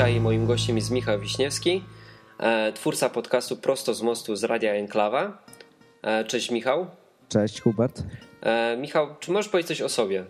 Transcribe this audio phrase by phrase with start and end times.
[0.00, 1.84] Dzisiaj moim gościem jest Michał Wiśniewski,
[2.38, 5.44] e, twórca podcastu Prosto z Mostu z Radia Enklawa.
[6.02, 6.86] E, cześć Michał.
[7.28, 8.02] Cześć Hubert.
[8.42, 10.24] E, Michał, czy możesz powiedzieć coś o sobie?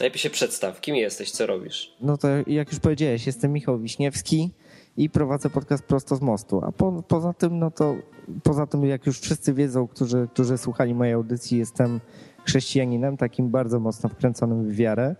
[0.00, 0.80] Najpierw się przedstaw.
[0.80, 1.30] Kim jesteś?
[1.30, 1.96] Co robisz?
[2.00, 4.50] No to jak już powiedziałeś, jestem Michał Wiśniewski
[4.96, 6.60] i prowadzę podcast Prosto z Mostu.
[6.64, 7.96] A po, poza tym, no to
[8.42, 12.00] poza tym, jak już wszyscy wiedzą, którzy, którzy słuchali mojej audycji, jestem
[12.44, 15.16] chrześcijaninem, takim bardzo mocno wkręconym w wiarę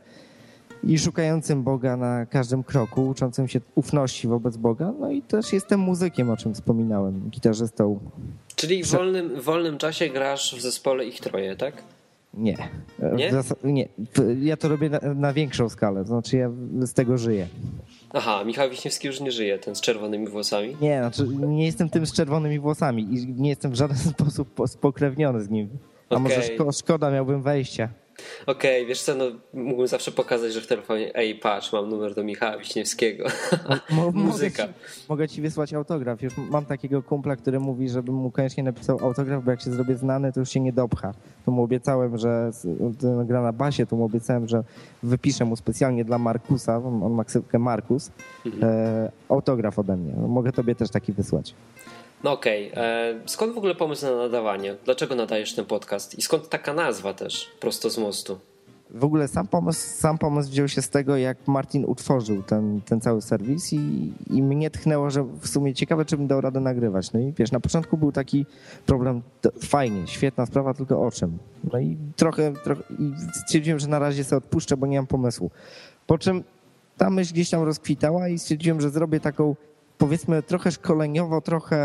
[0.84, 4.92] i szukającym Boga na każdym kroku, uczącym się ufności wobec Boga.
[5.00, 8.00] No i też jestem muzykiem, o czym wspominałem, gitarzystą.
[8.56, 11.83] Czyli w wolnym, w wolnym czasie grasz w zespole Ich Troje, tak?
[12.34, 12.56] Nie.
[13.16, 13.30] Nie?
[13.64, 13.88] nie.
[14.41, 17.47] Ja to robię na, na, większą skalę, znaczy ja z tego żyję.
[18.12, 20.77] Aha, Michał Wiśniewski już nie żyje, ten z czerwonymi włosami?
[20.80, 25.42] Nie, znaczy nie jestem tym z czerwonymi włosami i nie jestem w żaden sposób spokrewniony
[25.42, 25.69] z nim.
[26.10, 26.22] A okay.
[26.22, 27.88] może szko szkoda, miałbym wejścia.
[28.46, 29.24] Okej, okay, wiesz co, no,
[29.55, 33.24] mógłbym zawsze pokazać, że w telefonie ej, patrz, mam numer do Michała Wiśniewskiego.
[33.91, 34.62] Mo Muzyka.
[34.66, 36.22] Mogę ci, mogę ci, wysłać autograf.
[36.22, 39.96] Już mam takiego kumpla, który mówi, żebym mu koniecznie napisał autograf, bo jak się zrobię
[39.96, 41.14] znany, to już się nie dopcha.
[41.44, 42.50] To mu obiecałem, że
[43.24, 44.64] gra na basie, to mu obiecałem, że
[45.02, 48.10] wypiszę mu specjalnie dla Markusa, on ma ksywkę Markus,
[48.47, 48.64] mhm.
[48.64, 50.12] e, autograf ode mnie.
[50.28, 51.54] Mogę tobie też taki wysłać.
[52.25, 52.84] No okej, okay.
[52.84, 54.77] E, skąd w ogóle pomysł na nadawanie?
[54.84, 56.19] Dlaczego nadajesz ten podcast?
[56.19, 58.39] I skąd taka nazwa też, prosto z mostu?
[58.91, 63.00] W ogóle sam pomysł, sam pomysł wziął się z tego, jak Martin utworzył ten, ten
[63.00, 67.12] cały serwis i, i mnie tchnęło, że w sumie ciekawe, czy bym dał radę nagrywać.
[67.12, 68.47] No i wiesz, na początku był taki
[68.87, 69.23] problem,
[69.65, 71.39] fajnie, świetna sprawa, tylko o czym?
[71.73, 73.12] No i trochę, trochę i
[73.47, 75.50] stwierdziłem, że na razie sobie odpuszczę, bo nie mam pomysłu.
[76.06, 76.44] Po czym
[76.97, 79.56] ta myśl gdzieś tam rozkwitała i stwierdziłem, że zrobię taką
[80.02, 81.76] powiedzmy trochę szkoleniowo, trochę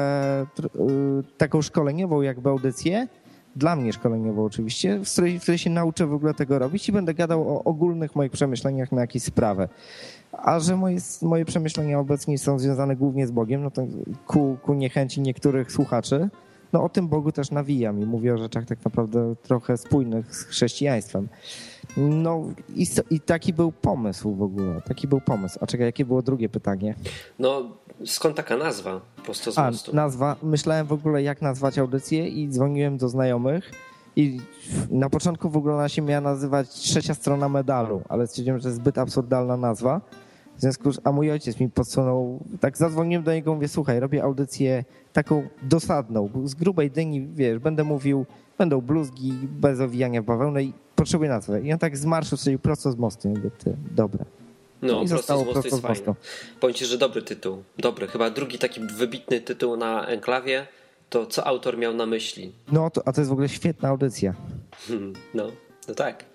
[0.42, 3.08] y, taką szkoleniową jakby audycję,
[3.56, 6.92] dla mnie szkoleniową oczywiście, w której, w której się nauczę w ogóle tego robić i
[6.92, 9.70] będę gadał o ogólnych moich przemyśleniach na jakieś sprawy.
[10.32, 13.82] A że moje, moje przemyślenia obecnie są związane głównie z Bogiem, no to
[14.28, 16.30] ku, ku niechęci niektórych słuchaczy,
[16.74, 20.44] no o tym Bogu też nawijam i mówię o rzeczach tak naprawdę trochę spójnych z
[20.44, 21.28] chrześcijaństwem.
[21.98, 22.44] No
[22.76, 25.60] i, i taki był pomysł w ogóle, taki był pomysł.
[25.62, 26.96] A czekaj, jakie było drugie pytanie?
[27.40, 30.36] No skąd taka nazwa Prosto z A, nazwa.
[30.44, 33.72] Myślałem w ogóle jak nazwać audycję i dzwoniłem do znajomych
[34.16, 34.40] i
[34.90, 38.70] na początku w ogóle ona się miała nazywać Trzecia Strona Medalu, ale stwierdziłem, że to
[38.70, 40.02] jest zbyt absurdalna nazwa.
[40.58, 44.24] W związku z, a mój ojciec mi podsunął, tak zadzwoniłem do niego, mówię, słuchaj, robię
[44.24, 44.84] audycję
[45.14, 48.26] taką dosadną, z grubej dyni, wiesz, będę mówił,
[48.58, 51.62] będą bluzgi bez owijania w bawełnę i potrzebuję nazwę.
[51.62, 54.26] I on tak z marszu sobie prosto z mostu, mówię, ty, dobra.
[54.82, 56.16] No, I prosto z prosto.
[56.60, 58.08] Powiem ci, że dobry tytuł, dobry.
[58.08, 60.68] Chyba drugi taki wybitny tytuł na enklawie
[61.10, 62.52] to co autor miał na myśli.
[62.72, 64.34] No, to, a to jest w ogóle świetna audycja.
[64.88, 65.52] Hmm, no,
[65.88, 66.26] no tak.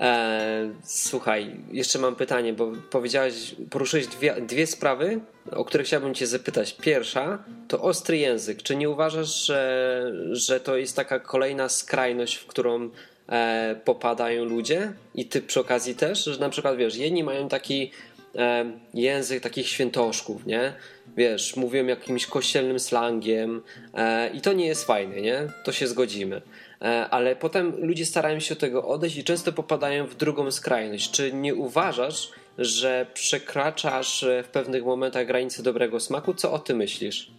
[0.00, 6.26] E, słuchaj, jeszcze mam pytanie, bo powiedziałeś, poruszyłeś dwie, dwie sprawy, o które chciałbym Cię
[6.26, 6.76] zapytać.
[6.80, 8.62] Pierwsza to ostry język.
[8.62, 12.90] Czy nie uważasz, że, że to jest taka kolejna skrajność, w którą
[13.28, 16.24] e, popadają ludzie i Ty przy okazji też?
[16.24, 17.90] Że na przykład, wiesz, jedni mają taki
[18.36, 18.64] e,
[18.94, 20.72] język takich świętoszków, nie?
[21.16, 23.62] Wiesz, mówią jakimś kościelnym slangiem
[23.94, 25.48] e, i to nie jest fajne, nie?
[25.64, 26.42] To się zgodzimy.
[26.82, 31.10] E, ale potem ludzie starają się od tego odejść i często popadają w drugą skrajność.
[31.10, 36.34] Czy nie uważasz, że przekraczasz e, w pewnych momentach granice dobrego smaku?
[36.34, 37.30] Co o tym myślisz?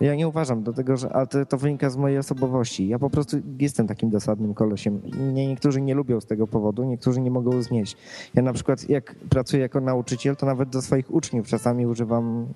[0.00, 2.88] Ja nie uważam, dlatego że ale to, to, wynika z mojej osobowości.
[2.88, 5.00] Ja po prostu jestem takim dosadnym kolosiem.
[5.32, 7.96] Nie, niektórzy nie lubią z tego powodu, niektórzy nie mogą znieść.
[8.34, 12.46] Ja na przykład jak pracuję jako nauczyciel, to nawet do swoich uczniów czasami używam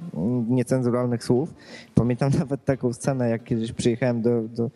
[0.49, 1.55] niecenzuralnych słów.
[1.95, 4.71] Pamiętam nawet taką scenę, jak kiedyś przyjechałem do, do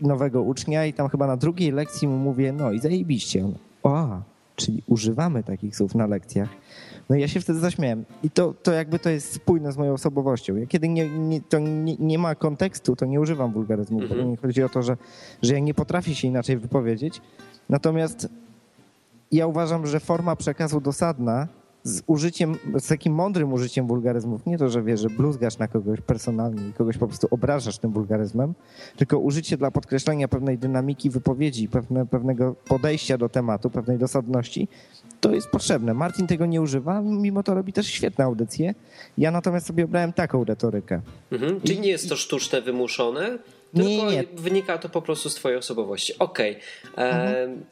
[0.00, 3.44] nowego ucznia i tam chyba na drugiej lekcji mu mówię, no i zajebiście.
[3.44, 4.22] On, o,
[4.56, 6.48] czyli używamy takich słów na lekcjach.
[7.10, 8.04] No ja się wtedy zaśmiałem.
[8.22, 10.56] I to, to jakby to jest spójne z moją osobowością.
[10.56, 14.02] Ja kiedy nie, nie to nie, nie, ma kontekstu, to nie używam wulgaryzmu.
[14.02, 14.30] Mhm.
[14.30, 14.96] Nie chodzi o to, że,
[15.42, 17.20] że ja nie potrafię się inaczej wypowiedzieć.
[17.68, 18.28] Natomiast
[19.32, 21.48] ja uważam, że forma przekazu dosadna
[21.84, 24.46] z użyciem, z takim mądrym użyciem wulgaryzmów.
[24.46, 27.92] Nie to, że wiesz, że bluzgasz na kogoś personalnie i kogoś po prostu obrażasz tym
[27.92, 28.54] wulgaryzmem,
[28.96, 34.68] tylko użycie dla podkreślenia pewnej dynamiki wypowiedzi, pewne, pewnego podejścia do tematu, pewnej dosadności,
[35.24, 35.94] to jest potrzebne.
[35.94, 38.74] Martin tego nie używa, mimo to robi też świetne audycje.
[39.18, 41.00] Ja natomiast sobie obrałem taką retorykę.
[41.32, 41.60] Mhm.
[41.60, 43.38] Czyli nie jest to sztuczne, wymuszone,
[43.74, 44.24] tylko nie, nie.
[44.34, 46.18] wynika to po prostu z twojej osobowości.
[46.18, 46.56] Okej.
[46.92, 47.04] Okay.
[47.04, 47.64] Mhm.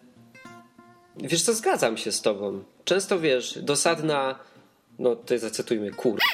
[1.16, 2.62] Wiesz co, zgadzam się z tobą.
[2.84, 4.38] Często wiesz, dosadna,
[4.98, 6.18] no to zacytujmy, kur.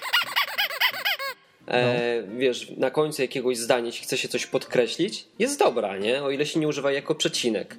[1.70, 2.38] E, no.
[2.38, 6.22] Wiesz, na końcu jakiegoś zdania, jeśli chce się coś podkreślić, jest dobra, nie?
[6.22, 7.76] O ile się nie używa jako przecinek,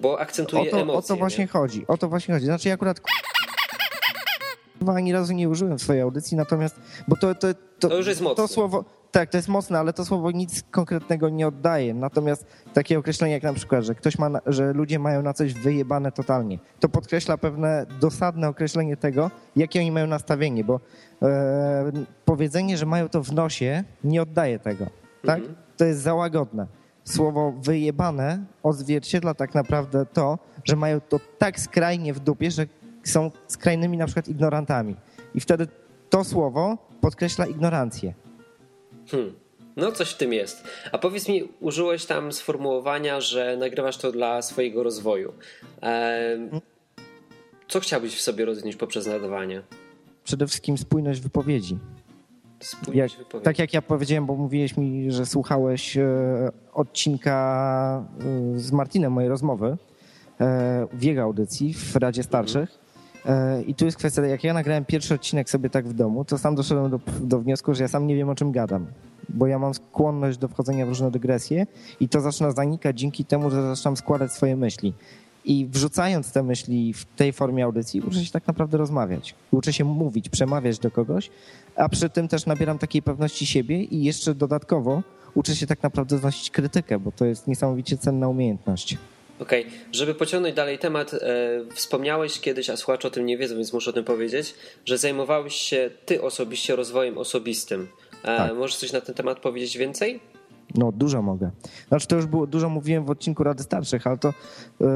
[0.00, 0.98] bo akcentuje o to, emocje.
[0.98, 1.48] O to właśnie nie?
[1.48, 2.46] chodzi, o to właśnie chodzi.
[2.46, 3.00] Znaczy, akurat
[4.88, 7.48] ani razu nie użyłem w swojej audycji, natomiast, bo to, to,
[7.78, 8.36] to, to już jest mocne.
[8.36, 11.94] To słowo, tak, to jest mocne, ale to słowo nic konkretnego nie oddaje.
[11.94, 15.54] Natomiast takie określenie jak na przykład, że ktoś ma, na, że ludzie mają na coś
[15.54, 20.80] wyjebane totalnie, to podkreśla pewne dosadne określenie tego, jakie oni mają nastawienie, bo
[21.22, 21.92] e,
[22.24, 24.86] powiedzenie, że mają to w nosie, nie oddaje tego.
[25.24, 25.38] Tak?
[25.38, 25.56] Mhm.
[25.76, 26.79] To jest za łagodne.
[27.04, 32.66] Słowo wyjebane odzwierciedla tak naprawdę to, że mają to tak skrajnie w dupie, że
[33.04, 34.96] są skrajnymi na przykład ignorantami.
[35.34, 35.66] I wtedy
[36.10, 38.14] to słowo podkreśla ignorancję.
[39.10, 39.34] Hmm.
[39.76, 40.64] No, coś w tym jest.
[40.92, 45.32] A powiedz mi, użyłeś tam sformułowania, że nagrywasz to dla swojego rozwoju.
[47.68, 49.62] co chciałbyś w sobie rozwinąć poprzez nadawanie?
[50.24, 51.78] Przede wszystkim spójność wypowiedzi.
[52.94, 53.10] Jak.
[53.42, 56.06] Tak jak ja powiedziałem, bo mówiłeś mi, że słuchałeś e,
[56.72, 58.04] odcinka
[58.54, 59.76] e, z Martinem mojej rozmowy
[60.40, 62.78] e, w jego audycji w Radzie Starszych.
[63.24, 63.66] Mhm.
[63.66, 66.54] I tu jest kwestia, jak ja nagrałem pierwszy odcinek sobie tak w domu, to sam
[66.54, 68.86] doszedłem do, do wniosku, że ja sam nie wiem o czym gadam.
[69.28, 71.66] Bo ja mam skłonność do wchodzenia w różne dygresje
[72.00, 74.94] i to zaczyna zanikać dzięki temu, że zaczynam składać swoje myśli.
[75.50, 79.34] I wrzucając te myśli w tej formie audycji, uczę się tak naprawdę rozmawiać.
[79.50, 81.30] Uczę się mówić, przemawiać do kogoś,
[81.76, 85.02] a przy tym też nabieram takiej pewności siebie i jeszcze dodatkowo
[85.34, 88.96] uczę się tak naprawdę znosić krytykę, bo to jest niesamowicie cenna umiejętność.
[89.40, 89.78] Okej, okay.
[89.92, 91.18] żeby pociągnąć dalej temat, e,
[91.74, 94.54] wspomniałeś kiedyś, a słuchacze o tym nie wiedzą, więc muszę o tym powiedzieć,
[94.84, 97.88] że zajmowałeś się ty osobiście rozwojem osobistym.
[98.22, 98.56] E, tak.
[98.56, 100.20] Możesz coś na ten temat powiedzieć więcej?
[100.74, 101.50] No, dużo mogę.
[101.88, 104.34] Znaczy, to już było, dużo mówiłem w odcinku Rady Starszych, ale to
[104.80, 104.86] yy,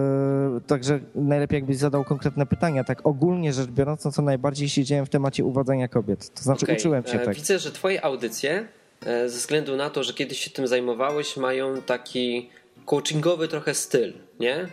[0.67, 2.85] także najlepiej jakbyś zadał konkretne pytania.
[2.85, 6.35] Tak ogólnie rzecz biorąc, no co najbardziej siedziałem w temacie uwadzenia kobiet.
[6.35, 6.77] To znaczy, okay.
[6.77, 7.35] uczyłem się tak.
[7.35, 8.69] Widzę, że twoje audycje,
[9.07, 12.51] e, ze względu na to, że kiedyś się tym zajmowałeś, mają taki
[12.87, 14.69] coachingowy trochę styl, nie?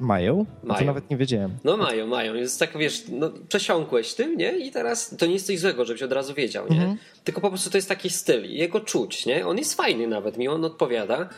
[0.00, 0.46] Mają?
[0.62, 0.80] mają.
[0.80, 1.58] To nawet nie wiedziałem.
[1.64, 2.34] No mają, mają.
[2.34, 4.58] Jest tak, wiesz, no, przesiąkłeś tym, nie?
[4.58, 6.80] I teraz to nie jest coś złego, żebyś od razu wiedział, nie?
[6.80, 6.98] Mhm.
[7.24, 9.46] Tylko po prostu to jest taki styl i jego czuć, nie?
[9.46, 11.28] On jest fajny nawet, mi on odpowiada.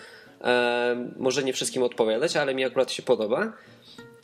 [0.44, 3.52] E, może nie wszystkim odpowiadać, ale mi akurat się podoba.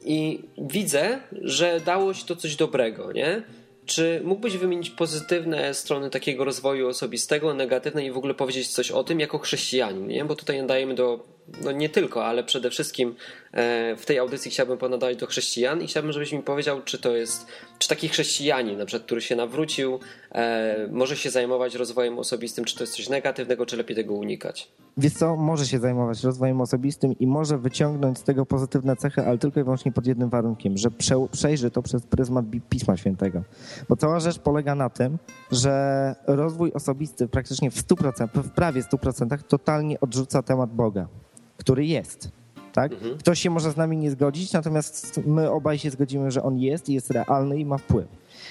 [0.04, 3.42] I widzę, że dało się to coś dobrego, nie?
[3.86, 9.04] Czy mógłbyś wymienić pozytywne strony takiego rozwoju osobistego, negatywne i w ogóle powiedzieć coś o
[9.04, 10.24] tym jako chrześcijanin, nie?
[10.24, 13.14] Bo tutaj nadajemy do no nie tylko, ale przede wszystkim
[13.52, 17.16] e, w tej audycji chciałbym ponadać do chrześcijan i chciałbym, żebyś mi powiedział, czy to
[17.16, 17.46] jest,
[17.78, 19.98] czy taki chrześcijanin, na przykład, który się nawrócił,
[20.32, 24.68] e, może się zajmować rozwojem osobistym, czy to jest coś negatywnego, czy lepiej tego unikać?
[24.98, 29.38] Wiesz co, może się zajmować rozwojem osobistym i może wyciągnąć z tego pozytywne cechy, ale
[29.38, 30.88] tylko i wyłącznie pod jednym warunkiem, że
[31.32, 33.42] przejrzy to przez pryzmat Pisma Świętego.
[33.88, 35.18] Bo cała rzecz polega na tym,
[35.50, 41.08] że rozwój osobisty praktycznie w 100%, w prawie 100% totalnie odrzuca temat Boga
[41.56, 42.30] który jest.
[42.72, 42.92] Tak?
[42.92, 43.18] Mhm.
[43.18, 46.88] Ktoś się może z nami nie zgodzić, natomiast my obaj się zgodzimy, że on jest
[46.88, 48.06] i jest realny i ma wpływ.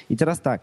[0.09, 0.61] I teraz tak,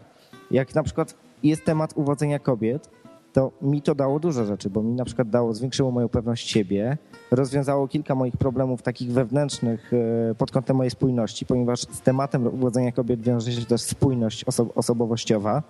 [0.51, 2.89] jak na przykład jest temat uwodzenia kobiet,
[3.33, 6.97] to mi to dało dużo rzeczy, bo mi na przykład dało, zwiększyło moją pewność siebie,
[7.31, 12.91] rozwiązało kilka moich problemów takich wewnętrznych e, pod kątem mojej spójności, ponieważ z tematem uwodzenia
[12.91, 15.63] kobiet wiąże się też spójność oso osobowościowa.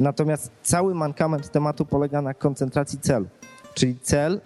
[0.00, 3.26] Natomiast cały mankament tematu polega na koncentracji celu.
[3.74, 4.40] Czyli cel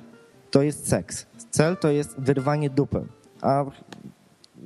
[0.51, 1.27] to jest seks.
[1.55, 3.05] Cel to jest wyrwanie dupy.
[3.43, 3.65] A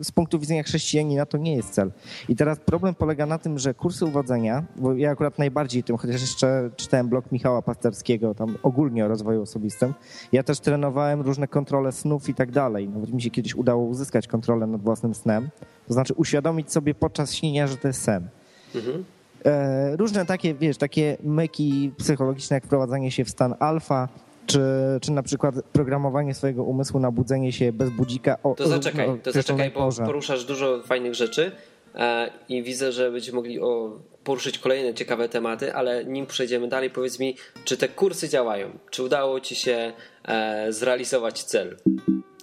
[0.03, 1.93] z punktu widzenia chrześcijanina to nie jest cel.
[2.29, 6.21] I teraz problem polega na tym, że kursy uwodzenia, bo ja akurat najbardziej tym, chociaż
[6.21, 9.95] jeszcze czytałem blog Michała Pasterskiego, tam ogólnie o rozwoju osobistym,
[10.33, 12.89] ja też trenowałem różne kontrole snów i tak dalej.
[12.89, 15.49] Nawet mi się kiedyś udało uzyskać kontrolę nad własnym snem.
[15.87, 18.29] To znaczy uświadomić sobie podczas śnienia, że to jest sen.
[18.75, 19.05] Mhm.
[19.45, 24.09] E, różne takie, wiesz, takie myki psychologiczne, jak wprowadzanie się w stan alfa,
[24.49, 24.61] czy,
[25.01, 28.39] czy na przykład programowanie swojego umysłu na budzenie się bez budzika.
[28.43, 31.53] O, to zaczekaj, to zaczekaj, bo poruszasz dużo fajnych rzeczy
[31.95, 36.91] e, i widzę, że będziemy mogli o, poruszyć kolejne ciekawe tematy, ale nim przejdziemy dalej,
[36.91, 38.71] powiedz mi, czy te kursy działają?
[38.91, 39.93] Czy udało ci się
[40.25, 41.77] e, zrealizować cel?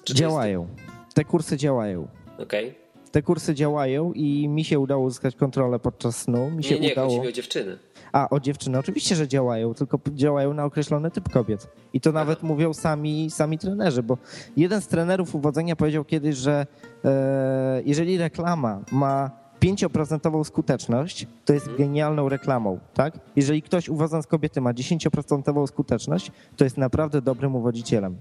[0.04, 0.68] Czy działają.
[1.14, 2.08] Te kursy działają.
[2.40, 2.70] Okej.
[2.70, 2.86] Okay.
[3.12, 6.50] Te kursy działają i mi się udało uzyskać kontrolę podczas snu.
[6.50, 7.10] Mi nie, się nie, udało...
[7.10, 7.78] chodzi mi o dziewczyny.
[8.16, 11.68] A, o dziewczyny oczywiście, że działają, tylko działają na określony typ kobiet.
[11.94, 14.18] I to nawet mówią sami, sami trenerzy, bo
[14.58, 16.68] jeden z trenerów uwodzenia powiedział kiedyś, że
[17.06, 19.32] e, jeżeli reklama ma
[19.62, 21.88] 5% skuteczność, to jest mhm.
[21.88, 23.20] genialną reklamą, tak?
[23.36, 28.18] Jeżeli ktoś uwodząc kobiety ma 10% skuteczność, to jest naprawdę dobrym uwodzicielem.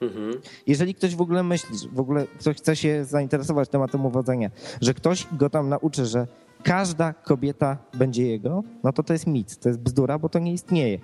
[0.00, 0.32] Mhm.
[0.66, 4.50] Jeżeli ktoś w ogóle myśli, w ogóle ktoś chce się zainteresować tematem uwodzenia,
[4.80, 6.26] że ktoś go tam nauczy, że
[6.62, 10.52] każda kobieta będzie jego, no to to jest mit, to jest bzdura, bo to nie
[10.52, 10.98] istnieje.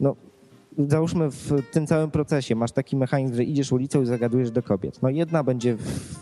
[0.00, 0.16] No,
[0.78, 5.02] załóżmy w tym całym procesie masz taki mechanizm, że idziesz ulicą i zagadujesz do kobiet.
[5.02, 5.76] No jedna będzie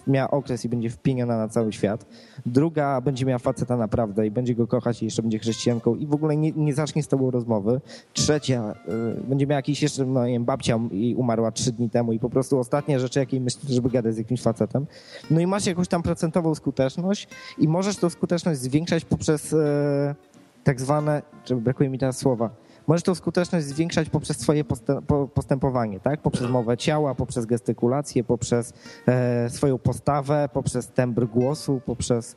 [0.06, 2.06] miała okres i będzie wpieniona na cały świat,
[2.46, 6.14] druga będzie miała faceta naprawdę i będzie go kochać i jeszcze będzie chrześcijanką i w
[6.14, 7.80] ogóle nie, nie zacznie z tobą rozmowy.
[8.12, 8.74] Trzecia
[9.18, 12.18] y, będzie miała jakiś jeszcze, no nie wiem, babcia i umarła trzy dni temu i
[12.18, 14.86] po prostu ostatnia rzecz, jakiej myślisz, żeby gadać z jakimś facetem.
[15.30, 19.56] No i masz jakąś tam procentową skuteczność i możesz tą skuteczność zwiększać poprzez y,
[20.64, 22.50] tak zwane, czy brakuje mi teraz słowa,
[22.86, 24.64] możesz tą skuteczność zwiększać poprzez swoje
[25.34, 26.20] postępowanie, tak?
[26.20, 28.72] Poprzez mowę ciała, poprzez gestykulację, poprzez
[29.06, 32.36] e, swoją postawę, poprzez tembr głosu, poprzez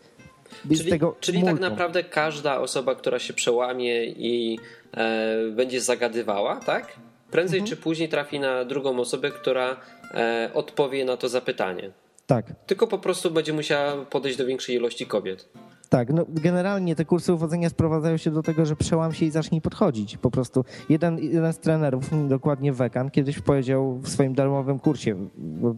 [0.69, 4.59] Czyli, czyli tak naprawdę każda osoba, która się przełamie i
[4.93, 6.93] e, będzie zagadywała, tak?
[7.31, 7.69] Prędzej mhm.
[7.75, 9.77] czy później trafi na drugą osobę, która
[10.13, 11.91] e, odpowie na to zapytanie.
[12.27, 12.45] Tak.
[12.65, 15.49] Tylko po prostu będzie musiała podejść do większej ilości kobiet.
[15.89, 19.61] Tak, no generalnie te kursy uwodzenia sprowadzają się do tego, że przełam się i zacznij
[19.61, 20.17] podchodzić.
[20.17, 25.29] Po prostu jeden, jeden z trenerów, dokładnie Wekan, kiedyś powiedział w swoim darmowym kursie,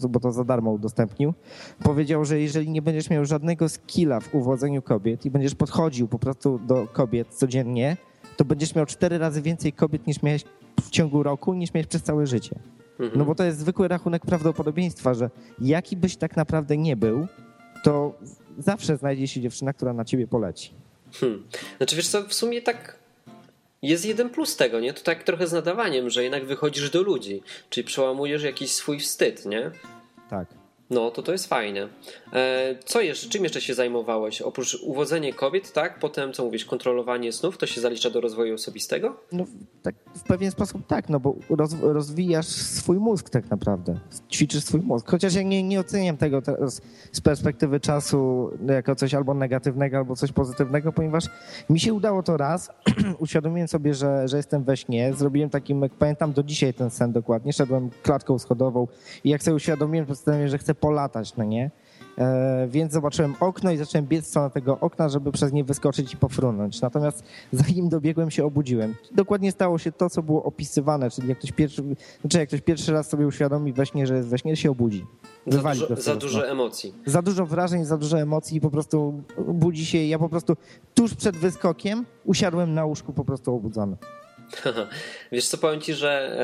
[0.09, 1.33] bo to za darmo udostępnił,
[1.83, 6.19] powiedział, że jeżeli nie będziesz miał żadnego skilla w uwodzeniu kobiet i będziesz podchodził po
[6.19, 7.97] prostu do kobiet codziennie,
[8.37, 10.43] to będziesz miał cztery razy więcej kobiet niż miałeś
[10.81, 12.59] w ciągu roku, niż miałeś przez całe życie.
[12.99, 13.19] Mhm.
[13.19, 15.29] No bo to jest zwykły rachunek prawdopodobieństwa, że
[15.61, 17.27] jaki byś tak naprawdę nie był,
[17.83, 18.13] to
[18.57, 20.73] zawsze znajdzie się dziewczyna, która na ciebie poleci.
[21.13, 21.47] Hmm.
[21.77, 22.95] Znaczy wiesz co, w sumie tak
[23.81, 24.93] jest jeden plus tego, nie?
[24.93, 29.45] To tak trochę z nadawaniem, że jednak wychodzisz do ludzi, czyli przełamujesz jakiś swój wstyd,
[29.45, 29.71] nie?
[30.29, 30.60] Tak.
[30.91, 31.87] No, to to jest fajne.
[32.33, 34.41] E, co jeszcze, czym jeszcze się zajmowałeś?
[34.41, 35.99] Oprócz uwodzenie kobiet, tak?
[35.99, 39.15] Potem, co mówisz, kontrolowanie snów, to się zalicza do rozwoju osobistego?
[39.31, 39.45] No,
[39.83, 43.99] tak, w pewien sposób tak, no bo roz, rozwijasz swój mózg tak naprawdę.
[44.31, 45.09] Ćwiczysz swój mózg.
[45.09, 46.41] Chociaż ja nie, nie oceniam tego
[47.11, 51.25] z perspektywy czasu jako coś albo negatywnego, albo coś pozytywnego, ponieważ
[51.69, 52.69] mi się udało to raz.
[53.19, 55.13] Uświadomiłem sobie, że, że jestem we śnie.
[55.13, 57.53] Zrobiłem taki, pamiętam do dzisiaj ten sen dokładnie.
[57.53, 58.87] Szedłem klatką schodową
[59.23, 61.71] i jak sobie uświadomiłem, postanowiłem, że chcę polatać, no nie?
[62.17, 66.13] E, więc zobaczyłem okno i zacząłem biec w stronę tego okna, żeby przez nie wyskoczyć
[66.13, 66.81] i pofrunąć.
[66.81, 68.95] Natomiast zanim dobiegłem się, obudziłem.
[69.15, 71.83] Dokładnie stało się to, co było opisywane, czyli jak ktoś pierwszy,
[72.21, 75.05] znaczy jak ktoś pierwszy raz sobie uświadomi we śnie, że jest we śnie, się obudzi.
[75.47, 76.93] Za dużo, za dużo emocji.
[77.05, 79.97] Za dużo wrażeń, za dużo emocji i po prostu budzi się.
[79.97, 80.57] Ja po prostu
[80.93, 83.97] tuż przed wyskokiem usiadłem na łóżku po prostu obudzony.
[85.31, 86.37] Wiesz co, powiem ci, że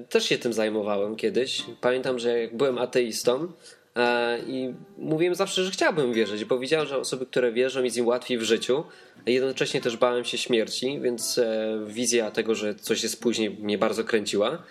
[0.00, 1.64] e, też się tym zajmowałem kiedyś.
[1.80, 3.52] Pamiętam, że jak byłem ateistą
[3.96, 8.06] e, i mówiłem zawsze, że chciałbym wierzyć, bo widziałem, że osoby, które wierzą, jest im
[8.06, 8.84] łatwiej w życiu.
[9.26, 14.04] Jednocześnie też bałem się śmierci, więc e, wizja tego, że coś jest później mnie bardzo
[14.04, 14.62] kręciła.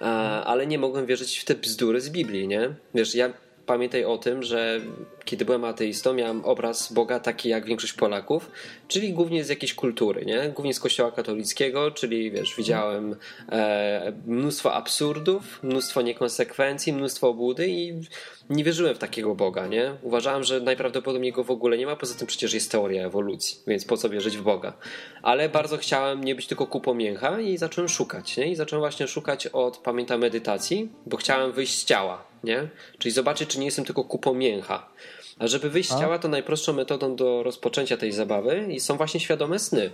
[0.00, 0.04] E,
[0.44, 2.70] ale nie mogłem wierzyć w te bzdury z Biblii, nie?
[2.94, 3.32] Wiesz, ja
[3.66, 4.80] pamiętaj o tym, że
[5.24, 8.50] kiedy byłem ateistą, miałem obraz Boga taki jak większość Polaków,
[8.88, 10.48] czyli głównie z jakiejś kultury, nie?
[10.48, 13.16] Głównie z kościoła katolickiego, czyli wiesz, widziałem
[13.52, 17.92] e, mnóstwo absurdów, mnóstwo niekonsekwencji, mnóstwo obłudy i
[18.50, 19.94] nie wierzyłem w takiego Boga, nie?
[20.02, 23.84] Uważałem, że najprawdopodobniej go w ogóle nie ma, poza tym przecież jest teoria ewolucji, więc
[23.84, 24.72] po co wierzyć w Boga?
[25.22, 28.50] Ale bardzo chciałem nie być tylko kupą mięcha i zacząłem szukać, nie?
[28.50, 32.68] I zacząłem właśnie szukać od, pamiętam, medytacji, bo chciałem wyjść z ciała, nie?
[32.98, 34.88] Czyli zobaczyć, czy nie jestem tylko kupą mięcha.
[35.38, 39.58] A żeby wyjść z ciała, to najprostszą metodą do rozpoczęcia tej zabawy są właśnie świadome
[39.58, 39.90] sny.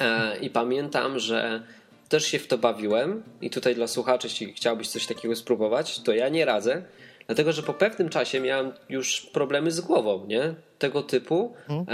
[0.00, 1.62] E, I pamiętam, że
[2.08, 6.12] też się w to bawiłem i tutaj dla słuchaczy, jeśli chciałbyś coś takiego spróbować, to
[6.12, 6.82] ja nie radzę,
[7.26, 10.54] dlatego że po pewnym czasie miałem już problemy z głową, nie?
[10.78, 11.86] Tego typu, hmm.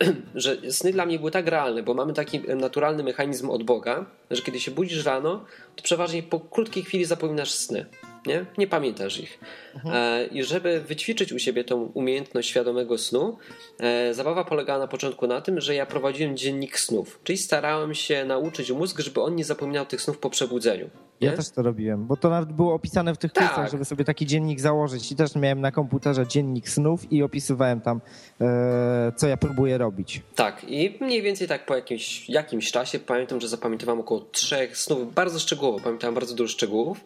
[0.34, 4.42] że sny dla mnie były tak realne, bo mamy taki naturalny mechanizm od Boga, że
[4.42, 5.44] kiedy się budzisz rano,
[5.76, 7.86] to przeważnie po krótkiej chwili zapominasz sny
[8.26, 8.44] nie?
[8.58, 9.38] Nie pamiętasz ich.
[9.74, 9.94] Mhm.
[9.94, 13.38] E, I żeby wyćwiczyć u siebie tą umiejętność świadomego snu,
[13.80, 18.24] e, zabawa polegała na początku na tym, że ja prowadziłem dziennik snów, czyli starałem się
[18.24, 20.90] nauczyć mózg, żeby on nie zapominał tych snów po przebudzeniu.
[21.20, 21.28] Nie?
[21.28, 23.46] Ja też to robiłem, bo to nawet było opisane w tych tak.
[23.48, 25.12] kursach, żeby sobie taki dziennik założyć.
[25.12, 28.00] I też miałem na komputerze dziennik snów i opisywałem tam,
[28.40, 30.22] e, co ja próbuję robić.
[30.34, 35.14] Tak, i mniej więcej tak po jakimś, jakimś czasie pamiętam, że zapamiętywałem około trzech snów,
[35.14, 37.04] bardzo szczegółowo, pamiętam bardzo dużo szczegółów.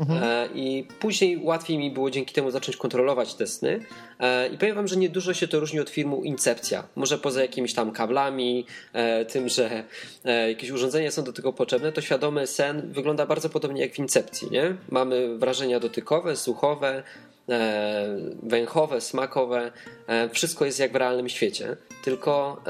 [0.00, 0.22] Mhm.
[0.22, 3.80] E, I później łatwiej mi było dzięki temu zacząć kontrolować te sny.
[4.20, 6.84] E, I powiem wam, że niedużo się to różni od filmu Incepcja.
[6.96, 9.84] Może poza jakimiś tam kablami, e, tym, że
[10.48, 14.50] jakieś urządzenia są do tego potrzebne, to świadomy sen wygląda bardzo podobnie jak w Incepcji.
[14.50, 14.74] Nie?
[14.90, 17.02] Mamy wrażenia dotykowe, słuchowe,
[18.42, 19.72] węchowe, smakowe.
[20.32, 21.76] Wszystko jest jak w realnym świecie.
[22.04, 22.62] Tylko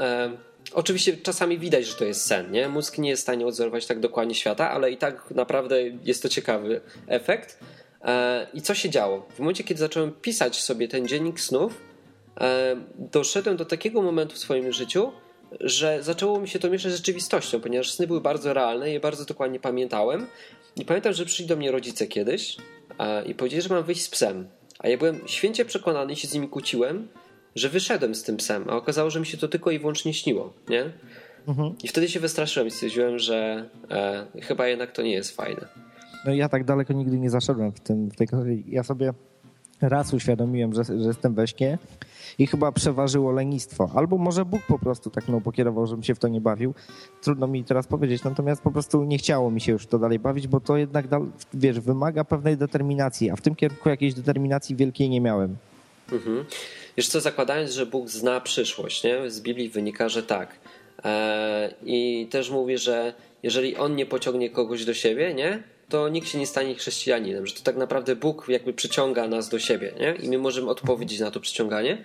[0.73, 2.69] Oczywiście czasami widać, że to jest sen, nie?
[2.69, 6.29] Mózg nie jest w stanie odzorować tak dokładnie świata, ale i tak naprawdę jest to
[6.29, 7.59] ciekawy efekt.
[8.01, 9.25] E, I co się działo?
[9.35, 11.81] W momencie, kiedy zacząłem pisać sobie ten dziennik snów,
[12.41, 15.11] e, doszedłem do takiego momentu w swoim życiu,
[15.59, 19.25] że zaczęło mi się to mieszać z rzeczywistością, ponieważ sny były bardzo realne je bardzo
[19.25, 20.27] dokładnie pamiętałem.
[20.75, 22.57] I pamiętam, że przyszli do mnie rodzice kiedyś
[23.25, 24.47] i powiedzieli, że mam wyjść z psem.
[24.79, 27.07] A ja byłem święcie przekonany i się z nimi kłóciłem,
[27.55, 30.53] że wyszedłem z tym psem, a okazało, że mi się to tylko i wyłącznie śniło,
[30.69, 30.91] nie?
[31.47, 31.75] Mhm.
[31.83, 35.67] I wtedy się wystraszyłem i stwierdziłem, że e, chyba jednak to nie jest fajne.
[36.25, 38.27] No ja tak daleko nigdy nie zaszedłem w, tym, w tej
[38.67, 39.13] Ja sobie
[39.81, 41.77] raz uświadomiłem, że, że jestem we śnie
[42.37, 43.91] i chyba przeważyło lenistwo.
[43.95, 46.73] Albo może Bóg po prostu tak mną pokierował, żebym się w to nie bawił.
[47.21, 50.47] Trudno mi teraz powiedzieć, natomiast po prostu nie chciało mi się już to dalej bawić,
[50.47, 51.05] bo to jednak,
[51.53, 55.57] wiesz, wymaga pewnej determinacji, a w tym kierunku jakiejś determinacji wielkiej nie miałem.
[56.11, 56.45] Mhm.
[56.97, 59.29] Wiesz co, zakładając, że Bóg zna przyszłość, nie?
[59.29, 60.59] z Biblii wynika, że tak.
[61.03, 63.13] Eee, I też mówi, że
[63.43, 65.63] jeżeli On nie pociągnie kogoś do siebie, nie?
[65.89, 69.59] to nikt się nie stanie chrześcijaninem, że to tak naprawdę Bóg jakby przyciąga nas do
[69.59, 70.15] siebie nie?
[70.25, 72.03] i my możemy odpowiedzieć na to przyciąganie.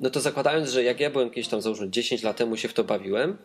[0.00, 2.74] No to zakładając, że jak ja byłem kiedyś tam, załóżmy 10 lat temu się w
[2.74, 3.36] to bawiłem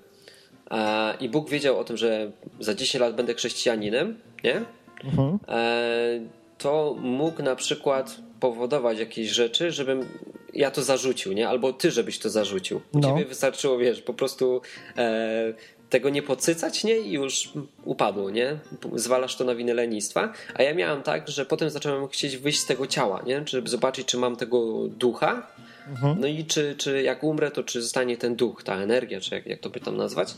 [1.19, 4.61] i Bóg wiedział o tym, że za 10 lat będę chrześcijaninem, nie?
[5.03, 5.39] Mhm.
[5.47, 6.19] E,
[6.57, 10.05] to mógł na przykład powodować jakieś rzeczy, żebym
[10.53, 11.49] ja to zarzucił, nie?
[11.49, 12.81] Albo ty, żebyś to zarzucił.
[12.93, 13.09] U no.
[13.09, 14.61] ciebie wystarczyło, wiesz, po prostu
[14.97, 15.53] e,
[15.89, 16.97] tego nie podsycać, nie?
[16.97, 17.49] I już
[17.85, 18.59] upadło, nie?
[18.95, 20.33] Zwalasz to na winę lenistwa.
[20.53, 23.43] A ja miałem tak, że potem zacząłem chcieć wyjść z tego ciała, nie?
[23.45, 25.47] Żeby zobaczyć, czy mam tego ducha.
[25.89, 26.19] Mhm.
[26.19, 29.45] No i czy, czy jak umrę, to czy zostanie ten duch, ta energia, czy jak,
[29.45, 30.33] jak to by tam nazwać.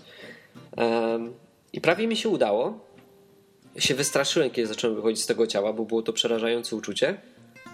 [0.78, 1.34] Um,
[1.74, 2.80] I prawie mi się udało.
[3.78, 7.18] Się wystraszyłem, kiedy zacząłem wychodzić z tego ciała, bo było to przerażające uczucie.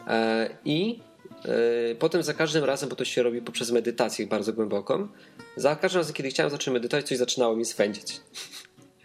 [0.08, 1.00] E, I
[1.46, 5.08] e, potem za każdym razem, bo to się robi poprzez medytację bardzo głęboką,
[5.56, 8.22] za każdym razem, kiedy chciałem zacząć medytować, coś zaczynało mi swędzić.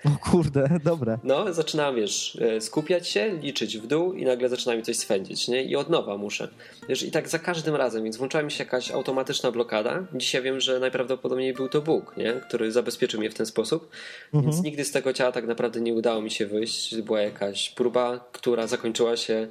[0.05, 1.19] O kurde, dobre.
[1.25, 5.49] No, zaczynałem, wiesz, e, skupiać się, liczyć w dół i nagle zaczyna mi coś swędzić,
[5.49, 5.63] nie?
[5.65, 6.49] I od nowa muszę.
[6.89, 10.07] Wiesz, i tak za każdym razem, więc włączała mi się jakaś automatyczna blokada.
[10.15, 12.33] Dzisiaj wiem, że najprawdopodobniej był to Bóg, nie?
[12.33, 13.91] Który zabezpieczył mnie w ten sposób.
[14.35, 14.45] Mhm.
[14.53, 16.97] Więc nigdy z tego ciała tak naprawdę nie udało mi się wyjść.
[16.97, 19.49] Była jakaś próba, która zakończyła się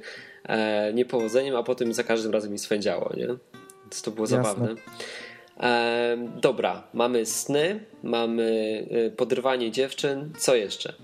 [0.48, 3.26] e, niepowodzeniem, a potem za każdym razem mi swędziało, nie?
[3.82, 4.42] Więc to było Jasne.
[4.44, 4.74] zabawne.
[5.60, 8.42] E, dobra, mamy sny, mamy
[9.06, 10.32] y, podrywanie dziewczyn.
[10.38, 10.94] Co jeszcze?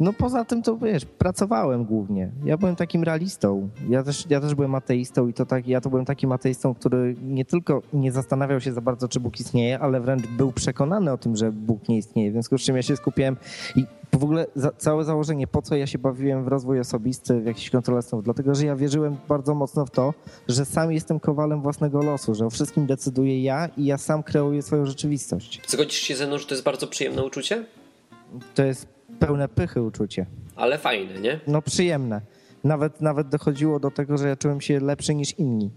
[0.00, 2.30] No poza tym to wiesz, pracowałem głównie.
[2.44, 3.68] Ja byłem takim realistą.
[3.88, 7.16] Ja też, ja też byłem ateistą i to tak, ja to byłem takim ateistą, który
[7.22, 11.18] nie tylko nie zastanawiał się za bardzo, czy Bóg istnieje, ale wręcz był przekonany o
[11.18, 12.30] tym, że Bóg nie istnieje.
[12.30, 13.36] W związku z czym ja się skupiłem
[13.76, 13.84] i
[14.18, 17.70] w ogóle za, całe założenie, po co ja się bawiłem w rozwój osobisty, w jakiś
[17.70, 20.14] kontrolę snów, dlatego że ja wierzyłem bardzo mocno w to,
[20.48, 24.62] że sam jestem kowalem własnego losu, że o wszystkim decyduję ja i ja sam kreuję
[24.62, 25.60] swoją rzeczywistość.
[25.66, 27.64] Zgodzisz się ze mną, że to jest bardzo przyjemne uczucie?
[28.54, 30.26] To jest pełne pychy uczucie.
[30.56, 31.40] Ale fajne, nie?
[31.46, 32.20] No przyjemne.
[32.64, 35.70] Nawet, nawet dochodziło do tego, że ja czułem się lepszy niż inni.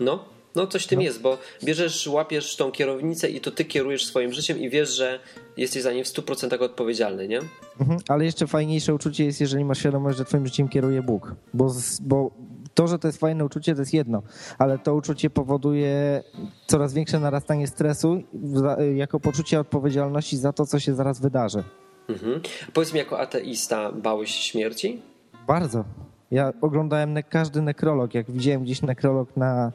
[0.00, 0.24] No,
[0.56, 1.04] no coś tym no.
[1.04, 5.20] jest, bo bierzesz, łapiesz tą kierownicę i to ty kierujesz swoim życiem i wiesz, że
[5.56, 7.40] jesteś za nie w 100% odpowiedzialny, nie?
[7.80, 11.34] Mhm, ale jeszcze fajniejsze uczucie jest, jeżeli masz świadomość, że twoim życiem kieruje Bóg.
[11.54, 12.30] Bo, bo
[12.74, 14.22] to, że to jest fajne uczucie, to jest jedno,
[14.58, 16.22] ale to uczucie powoduje
[16.66, 18.22] coraz większe narastanie stresu
[18.94, 21.64] jako poczucie odpowiedzialności za to, co się zaraz wydarzy.
[22.08, 22.40] Mhm.
[22.72, 25.02] Powiedz mi, jako ateista, bałeś się śmierci?
[25.46, 25.84] Bardzo.
[26.30, 28.14] Ja oglądałem ne każdy nekrolog.
[28.14, 29.72] Jak widziałem gdzieś nekrolog na,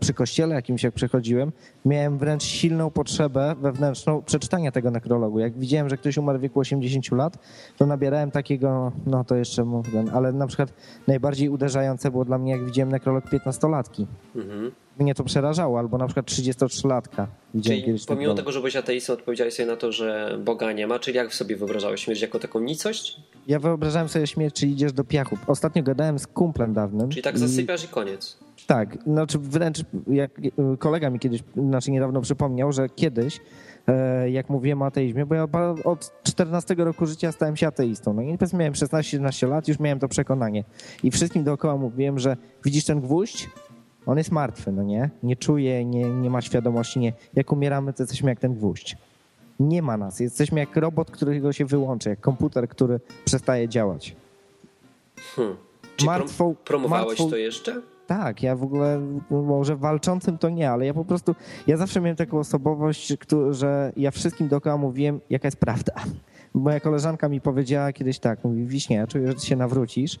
[0.00, 1.52] przy kościele jakimś, jak przechodziłem,
[1.84, 5.38] miałem wręcz silną potrzebę wewnętrzną przeczytania tego nekrologu.
[5.38, 7.38] Jak widziałem, że ktoś umarł w wieku 80 lat,
[7.78, 10.72] to nabierałem takiego, no to jeszcze mówię, ale na przykład
[11.06, 14.06] najbardziej uderzające było dla mnie, jak widziałem nekrolog 15-latki.
[14.36, 17.26] Mhm mnie to przerażało, albo na przykład 33-latka.
[17.64, 21.16] Czyli pomimo tego, że byłeś ateistą, odpowiedziałeś sobie na to, że Boga nie ma, czyli
[21.16, 23.20] jak sobie wyobrażałeś śmierć jako taką nicość?
[23.46, 25.38] Ja wyobrażałem sobie śmierć, czyli idziesz do piachu.
[25.46, 27.08] Ostatnio gadałem z kumplem dawnym.
[27.08, 28.38] Czyli tak zasypiasz i, i koniec.
[28.66, 30.30] Tak, znaczy wręcz jak
[30.78, 33.40] kolega mi kiedyś, znaczy niedawno przypomniał, że kiedyś
[33.86, 35.48] e, jak mówiłem o ateizmie, bo ja
[35.84, 38.14] od 14 roku życia stałem się ateistą.
[38.14, 40.64] No i powiedzmy miałem 16-17 lat, już miałem to przekonanie.
[41.02, 43.50] I wszystkim dookoła mówiłem, że widzisz ten gwóźdź?
[44.06, 45.10] On jest martwy, no nie?
[45.22, 47.12] Nie czuje, nie, nie ma świadomości, nie.
[47.34, 48.96] Jak umieramy, to jesteśmy jak ten gwóźdź.
[49.60, 50.20] Nie ma nas.
[50.20, 54.16] Jesteśmy jak robot, którego się wyłączy, jak komputer, który przestaje działać.
[55.36, 55.56] Hmm.
[55.96, 57.30] Czy martwą, promowałeś martwą...
[57.30, 57.82] to jeszcze?
[58.06, 61.34] Tak, ja w ogóle może walczącym to nie, ale ja po prostu,
[61.66, 63.14] ja zawsze miałem taką osobowość,
[63.50, 65.92] że ja wszystkim dookoła mówiłem, jaka jest prawda.
[66.54, 70.18] Moja koleżanka mi powiedziała kiedyś tak, mówi, Wiśnie, ja czuję, że ty się nawrócisz,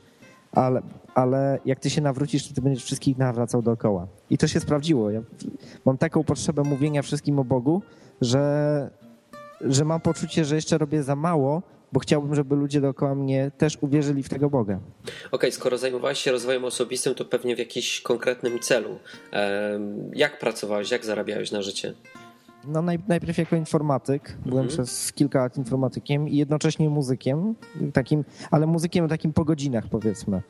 [0.52, 0.82] ale,
[1.14, 4.06] ale jak ty się nawrócisz, to ty będziesz wszystkich nawracał dookoła.
[4.30, 5.10] I to się sprawdziło.
[5.10, 5.20] Ja
[5.84, 7.82] mam taką potrzebę mówienia wszystkim o Bogu,
[8.20, 8.90] że,
[9.60, 11.62] że mam poczucie, że jeszcze robię za mało,
[11.92, 14.74] bo chciałbym, żeby ludzie dookoła mnie też uwierzyli w tego Boga.
[14.74, 18.98] Okej, okay, skoro zajmowałeś się rozwojem osobistym, to pewnie w jakimś konkretnym celu.
[20.12, 21.94] Jak pracowałeś, jak zarabiałeś na życie?
[22.64, 24.68] No najpierw jako informatyk, byłem mhm.
[24.68, 27.54] przez kilka lat informatykiem i jednocześnie muzykiem,
[27.92, 30.42] takim, ale muzykiem takim po godzinach powiedzmy.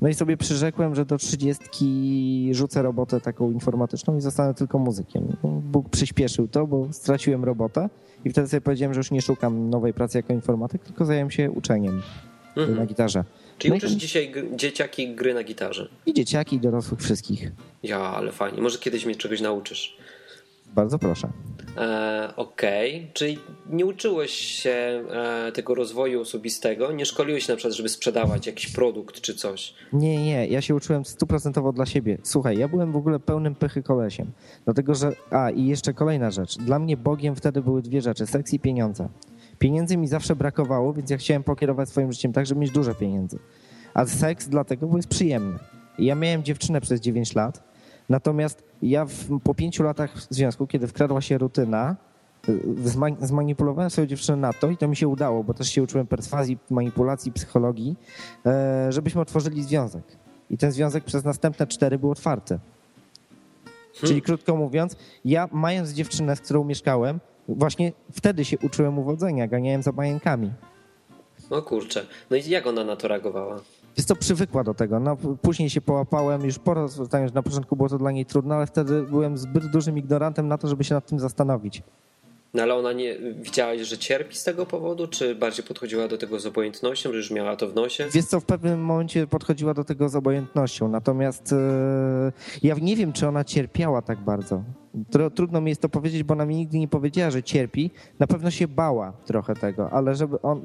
[0.00, 5.36] No i sobie przyrzekłem, że do trzydziestki rzucę robotę taką informatyczną i zostanę tylko muzykiem.
[5.42, 7.88] Bóg przyspieszył to, bo straciłem robotę
[8.24, 11.50] i wtedy sobie powiedziałem, że już nie szukam nowej pracy jako informatyk, tylko zająłem się
[11.50, 12.02] uczeniem
[12.56, 12.78] mhm.
[12.78, 13.24] na gitarze.
[13.58, 13.96] Czyli no uczysz i...
[13.96, 15.88] dzisiaj dzieciaki gry na gitarze?
[16.06, 17.52] I dzieciaki, i dorosłych wszystkich.
[17.82, 18.62] Ja, ale fajnie.
[18.62, 19.96] Może kiedyś mnie czegoś nauczysz.
[20.74, 21.28] Bardzo proszę.
[21.76, 23.12] E, Okej, okay.
[23.12, 23.38] czyli
[23.70, 28.72] nie uczyłeś się e, tego rozwoju osobistego, nie szkoliłeś się na przykład, żeby sprzedawać jakiś
[28.72, 29.74] produkt czy coś?
[29.92, 32.18] Nie, nie, ja się uczyłem stuprocentowo dla siebie.
[32.22, 34.32] Słuchaj, ja byłem w ogóle pełnym pychy kolesiem.
[34.64, 36.58] Dlatego, że, a i jeszcze kolejna rzecz.
[36.58, 39.08] Dla mnie Bogiem wtedy były dwie rzeczy, seks i pieniądze.
[39.58, 43.38] Pieniędzy mi zawsze brakowało, więc ja chciałem pokierować swoim życiem tak, żeby mieć dużo pieniędzy.
[43.94, 45.58] A seks dlatego, bo jest przyjemny.
[45.98, 47.62] Ja miałem dziewczynę przez 9 lat,
[48.08, 51.96] Natomiast ja w, po pięciu latach związku, kiedy wkradła się rutyna,
[52.48, 52.60] y,
[53.20, 56.58] zmanipulowałem swoją dziewczynę na to i to mi się udało, bo też się uczyłem perswazji,
[56.70, 57.96] manipulacji, psychologii,
[58.46, 60.04] e, żebyśmy otworzyli związek.
[60.50, 62.58] I ten związek przez następne cztery był otwarty.
[62.58, 64.08] Hmm.
[64.08, 69.82] Czyli krótko mówiąc, ja mając dziewczynę, z którą mieszkałem, właśnie wtedy się uczyłem uwodzenia, ganiałem
[69.82, 70.52] za bajenkami.
[71.50, 72.06] No kurczę.
[72.30, 73.60] No i jak ona na to reagowała?
[73.96, 75.00] Jest to przywykła do tego.
[75.00, 77.00] No, później się połapałem, już po raz,
[77.34, 80.68] na początku było to dla niej trudne, ale wtedy byłem zbyt dużym ignorantem na to,
[80.68, 81.82] żeby się nad tym zastanowić.
[82.54, 86.40] No ale ona nie widziałaś, że cierpi z tego powodu, czy bardziej podchodziła do tego
[86.40, 88.08] z obojętnością, że już miała to w nosie?
[88.12, 92.32] Wiesz co, w pewnym momencie podchodziła do tego z obojętnością, natomiast e,
[92.62, 94.62] ja nie wiem, czy ona cierpiała tak bardzo.
[95.34, 97.90] Trudno mi jest to powiedzieć, bo ona mi nigdy nie powiedziała, że cierpi.
[98.18, 100.60] Na pewno się bała trochę tego, ale żeby on,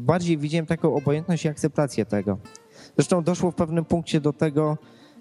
[0.00, 2.38] bardziej widziałem taką obojętność i akceptację tego.
[2.96, 4.78] Zresztą doszło w pewnym punkcie do tego,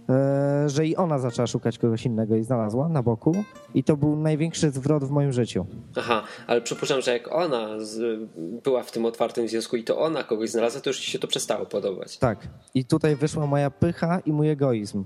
[0.10, 3.44] e, że i ona zaczęła szukać kogoś innego i znalazła na boku.
[3.74, 5.66] I to był największy zwrot w moim życiu.
[5.96, 8.20] Aha, ale przypuszczam, że jak ona z,
[8.64, 11.28] była w tym otwartym związku i to ona kogoś znalazła, to już ci się to
[11.28, 12.18] przestało podobać.
[12.18, 12.48] Tak.
[12.74, 15.04] I tutaj wyszła moja pycha i mój egoizm.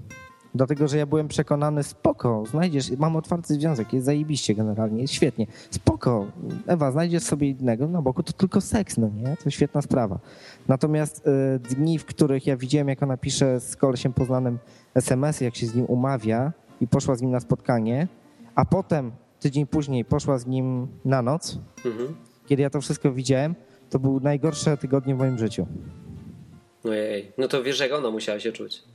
[0.55, 5.47] Dlatego, że ja byłem przekonany, spoko, znajdziesz, mam otwarty związek, jest zajebiście generalnie, jest świetnie.
[5.71, 6.25] Spoko,
[6.67, 9.37] Ewa, znajdziesz sobie innego na boku, to tylko seks, no nie?
[9.43, 10.19] To świetna sprawa.
[10.67, 14.59] Natomiast y, dni, w których ja widziałem, jak ona pisze z kolesiem poznanym
[14.95, 18.07] SMS, jak się z nim umawia i poszła z nim na spotkanie,
[18.55, 22.15] a potem tydzień później poszła z nim na noc, mhm.
[22.45, 23.55] kiedy ja to wszystko widziałem,
[23.89, 25.67] to były najgorsze tygodnie w moim życiu.
[26.83, 28.94] Ojej, no to wiesz, jak ona musiała się czuć.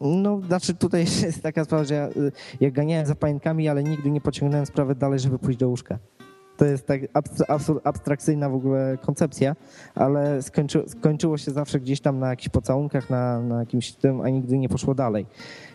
[0.00, 4.10] No, znaczy tutaj jest taka sprawa, że ja, y, ja ganiałem za pająkami, ale nigdy
[4.10, 5.98] nie pociągnąłem sprawy dalej, żeby pójść do łóżka.
[6.56, 7.00] To jest tak
[7.84, 9.56] abstrakcyjna w ogóle koncepcja,
[9.94, 14.28] ale skończy, skończyło się zawsze gdzieś tam na jakichś pocałunkach, na, na jakimś tym, a
[14.28, 15.26] nigdy nie poszło dalej.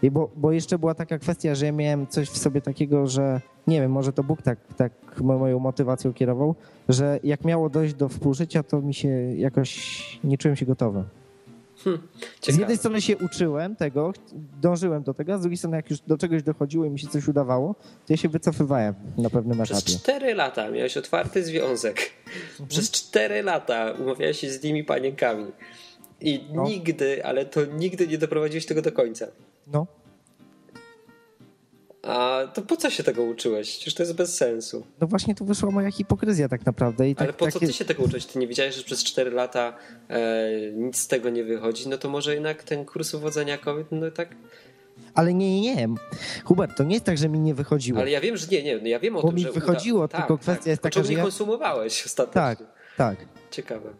[0.02, 3.42] I bo, bo jeszcze była taka kwestia, że ja miałem coś w sobie takiego, że
[3.68, 6.56] nie wiem, może to Bóg tak, tak moją motywacją kierował,
[6.90, 11.04] że jak miało dojść do współżycia, to mi się jakoś nie czułem się gotowy.
[11.86, 12.08] Hmm,
[12.42, 14.14] z jednej strony się uczyłem tego,
[14.62, 17.08] dążyłem do tego, a z drugiej strony jak już do czegoś dochodziło i mi się
[17.08, 19.82] coś udawało, to ja się wycofywałem na pewnym etapie.
[19.82, 21.98] Przez cztery lata miałeś otwarty związek.
[22.52, 22.70] Mhm.
[22.70, 25.46] Przez cztery lata umawiałeś się z nimi panienkami.
[26.22, 26.64] I no.
[26.64, 29.28] nigdy, ale to nigdy nie doprowadziłeś tego do końca.
[29.68, 29.88] No.
[32.06, 33.76] A to po co się tego uczyłeś?
[33.76, 34.86] Przecież to jest bez sensu.
[35.02, 37.10] No właśnie tu wyszła moja hipokryzja tak naprawdę.
[37.10, 38.26] I Ale tak, po co ty się tego uczyłeś?
[38.26, 39.74] Ty nie wiedziałeś, że przez 4 lata
[40.10, 41.90] e, nic z tego nie wychodzi?
[41.90, 44.36] No to może jednak ten kurs uwodzenia kobiet, no tak...
[45.14, 45.88] Ale nie, nie, nie.
[46.46, 48.02] Hubert, to nie jest tak, że mi nie wychodziło.
[48.02, 49.52] Ale ja wiem, że nie, nie, no ja wiem o Bo tym, mi że...
[49.52, 50.18] wychodziło, uda...
[50.18, 50.68] tylko tak, kwestia tak.
[50.68, 51.10] jest taka, że...
[51.10, 51.24] nie ja...
[51.24, 52.42] konsumowałeś ostatecznie.
[52.42, 52.60] Tak,
[52.98, 53.18] tak.
[53.52, 53.94] Ciekawe.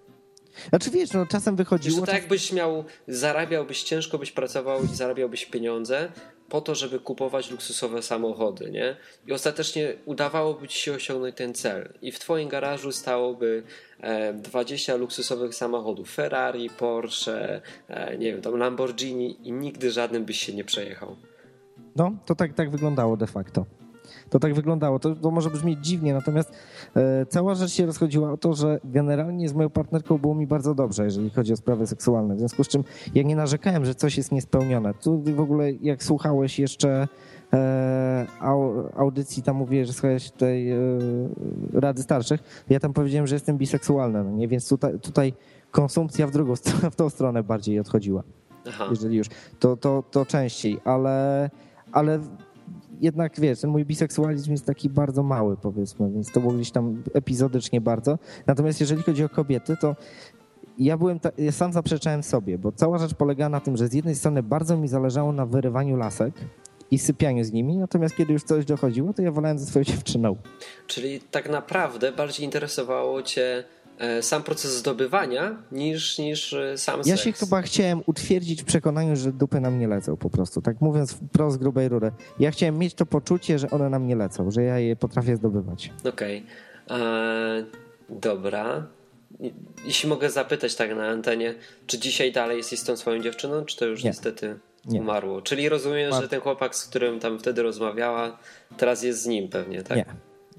[0.70, 1.96] Znaczy wiesz, no czasem wychodziło...
[1.96, 6.12] Wiesz, to tak jakbyś miał, zarabiałbyś ciężko, byś pracował i zarabiałbyś pieniądze,
[6.50, 8.96] po to, żeby kupować luksusowe samochody, nie?
[9.28, 11.94] I ostatecznie udawałoby ci się osiągnąć ten cel.
[12.02, 13.64] I w twoim garażu stałoby
[14.34, 20.40] 20 e, luksusowych samochodów Ferrari, Porsche, e, nie wiem, tam Lamborghini i nigdy żadnym byś
[20.40, 21.16] się nie przejechał.
[21.96, 23.66] No, to tak, tak wyglądało de facto
[24.36, 25.00] to tak wyglądało.
[25.00, 26.52] To, to może brzmieć dziwnie, natomiast
[26.96, 30.76] e, cała rzecz się rozchodziła o to, że generalnie z moją partnerką było mi bardzo
[30.76, 32.36] dobrze, jeżeli chodzi o sprawy seksualne.
[32.36, 32.84] W związku z czym
[33.16, 34.94] ja nie narzekałem, że coś jest niespełnione.
[34.94, 37.08] Tu w ogóle jak słuchałeś jeszcze
[37.54, 38.28] e,
[38.96, 40.78] audycji, tam mówię, że słuchałeś tej e,
[41.74, 44.48] Rady Starszych, ja tam powiedziałem, że jestem biseksualny, no nie?
[44.48, 45.34] więc tutaj, tutaj
[45.72, 46.54] konsumpcja w drugą
[46.92, 48.24] w tą stronę bardziej odchodziła.
[48.68, 48.88] Aha.
[48.90, 49.28] Jeżeli już,
[49.60, 51.50] to, to, to częściej, ale,
[51.92, 52.20] ale
[53.02, 57.04] jednak wiesz, ten mój biseksualizm jest taki bardzo mały, powiedzmy, więc to było gdzieś tam
[57.14, 58.20] epizodycznie bardzo.
[58.48, 59.96] Natomiast jeżeli chodzi o kobiety, to
[60.78, 63.94] ja byłem, ta, ja sam zaprzeczałem sobie, bo cała rzecz polega na tym, że z
[63.94, 66.34] jednej strony bardzo mi zależało na wyrywaniu lasek
[66.92, 70.36] i sypianiu z nimi, natomiast kiedy już coś dochodziło, to ja wolałem ze swoją dziewczyną.
[70.88, 73.64] Czyli tak naprawdę bardziej interesowało cię
[74.22, 77.08] sam proces zdobywania niż, niż e, sam seks.
[77.08, 80.62] Ja się chyba chciałem utwierdzić w przekonaniu, że dupy nam nie lecą po prostu.
[80.62, 82.12] Tak mówiąc wprost grubej rury.
[82.40, 85.92] Ja chciałem mieć to poczucie, że one nam nie lecą, że ja je potrafię zdobywać.
[86.04, 86.46] Okej.
[86.88, 87.02] Okay.
[87.02, 87.66] E,
[88.10, 88.88] dobra
[89.86, 91.56] jeśli mogę zapytać tak na antenie,
[91.88, 94.10] czy dzisiaj dalej jesteś z tą swoją dziewczyną, czy to już nie.
[94.10, 95.02] niestety nie.
[95.02, 95.42] umarło?
[95.42, 98.40] Czyli rozumiem, że ten chłopak, z którym tam wtedy rozmawiała,
[98.78, 99.98] teraz jest z nim pewnie, tak?
[99.98, 100.06] Nie.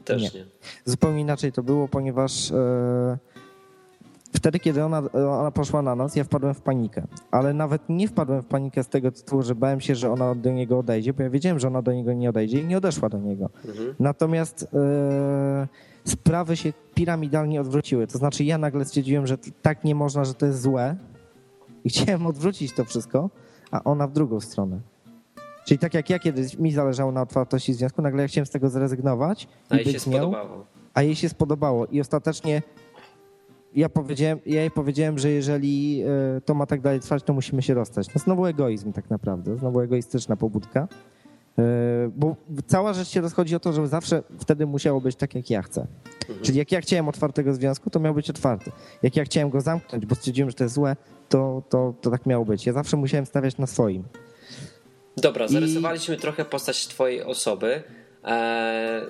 [0.07, 0.40] Też nie.
[0.40, 0.47] nie.
[0.85, 3.19] Zupełnie inaczej to było, ponieważ e,
[4.33, 7.07] wtedy, kiedy ona, ona poszła na noc, ja wpadłem w panikę.
[7.31, 10.53] Ale nawet nie wpadłem w panikę z tego tytułu, że bałem się, że ona do
[10.53, 13.19] niego odejdzie, bo ja wiedziałem, że ona do niego nie odejdzie i nie odeszła do
[13.19, 13.51] niego.
[13.64, 13.95] Mhm.
[14.01, 15.69] Natomiast e,
[16.05, 18.07] sprawy się piramidalnie odwróciły.
[18.07, 20.97] To znaczy ja nagle stwierdziłem, że tak nie można, że to jest złe
[21.85, 23.31] i chciałem odwrócić to wszystko,
[23.71, 24.81] a ona w drugą stronę.
[25.67, 28.69] Czyli tak jak ja kiedyś mi zależało na otwartości związku, nagle ja chciałem z tego
[28.71, 29.49] zrezygnować.
[29.71, 30.67] A jej się spodobało.
[30.95, 32.63] A jej się spodobało i ostatecznie
[33.75, 37.63] ja powiedziałem, ja jej powiedziałem, że jeżeli e, to ma tak dalej trwać, to musimy
[37.63, 38.15] się rozstać.
[38.15, 40.89] No znowu egoizm tak naprawdę, znowu egoistyczna pobudka.
[41.59, 41.63] E,
[42.17, 45.63] bo cała rzecz się rozchodzi o to, że zawsze wtedy musiało być tak, jak ja
[45.63, 45.87] chcę.
[46.21, 46.41] Mhm.
[46.43, 48.73] Czyli jak ja chciałem otwartego związku, to miał być otwarty.
[49.03, 50.97] Jak ja chciałem go zamknąć, bo stwierdziłem, że to jest złe,
[51.29, 52.67] to, to, to tak miało być.
[52.67, 54.05] Ja zawsze musiałem stawiać na swoim.
[55.17, 56.19] Dobra, zarysowaliśmy I...
[56.19, 57.83] trochę postać twojej osoby.
[58.25, 59.03] Eee,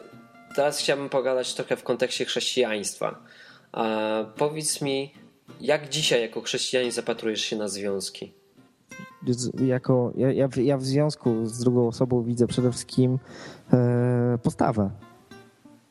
[0.57, 3.23] teraz chciałbym pogadać trochę w kontekście chrześcijaństwa.
[3.75, 5.13] Eee, powiedz mi,
[5.61, 8.33] jak dzisiaj jako chrześcijanin zapatrujesz się na związki?
[9.67, 13.19] jako, ja, ja w związku z drugą osobą widzę przede wszystkim
[13.73, 14.91] e, postawę.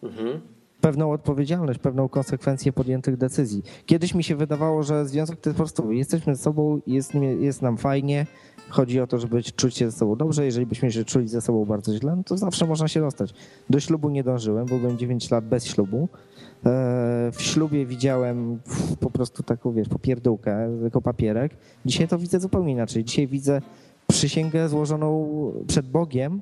[0.04, 0.42] Mhm.
[0.82, 3.64] Pewną odpowiedzialność, pewną konsekwencję podjętych decyzji.
[3.86, 7.62] Kiedyś mi się wydawało, że związek to jest po prostu jesteśmy ze sobą, jest, jest
[7.62, 8.26] nam fajnie,
[8.70, 10.46] chodzi o to, żeby czuć się ze sobą dobrze.
[10.46, 13.34] Jeżeli byśmy się czuli ze sobą bardzo źle, no to zawsze można się rozstać.
[13.70, 16.10] Do ślubu nie dążyłem, bo byłem 9 lat bez ślubu.
[16.66, 18.60] E, w ślubie widziałem
[19.00, 21.58] po prostu taką, wiesz, popierdółkę, jako papierek.
[21.86, 23.04] Dzisiaj to widzę zupełnie inaczej.
[23.04, 23.62] Dzisiaj widzę
[24.08, 25.28] przysięgę złożoną
[25.68, 26.42] przed Bogiem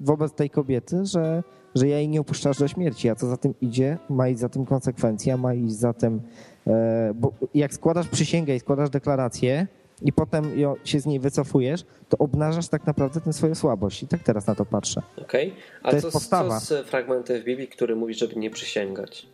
[0.00, 1.42] wobec tej kobiety, że,
[1.74, 4.48] że ja jej nie opuszczasz do śmierci, a co za tym idzie, ma iść za
[4.48, 6.20] tym konsekwencja, ma iść za tym,
[6.66, 9.66] e, bo jak składasz przysięgę i składasz deklarację,
[10.04, 10.52] i potem
[10.84, 14.02] się z niej wycofujesz, to obnażasz tak naprawdę tę swoją słabość.
[14.02, 15.02] I tak teraz na to patrzę.
[15.16, 15.48] Okej.
[15.48, 15.62] Okay.
[15.82, 16.60] A to co, jest postawa.
[16.60, 19.26] co z fragmentem w Biblii, który mówi, żeby nie przysięgać?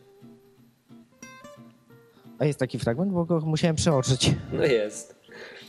[2.39, 4.35] A jest taki fragment, bo go musiałem przeoczyć.
[4.53, 5.21] No jest.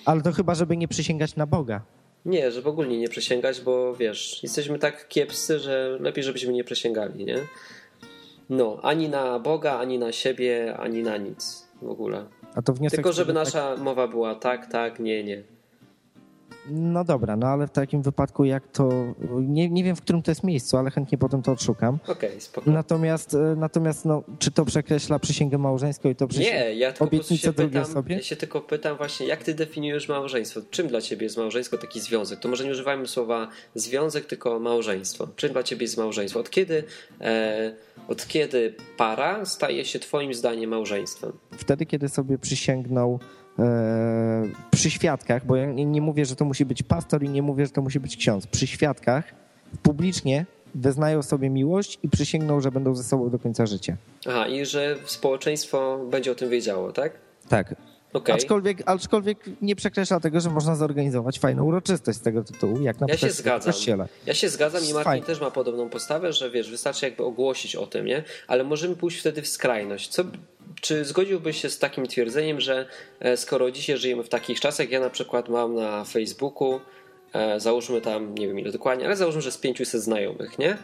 [0.05, 1.81] Ale to chyba, żeby nie przysięgać na Boga.
[2.25, 7.25] Nie, żeby ogólnie nie przysięgać, bo wiesz, jesteśmy tak kiepscy, że lepiej, żebyśmy nie przysięgali,
[7.25, 7.37] nie?
[8.49, 12.25] No, ani na Boga, ani na siebie, ani na nic w ogóle.
[12.55, 13.79] A to wniosek Tylko żeby nasza tak...
[13.79, 15.43] mowa była tak, tak, nie, nie.
[16.69, 18.89] No dobra, no ale w takim wypadku jak to,
[19.41, 21.99] nie, nie wiem w którym to jest miejscu, ale chętnie potem to odszukam.
[22.03, 22.77] Okej, okay, spokojnie.
[22.77, 27.05] Natomiast, e, natomiast no, czy to przekreśla przysięgę małżeńską i to przysięgę Nie, ja tylko
[27.05, 28.15] obietnicę drugiej osobie?
[28.15, 30.61] Ja się tylko pytam właśnie, jak ty definiujesz małżeństwo?
[30.71, 32.39] Czym dla ciebie jest małżeństwo taki związek?
[32.39, 35.27] To może nie używajmy słowa związek, tylko małżeństwo.
[35.35, 36.39] Czym dla ciebie jest małżeństwo?
[36.39, 36.83] Od kiedy,
[37.21, 37.75] e,
[38.07, 41.31] od kiedy para staje się twoim zdaniem małżeństwem?
[41.51, 43.19] Wtedy, kiedy sobie przysięgnął
[44.71, 47.71] przy świadkach, bo ja nie mówię, że to musi być pastor i nie mówię, że
[47.71, 48.47] to musi być ksiądz.
[48.47, 49.23] Przy świadkach
[49.83, 53.97] publicznie wyznają sobie miłość i przysięgną, że będą ze sobą do końca życia.
[54.29, 57.13] Aha, i że społeczeństwo będzie o tym wiedziało, tak?
[57.49, 57.75] Tak.
[58.13, 58.35] Okay.
[58.35, 63.07] Aczkolwiek, aczkolwiek nie przekreśla tego, że można zorganizować fajną uroczystość z tego tytułu, jak na
[63.09, 63.73] ja przykład się zgadzam.
[63.73, 64.07] w kościele.
[64.25, 65.25] Ja się zgadzam i Martin Fajne.
[65.25, 68.23] też ma podobną postawę, że wiesz, wystarczy jakby ogłosić o tym, nie?
[68.47, 70.07] Ale możemy pójść wtedy w skrajność.
[70.07, 70.23] Co,
[70.81, 72.85] czy zgodziłbyś się z takim twierdzeniem, że
[73.19, 76.79] e, skoro dzisiaj żyjemy w takich czasach, ja na przykład mam na Facebooku,
[77.33, 80.77] e, załóżmy tam, nie wiem ile dokładnie, ale załóżmy, że z 500 znajomych, nie?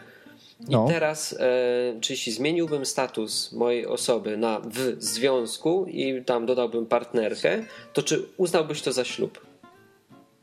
[0.60, 0.88] I no.
[0.88, 7.64] teraz, e, czy jeśli zmieniłbym status mojej osoby na w związku i tam dodałbym partnerkę,
[7.94, 9.46] to czy uznałbyś to za ślub?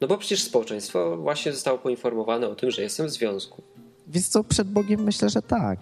[0.00, 3.62] No bo przecież społeczeństwo właśnie zostało poinformowane o tym, że jestem w związku.
[4.07, 5.79] Więc co, przed Bogiem myślę, że tak.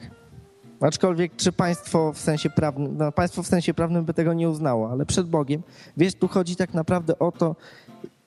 [0.80, 4.90] Aczkolwiek, czy państwo w sensie prawnym, no państwo w sensie prawnym by tego nie uznało,
[4.90, 5.62] ale przed Bogiem,
[5.96, 7.56] wiesz, tu chodzi tak naprawdę o to,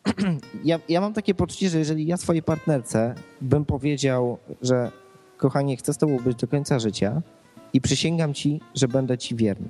[0.63, 4.91] ja, ja mam takie poczucie, że jeżeli ja swojej partnerce bym powiedział, że
[5.37, 7.21] kochanie, chcę z tobą być do końca życia
[7.73, 9.67] i przysięgam ci, że będę ci wierny,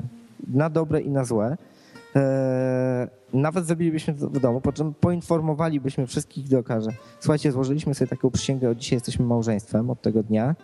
[0.47, 1.57] na dobre i na złe,
[2.15, 6.89] e, nawet zrobilibyśmy to w domu, po czym poinformowalibyśmy wszystkich dookaże.
[7.19, 10.55] Słuchajcie, złożyliśmy sobie taką przysięgę, od dzisiaj jesteśmy małżeństwem od tego dnia,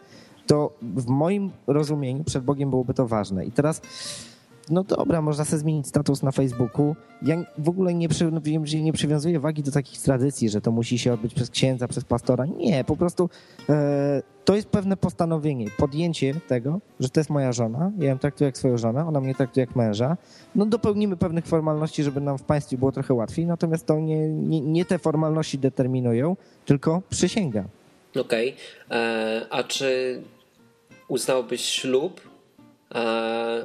[0.48, 3.46] to w moim rozumieniu przed Bogiem byłoby to ważne.
[3.46, 3.82] I teraz
[4.72, 6.96] no dobra, można sobie zmienić status na Facebooku.
[7.22, 8.32] Ja w ogóle nie, przy,
[8.82, 12.46] nie przywiązuję wagi do takich tradycji, że to musi się odbyć przez księdza, przez pastora.
[12.46, 13.30] Nie, po prostu
[13.70, 18.46] e, to jest pewne postanowienie, podjęcie tego, że to jest moja żona, ja ją traktuję
[18.46, 20.18] jak swoją żonę, ona mnie traktuje jak męża.
[20.56, 24.62] No dopełnimy pewnych formalności, żeby nam w państwie było trochę łatwiej, natomiast to nie, nie,
[24.62, 27.66] nie te formalności determinują, tylko przysięga.
[28.20, 28.56] Okej,
[28.86, 29.00] okay.
[29.00, 30.22] E, a czy
[31.08, 32.31] uznałbyś ślub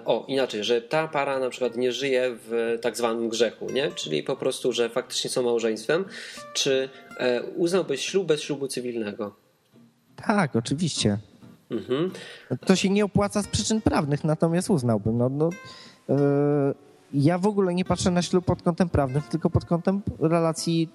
[0.05, 3.91] o, inaczej, że ta para na przykład nie żyje w tak zwanym grzechu, nie?
[3.91, 6.05] Czyli po prostu, że faktycznie są małżeństwem.
[6.55, 9.35] Czy e, uznałbyś ślub bez ślubu cywilnego?
[10.17, 11.19] Tak, oczywiście.
[11.71, 12.11] Mhm.
[12.67, 15.19] To się nie opłaca z przyczyn prawnych, natomiast uznałbym.
[15.19, 15.51] No, no,
[16.09, 16.17] yy,
[17.15, 20.89] ja w ogóle nie patrzę na ślub pod kątem prawnym, tylko pod kątem relacji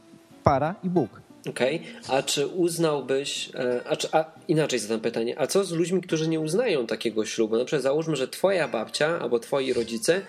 [0.44, 1.22] para i Bóg.
[1.49, 2.17] Okej, okay.
[2.17, 6.27] a czy uznałbyś, e, a, czy, a inaczej zadam pytanie, a co z ludźmi, którzy
[6.27, 7.58] nie uznają takiego ślubu?
[7.58, 10.21] Na przykład załóżmy, że twoja babcia albo twoi rodzice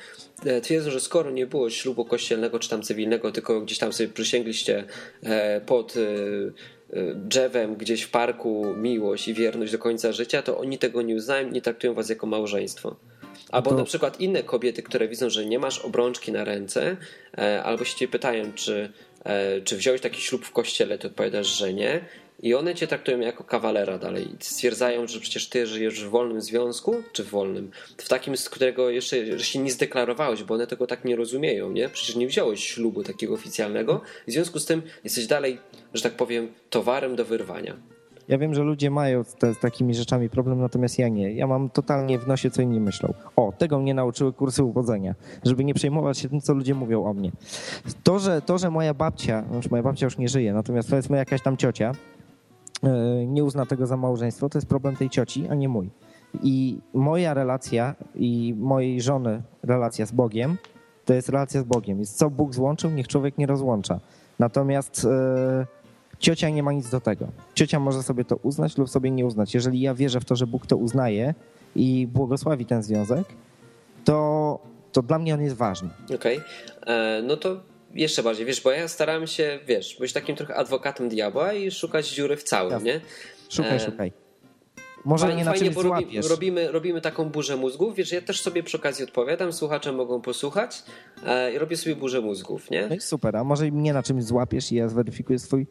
[0.45, 4.09] e, twierdzą, że skoro nie było ślubu kościelnego czy tam cywilnego, tylko gdzieś tam sobie
[4.09, 4.85] przysięgliście
[5.23, 5.95] e, pod
[7.15, 11.49] drzewem gdzieś w parku miłość i wierność do końca życia, to oni tego nie uznają
[11.49, 12.97] i nie traktują was jako małżeństwo.
[13.51, 13.77] Albo to...
[13.77, 16.97] na przykład inne kobiety, które widzą, że nie masz obrączki na ręce,
[17.65, 18.93] albo się cię pytają, czy
[19.65, 22.05] czy wziąłeś taki ślub w kościele, to odpowiadasz, że nie.
[22.43, 24.29] I one cię traktują jako kawalera dalej.
[24.41, 28.91] Stwierdzają, że przecież ty żyjesz w wolnym związku, czy w wolnym, w takim, z którego
[28.91, 31.89] jeszcze się nie zdeklarowałeś, bo one tego tak nie rozumieją, nie?
[31.89, 35.59] Przecież nie wziąłeś ślubu takiego oficjalnego, w związku z tym jesteś dalej,
[35.95, 37.77] że tak powiem, towarem do wyrwania.
[38.33, 41.33] Ja wiem, że ludzie mają z takimi rzeczami problem, natomiast ja nie.
[41.33, 43.15] Ja mam totalnie w nosie, co inni myślą.
[43.37, 45.15] O, tego mnie nauczyły kursy uwodzenia,
[45.45, 47.33] żeby nie przejmować się tym, co ludzie mówią o mnie.
[48.03, 51.43] To, że, to, że moja babcia, znaczy moja babcia już nie żyje, natomiast powiedzmy jakaś
[51.43, 51.93] tam ciocia
[52.83, 52.91] yy,
[53.27, 55.91] nie uzna tego za małżeństwo, to jest problem tej cioci, a nie mój.
[56.43, 60.57] I moja relacja i mojej żony relacja z Bogiem
[61.05, 61.99] to jest relacja z Bogiem.
[61.99, 64.01] Jest co Bóg złączył, niech człowiek nie rozłącza.
[64.39, 65.05] Natomiast...
[65.05, 65.82] Yy,
[66.23, 67.29] Ciocia nie ma nic do tego.
[67.55, 69.55] Ciocia może sobie to uznać lub sobie nie uznać.
[69.55, 71.35] Jeżeli ja wierzę w to, że Bóg to uznaje
[71.77, 73.27] i błogosławi ten związek,
[74.05, 74.59] to,
[74.93, 75.89] to dla mnie on jest ważny.
[76.15, 76.95] Okej, okay.
[76.95, 77.61] E, no to
[77.95, 82.09] jeszcze bardziej, wiesz, bo ja starałem się, wiesz, być takim trochę adwokatem diabła i szukać
[82.09, 82.79] dziury w całym, ja.
[82.79, 83.01] nie?
[83.49, 83.81] Szukaj, e...
[83.81, 84.13] szukaj.
[85.05, 87.95] Może fajnie, nie na czymś robi, robimy, robimy taką burzę mózgów.
[87.95, 90.83] Wiesz, ja też sobie przy okazji odpowiadam, słuchacze mogą posłuchać
[91.27, 92.87] e, i robię sobie burzę mózgów, nie?
[92.89, 95.67] No i super, a może mnie na czymś złapiesz i ja zweryfikuję swój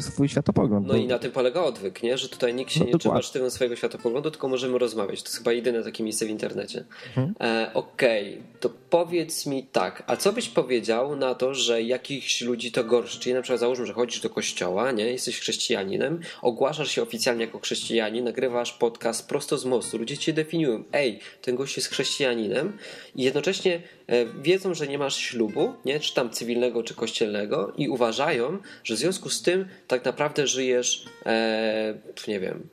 [0.00, 0.86] swój światopogląd.
[0.86, 0.98] No bo...
[1.00, 2.18] i na tym polega odwyk, nie?
[2.18, 5.22] że tutaj nikt się no, nie trzyma sztywno swojego światopoglądu, tylko możemy rozmawiać.
[5.22, 6.84] To jest chyba jedyne takie miejsce w internecie.
[7.06, 7.34] Mhm.
[7.40, 8.60] E, Okej, okay.
[8.60, 13.20] to powiedz mi tak, a co byś powiedział na to, że jakichś ludzi to gorszy?
[13.20, 15.04] Czyli na przykład załóżmy, że chodzisz do kościoła, nie?
[15.04, 20.84] jesteś chrześcijaninem, ogłaszasz się oficjalnie jako chrześcijanin, nagrywasz podcast prosto z mostu, ludzie cię definiują,
[20.92, 22.78] ej, ten gość jest chrześcijaninem
[23.14, 26.00] i jednocześnie e, wiedzą, że nie masz ślubu, nie?
[26.00, 31.04] czy tam cywilnego, czy kościelnego i uważają, że w związku z tym tak naprawdę żyjesz,
[31.26, 31.94] e,
[32.28, 32.68] nie wiem,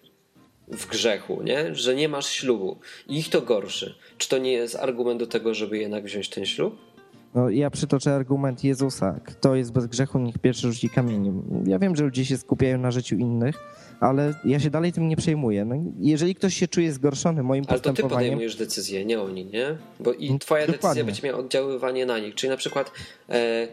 [0.68, 1.76] w grzechu, nie?
[1.76, 2.80] że nie masz ślubu.
[3.08, 3.96] I ich to gorszy.
[4.18, 6.94] Czy to nie jest argument do tego, żeby jednak wziąć ten ślub?
[7.36, 9.20] No, ja przytoczę argument Jezusa.
[9.26, 11.64] Kto jest bez grzechu, niech pierwszy rzuci kamieniem.
[11.68, 13.56] Ja wiem, że ludzie się skupiają na życiu innych,
[14.00, 15.66] ale ja się dalej tym nie przejmuję.
[15.66, 18.06] No, jeżeli ktoś się czuje zgorszony moim ale postępowaniem...
[18.06, 19.78] Ale to ty podejmujesz decyzję, nie oni, nie?
[20.00, 20.80] Bo i twoja Dokładnie.
[20.82, 22.36] decyzja będzie miała oddziaływanie na nich.
[22.36, 22.92] Czyli na przykład...
[23.30, 23.68] E,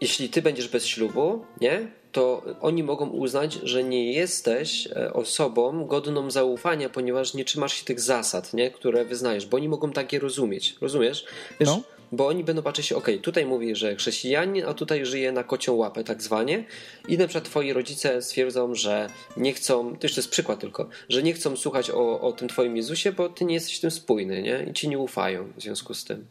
[0.00, 1.88] jeśli ty będziesz bez ślubu, nie?
[2.12, 7.84] To oni mogą uznać, że nie jesteś e, osobą godną zaufania, ponieważ nie trzymasz się
[7.84, 8.70] tych zasad, nie?
[8.70, 10.74] które wyznajesz, bo oni mogą takie rozumieć.
[10.80, 11.24] Rozumiesz?
[11.60, 11.82] Wiesz, no.
[12.12, 15.74] Bo oni będą patrzeć się, ok, tutaj mówi, że chrześcijanin, a tutaj żyje na kocią
[15.74, 16.64] łapę, tak zwanie.
[17.08, 21.22] I na przykład twoi rodzice stwierdzą, że nie chcą, to jeszcze jest przykład tylko, że
[21.22, 24.66] nie chcą słuchać o, o tym twoim Jezusie, bo ty nie jesteś tym spójny, nie?
[24.70, 26.26] I ci nie ufają w związku z tym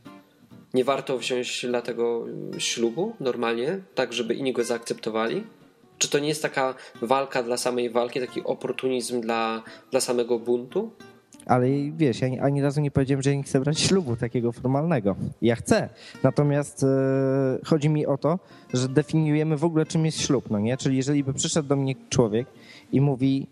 [0.76, 2.26] nie warto wziąć dla tego
[2.58, 5.44] ślubu normalnie, tak żeby inni go zaakceptowali?
[5.98, 10.92] Czy to nie jest taka walka dla samej walki, taki oportunizm dla, dla samego buntu?
[11.46, 11.68] Ale
[11.98, 15.16] wiesz, ja ani razu nie powiedziałem, że nie chcę brać ślubu takiego formalnego.
[15.42, 15.90] Ja chcę.
[16.24, 16.88] Natomiast e,
[17.66, 18.40] chodzi mi o to,
[18.74, 20.78] że definiujemy w ogóle czym jest ślub, no nie?
[20.78, 22.48] Czyli jeżeli by przyszedł do mnie człowiek
[22.92, 23.48] i mówi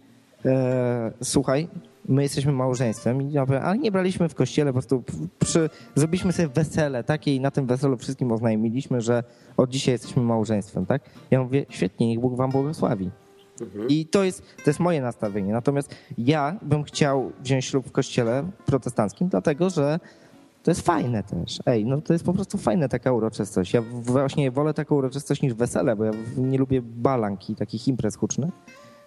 [0.45, 1.67] e, słuchaj,
[2.05, 3.31] my jesteśmy małżeństwem,
[3.63, 5.03] ale nie braliśmy w kościele, po prostu
[5.39, 9.23] przy, zrobiliśmy sobie wesele takie i na tym weselu wszystkim oznajmiliśmy, że
[9.57, 11.01] od dzisiaj jesteśmy małżeństwem, tak?
[11.31, 13.11] Ja mówię, świetnie, niech Bóg wam błogosławi.
[13.61, 13.87] Mhm.
[13.89, 15.53] I to jest, to jest moje nastawienie.
[15.53, 19.99] Natomiast ja bym chciał wziąć ślub w kościele protestanckim, dlatego że
[20.63, 21.59] to jest fajne też.
[21.65, 23.73] Ej, no to jest po prostu fajna taka uroczystość.
[23.73, 28.53] Ja właśnie wolę taką uroczystość niż wesele, bo ja nie lubię balanki, takich imprez hucznych.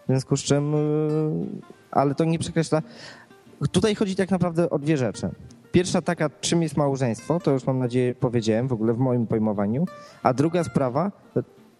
[0.06, 2.82] W związku z czym, yy, ale to nie przekreśla.
[3.72, 5.30] Tutaj chodzi tak naprawdę o dwie rzeczy.
[5.72, 9.86] Pierwsza taka, czym jest małżeństwo, to już mam nadzieję powiedziałem w ogóle w moim pojmowaniu.
[10.22, 11.12] A druga sprawa,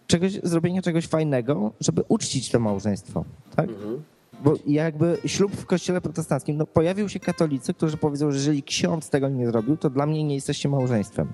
[0.07, 3.25] czegoś, zrobienia czegoś fajnego, żeby uczcić to małżeństwo.
[3.55, 3.69] Tak?
[3.69, 4.03] Mhm.
[4.43, 9.09] Bo jakby ślub w kościele protestanckim, no pojawił się katolicy, którzy powiedzą, że jeżeli ksiądz
[9.09, 11.27] tego nie zrobił, to dla mnie nie jesteście małżeństwem.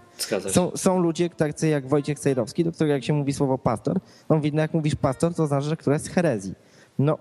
[0.50, 4.38] Są, są ludzie tacy jak Wojciech Cejrowski, do którego jak się mówi słowo pastor, on
[4.38, 6.54] mówi, no jak mówisz pastor, to znaczy, że która jest herezji.
[7.00, 7.18] No,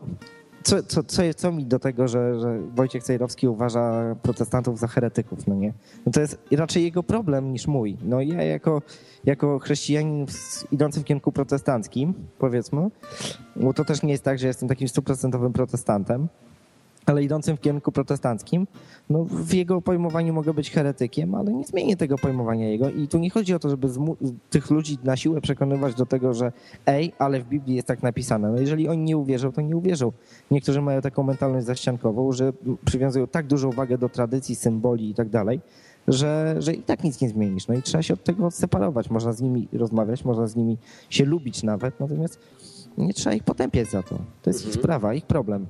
[0.62, 5.46] co, co, co, co mi do tego, że, że Wojciech Cejrowski uważa protestantów za heretyków,
[5.46, 5.72] no nie?
[6.06, 7.96] No to jest raczej jego problem niż mój.
[8.02, 8.82] No ja jako,
[9.24, 10.26] jako chrześcijanin
[10.72, 12.90] idący w kierunku protestanckim, powiedzmy,
[13.56, 16.28] bo to też nie jest tak, że jestem takim stuprocentowym protestantem,
[17.06, 18.66] ale idącym w kierunku protestanckim,
[19.10, 23.18] no w jego pojmowaniu mogę być heretykiem, ale nie zmienię tego pojmowania jego i tu
[23.18, 23.88] nie chodzi o to, żeby
[24.50, 26.52] tych ludzi na siłę przekonywać do tego, że
[26.86, 28.52] ej, ale w Biblii jest tak napisane.
[28.52, 30.12] No jeżeli oni nie uwierzą, to nie uwierzą.
[30.50, 32.52] Niektórzy mają taką mentalność zaściankową, że
[32.84, 35.60] przywiązują tak dużą wagę do tradycji, symboli i tak dalej,
[36.08, 37.68] że, że i tak nic nie zmienisz.
[37.68, 39.10] No i trzeba się od tego odseparować.
[39.10, 40.78] Można z nimi rozmawiać, można z nimi
[41.10, 42.38] się lubić nawet, natomiast
[42.98, 44.18] nie trzeba ich potępiać za to.
[44.42, 44.74] To jest mhm.
[44.74, 45.66] ich sprawa, ich problem.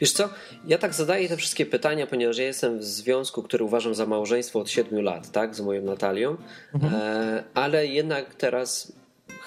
[0.00, 0.28] Wiesz co,
[0.66, 4.60] ja tak zadaję te wszystkie pytania, ponieważ ja jestem w związku, który uważam za małżeństwo
[4.60, 6.36] od 7 lat, tak, z moją Natalią,
[6.74, 6.94] mhm.
[6.94, 8.92] e, ale jednak teraz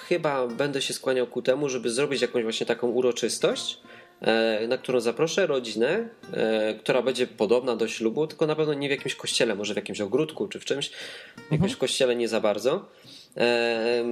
[0.08, 3.80] chyba będę się skłaniał ku temu, żeby zrobić jakąś właśnie taką uroczystość,
[4.20, 8.88] e, na którą zaproszę rodzinę, e, która będzie podobna do ślubu, tylko na pewno nie
[8.88, 10.90] w jakimś kościele, może w jakimś ogródku czy w czymś,
[11.36, 11.78] w jakimś mhm.
[11.78, 12.88] kościele nie za bardzo.
[13.36, 14.04] E,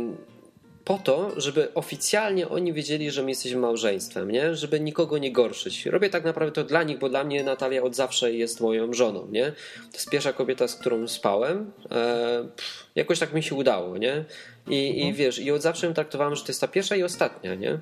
[0.87, 4.55] po to, żeby oficjalnie oni wiedzieli, że my jesteśmy małżeństwem, nie?
[4.55, 5.87] Żeby nikogo nie gorszyć.
[5.87, 9.29] Robię tak naprawdę to dla nich, bo dla mnie Natalia od zawsze jest moją żoną,
[9.31, 9.53] nie?
[9.93, 11.73] To jest pierwsza kobieta, z którą spałem.
[11.91, 12.49] E,
[12.95, 14.25] jakoś tak mi się udało, nie?
[14.69, 15.09] I, mhm.
[15.09, 17.79] I wiesz, i od zawsze ją traktowałem, że to jest ta pierwsza i ostatnia, nie?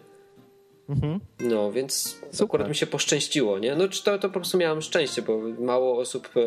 [0.89, 1.20] Mhm.
[1.41, 2.45] No, więc Super.
[2.45, 3.74] akurat mi się poszczęściło, nie?
[3.74, 6.41] No, to, to po prostu miałem szczęście, bo mało osób e,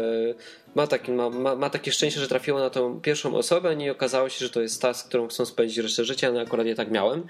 [0.76, 4.30] ma, taki, ma, ma, ma, takie szczęście, że trafiło na tą pierwszą osobę i okazało
[4.30, 6.92] się, że to jest ta, z którą chcą spędzić resztę życia, no akurat ja tak
[6.92, 7.28] miałem.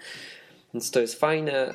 [0.74, 1.74] Więc to jest fajne.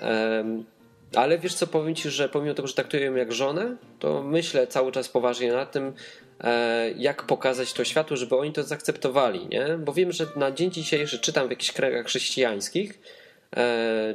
[1.15, 4.67] Ale wiesz co, powiem Ci, że pomimo tego, że traktuję ją jak żonę, to myślę
[4.67, 5.93] cały czas poważnie nad tym,
[6.41, 9.79] e, jak pokazać to światu, żeby oni to zaakceptowali, nie?
[9.79, 13.01] Bo wiem, że na dzień dzisiejszy czytam w jakichś kręgach chrześcijańskich,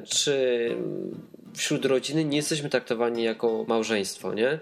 [0.06, 0.70] czy
[1.54, 4.60] wśród rodziny nie jesteśmy traktowani jako małżeństwo, nie?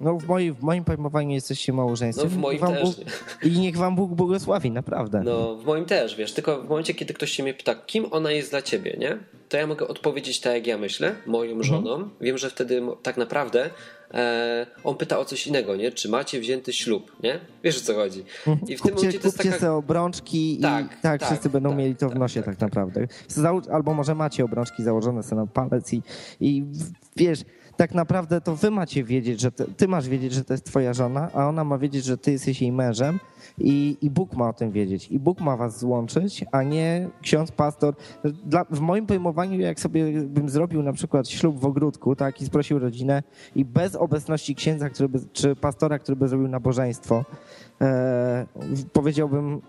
[0.00, 2.28] No w, moi, w moim pojmowaniu jesteście małżeństwem.
[2.30, 2.82] No w moim też.
[2.82, 2.94] Bóg,
[3.42, 5.22] I niech wam Bóg błogosławi, naprawdę.
[5.24, 8.32] No w moim też, wiesz, tylko w momencie, kiedy ktoś się mnie pyta, kim ona
[8.32, 9.18] jest dla ciebie, nie?
[9.48, 11.64] To ja mogę odpowiedzieć tak, jak ja myślę, moją mhm.
[11.64, 12.08] żoną.
[12.20, 13.70] Wiem, że wtedy tak naprawdę
[14.14, 15.92] e, on pyta o coś innego, nie?
[15.92, 17.40] Czy macie wzięty ślub, nie?
[17.64, 18.24] Wiesz o co chodzi.
[18.46, 18.68] Mhm.
[18.68, 19.58] I w kupcie, tym momencie to jest taka...
[19.58, 22.56] sobie obrączki tak, i tak, tak wszyscy będą tak, mieli to w tak, nosie tak,
[22.56, 23.06] tak, tak naprawdę.
[23.72, 26.02] Albo może macie obrączki założone sobie na palec i,
[26.40, 26.64] i
[27.16, 27.44] wiesz
[27.78, 30.92] tak naprawdę to wy macie wiedzieć, że ty, ty, masz wiedzieć, że to jest twoja
[30.92, 33.20] żona, a ona ma wiedzieć, że ty jesteś jej mężem
[33.58, 35.08] i, i Bóg ma o tym wiedzieć.
[35.08, 37.94] I Bóg ma was złączyć, a nie ksiądz, pastor.
[38.44, 42.46] Dla, w moim pojmowaniu, jak sobie bym zrobił na przykład ślub w ogródku, tak, i
[42.46, 43.22] sprosił rodzinę
[43.54, 47.24] i bez obecności księdza, który by, czy pastora, który by zrobił nabożeństwo,
[47.80, 48.46] e,
[48.92, 49.60] powiedziałbym,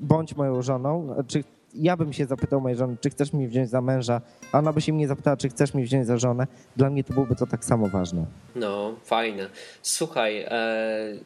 [0.00, 1.44] bądź moją żoną, czy
[1.74, 4.20] ja bym się zapytał mojej żony, czy chcesz mi wziąć za męża,
[4.52, 6.46] a ona by się mnie zapytała, czy chcesz mi wziąć za żonę.
[6.76, 8.26] Dla mnie to byłoby to tak samo ważne.
[8.54, 9.50] No, fajne.
[9.82, 11.18] Słuchaj, e,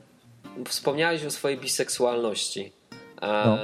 [0.68, 2.72] wspomniałeś o swojej biseksualności.
[3.22, 3.59] E, no.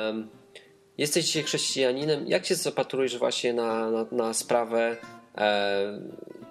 [0.99, 2.29] Jesteś dzisiaj chrześcijaninem.
[2.29, 4.97] Jak się zapatrujesz właśnie na, na, na sprawę
[5.39, 6.01] e,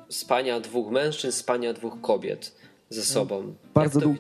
[0.10, 2.59] spania dwóch mężczyzn, spania dwóch kobiet?
[2.90, 3.44] Ze sobą.
[3.74, 4.20] Bardzo długo,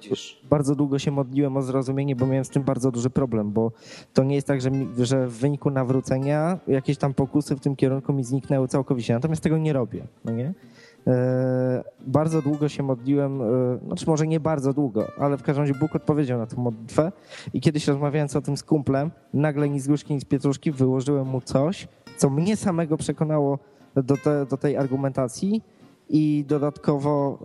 [0.50, 3.72] bardzo długo się modliłem o zrozumienie, bo miałem z tym bardzo duży problem, bo
[4.14, 7.76] to nie jest tak, że, mi, że w wyniku nawrócenia jakieś tam pokusy w tym
[7.76, 9.14] kierunku mi zniknęły całkowicie.
[9.14, 10.08] Natomiast tego nie robię.
[10.26, 10.54] No nie?
[11.08, 13.46] E, bardzo długo się modliłem, e,
[13.88, 17.12] znaczy może nie bardzo długo, ale w każdym razie Bóg odpowiedział na tę modlitwę
[17.54, 21.28] i kiedyś rozmawiając o tym z kumplem, nagle ni z gruszki, ni z pietruszki wyłożyłem
[21.28, 23.60] mu coś, co mnie samego przekonało
[23.96, 25.62] do, te, do tej argumentacji,
[26.10, 27.40] i dodatkowo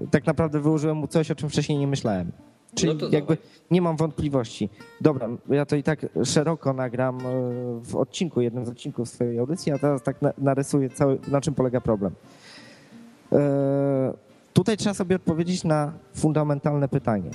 [0.00, 2.32] yy, tak naprawdę wyłożyłem mu coś, o czym wcześniej nie myślałem.
[2.74, 3.48] Czyli no jakby dawaj.
[3.70, 4.68] nie mam wątpliwości.
[5.00, 7.22] Dobra, ja to i tak szeroko nagram e,
[7.82, 11.80] w odcinku, jednym z odcinków swojej audycji, a teraz tak narysuję cały, na czym polega
[11.80, 12.12] problem.
[13.32, 13.38] Yy,
[14.52, 17.30] tutaj trzeba sobie odpowiedzieć na fundamentalne pytanie.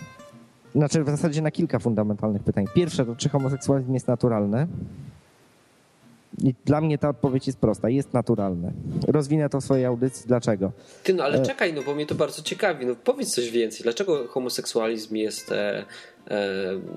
[0.76, 2.66] Znaczy w zasadzie na kilka fundamentalnych pytań.
[2.76, 4.68] Pierwsze to, czy homoseksualizm jest naturalny?
[6.44, 8.72] I dla mnie ta odpowiedź jest prosta, jest naturalne.
[9.08, 10.28] Rozwinę to w swojej audycji.
[10.28, 10.72] Dlaczego?
[11.04, 11.46] Ty, no ale e...
[11.46, 12.86] czekaj, no bo mnie to bardzo ciekawi.
[12.86, 13.84] No powiedz coś więcej.
[13.84, 15.86] Dlaczego homoseksualizm jest e,
[16.28, 16.46] e,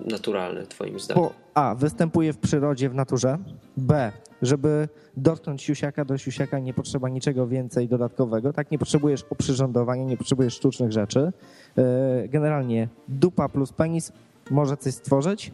[0.05, 1.25] naturalny, twoim zdaniem?
[1.25, 1.75] Bo A.
[1.75, 3.39] Występuje w przyrodzie, w naturze.
[3.77, 4.13] B.
[4.43, 8.53] Żeby dotknąć siusiaka do siusiaka nie potrzeba niczego więcej dodatkowego.
[8.53, 11.33] Tak, nie potrzebujesz oprzyrządowania, nie potrzebujesz sztucznych rzeczy.
[11.79, 14.13] E, generalnie dupa plus penis
[14.51, 15.53] może coś stworzyć.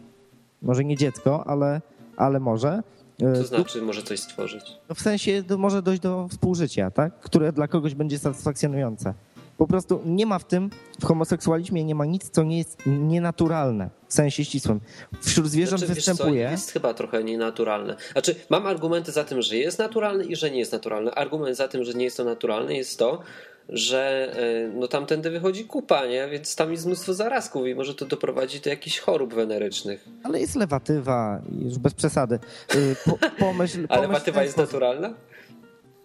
[0.62, 1.80] Może nie dziecko, ale,
[2.16, 2.82] ale może.
[3.22, 4.64] E, znaczy może coś stworzyć?
[4.88, 7.20] No w sensie może dojść do współżycia, tak?
[7.20, 9.14] które dla kogoś będzie satysfakcjonujące.
[9.58, 13.90] Po prostu nie ma w tym, w homoseksualizmie nie ma nic, co nie jest nienaturalne
[14.08, 14.80] w sensie ścisłym.
[15.22, 16.46] Wśród zwierząt znaczy, występuje.
[16.46, 17.96] Co, jest chyba trochę nienaturalne.
[18.12, 21.10] Znaczy, mam argumenty za tym, że jest naturalny i że nie jest naturalny.
[21.10, 23.22] Argument za tym, że nie jest to naturalne jest to,
[23.68, 26.28] że e, no tamtędy wychodzi kupa, nie?
[26.28, 30.04] więc tam jest mnóstwo zarazków i może to doprowadzić do jakichś chorób wenerycznych.
[30.22, 32.38] Ale jest lewatywa, już bez przesady.
[32.74, 35.14] Y, po, pomyśl, A lewatywa jest naturalna?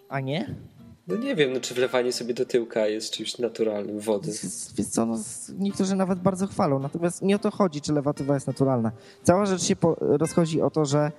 [0.10, 0.56] A nie?
[1.10, 4.32] No nie wiem, no czy wlewanie sobie do tyłka jest czymś naturalnym wody.
[4.76, 5.18] Wiesz co, no,
[5.60, 8.92] niektórzy nawet bardzo chwalą, natomiast nie o to chodzi, czy lewatywa jest naturalna.
[9.24, 11.12] Cała rzecz się rozchodzi o to, że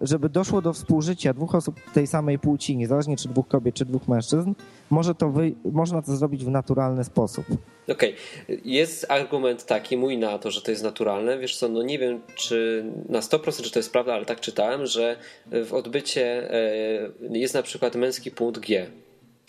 [0.00, 4.08] żeby doszło do współżycia dwóch osób tej samej płci, niezależnie czy dwóch kobiet, czy dwóch
[4.08, 4.52] mężczyzn,
[4.90, 7.46] może to wy, można to zrobić w naturalny sposób.
[7.88, 8.14] Okej,
[8.44, 8.60] okay.
[8.64, 11.38] jest argument taki mój na to, że to jest naturalne.
[11.38, 14.86] Wiesz co, no nie wiem czy na 100% czy to jest prawda, ale tak czytałem,
[14.86, 15.16] że
[15.46, 18.86] w odbycie e, jest na przykład męski punkt G.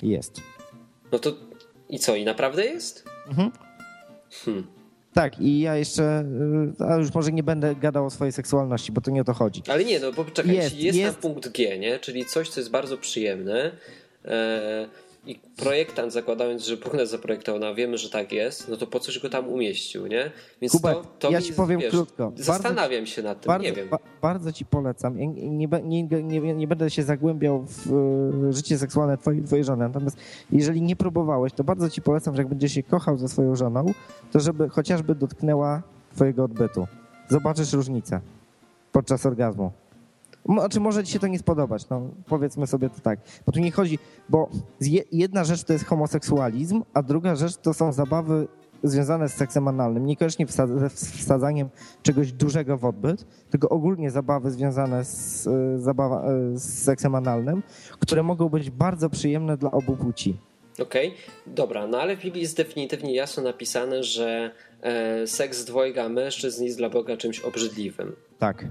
[0.03, 0.41] Jest.
[1.11, 1.31] No to
[1.89, 3.05] i co, i naprawdę jest?
[3.27, 3.51] Mhm.
[4.29, 4.74] Hmm.
[5.15, 6.25] Tak, i ja jeszcze,
[6.81, 9.33] y, a już może nie będę gadał o swojej seksualności, bo to nie o to
[9.33, 9.63] chodzi.
[9.67, 11.15] Ale nie, no bo czekaj, jest, jest, jest...
[11.15, 11.99] na punkt G, nie?
[11.99, 13.71] Czyli coś, co jest bardzo przyjemne,
[14.25, 14.87] e,
[15.25, 18.99] i projektant zakładając, że Bóg nas zaprojektował, no wiemy, że tak jest, no to po
[18.99, 20.31] coś go tam umieścił, nie?
[20.61, 22.31] Więc Hubert, to, to ja ci powiem wiesz, krótko.
[22.35, 23.89] Zastanawiam bardzo, się nad tym, bardzo, nie wiem.
[23.89, 25.17] Ba, bardzo ci polecam.
[25.17, 30.17] nie, nie, nie, nie, będę się zagłębiał w życie seksualne twojej, twojej żony, natomiast
[30.51, 33.85] jeżeli nie próbowałeś, to bardzo ci polecam, że jak będziesz się kochał ze swoją żoną,
[34.31, 35.81] to żeby chociażby dotknęła
[36.15, 36.87] twojego odbytu.
[37.29, 38.21] Zobaczysz różnicę
[38.91, 39.71] podczas orgazmu.
[40.45, 43.19] Znaczy może ci się to nie spodobać, no powiedzmy sobie to tak.
[43.45, 44.49] Bo tu nie chodzi, bo
[45.11, 48.47] jedna rzecz to jest homoseksualizm, a druga rzecz to są zabawy
[48.83, 51.69] związane z seksem analnym, niekoniecznie ze wsadzaniem
[52.03, 57.63] czegoś dużego w odbyt, tylko ogólnie zabawy związane z, e, zabawa, e, z seksem analnym,
[57.99, 60.37] które mogą być bardzo przyjemne dla obu płci.
[60.79, 61.53] Okej, okay.
[61.55, 66.77] dobra, no ale w Biblii jest definitywnie jasno napisane, że e, seks dwojga mężczyzn jest
[66.77, 68.15] dla Boga czymś obrzydliwym.
[68.39, 68.65] Tak.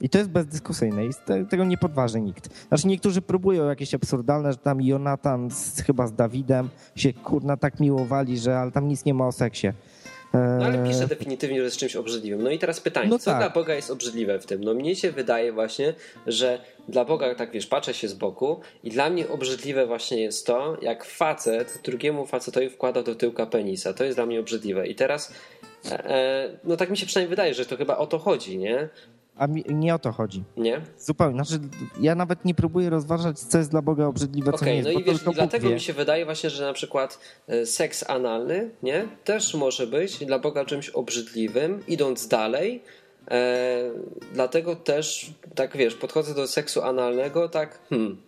[0.00, 1.10] I to jest bezdyskusyjne i
[1.50, 2.68] tego nie podważy nikt.
[2.68, 7.80] Znaczy niektórzy próbują jakieś absurdalne, że tam Jonatan z, chyba z Dawidem się kurna tak
[7.80, 9.72] miłowali, że ale tam nic nie ma o seksie.
[10.32, 12.42] No ale pisze definitywnie, że jest czymś obrzydliwym.
[12.42, 13.40] No i teraz pytanie, no co tak.
[13.40, 14.64] dla Boga jest obrzydliwe w tym?
[14.64, 15.94] No mnie się wydaje właśnie,
[16.26, 20.46] że dla Boga, tak wiesz, patrzę się z boku i dla mnie obrzydliwe właśnie jest
[20.46, 23.92] to, jak facet drugiemu facetowi wkłada do tyłka penisa.
[23.92, 24.86] To jest dla mnie obrzydliwe.
[24.86, 25.32] I teraz,
[25.90, 28.88] e, e no tak mi się przynajmniej wydaje, że to chyba o to chodzi, nie?
[29.40, 30.44] A mi, nie o to chodzi.
[30.56, 30.80] Nie?
[30.98, 31.44] Zupełnie.
[31.44, 31.64] Znaczy,
[32.00, 34.88] ja nawet nie próbuję rozważać, co jest dla Boga obrzydliwe, co nie jest.
[34.92, 35.74] no i wiesz, i dlatego wie.
[35.74, 37.18] mi się wydaje właśnie, że na przykład
[37.48, 39.08] e, seks analny, nie?
[39.24, 42.82] Też może być dla Boga czymś obrzydliwym, idąc dalej.
[43.30, 43.90] E,
[44.32, 48.22] dlatego też, tak wiesz, podchodzę do seksu analnego tak, hmm,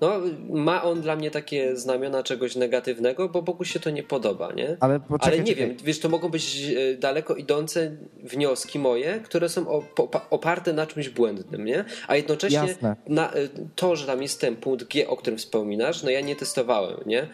[0.00, 0.20] no,
[0.50, 4.76] ma on dla mnie takie znamiona czegoś negatywnego, bo Bogu się to nie podoba, nie?
[4.80, 5.68] Ale, poczekaj, Ale nie czekaj.
[5.68, 9.82] wiem, wiesz, to mogą być e, daleko idące wnioski moje, które są
[10.30, 11.84] oparte na czymś błędnym, nie?
[12.08, 12.76] A jednocześnie
[13.08, 16.36] na, e, to, że tam jest ten punkt G, o którym wspominasz, no ja nie
[16.36, 17.22] testowałem, nie?
[17.22, 17.28] E,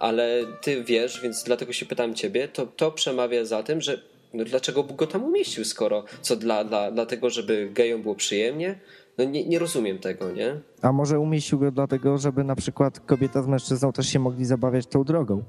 [0.00, 4.00] ale ty wiesz, więc dlatego się pytam ciebie, to, to przemawia za tym, że
[4.34, 8.78] no dlaczego Bóg go tam umieścił, skoro co dla, dla, dlatego, żeby gejom było przyjemnie?
[9.20, 10.60] No nie, nie rozumiem tego, nie?
[10.82, 14.86] A może umieścił go dlatego, żeby na przykład kobieta z mężczyzną też się mogli zabawiać
[14.86, 15.42] tą drogą?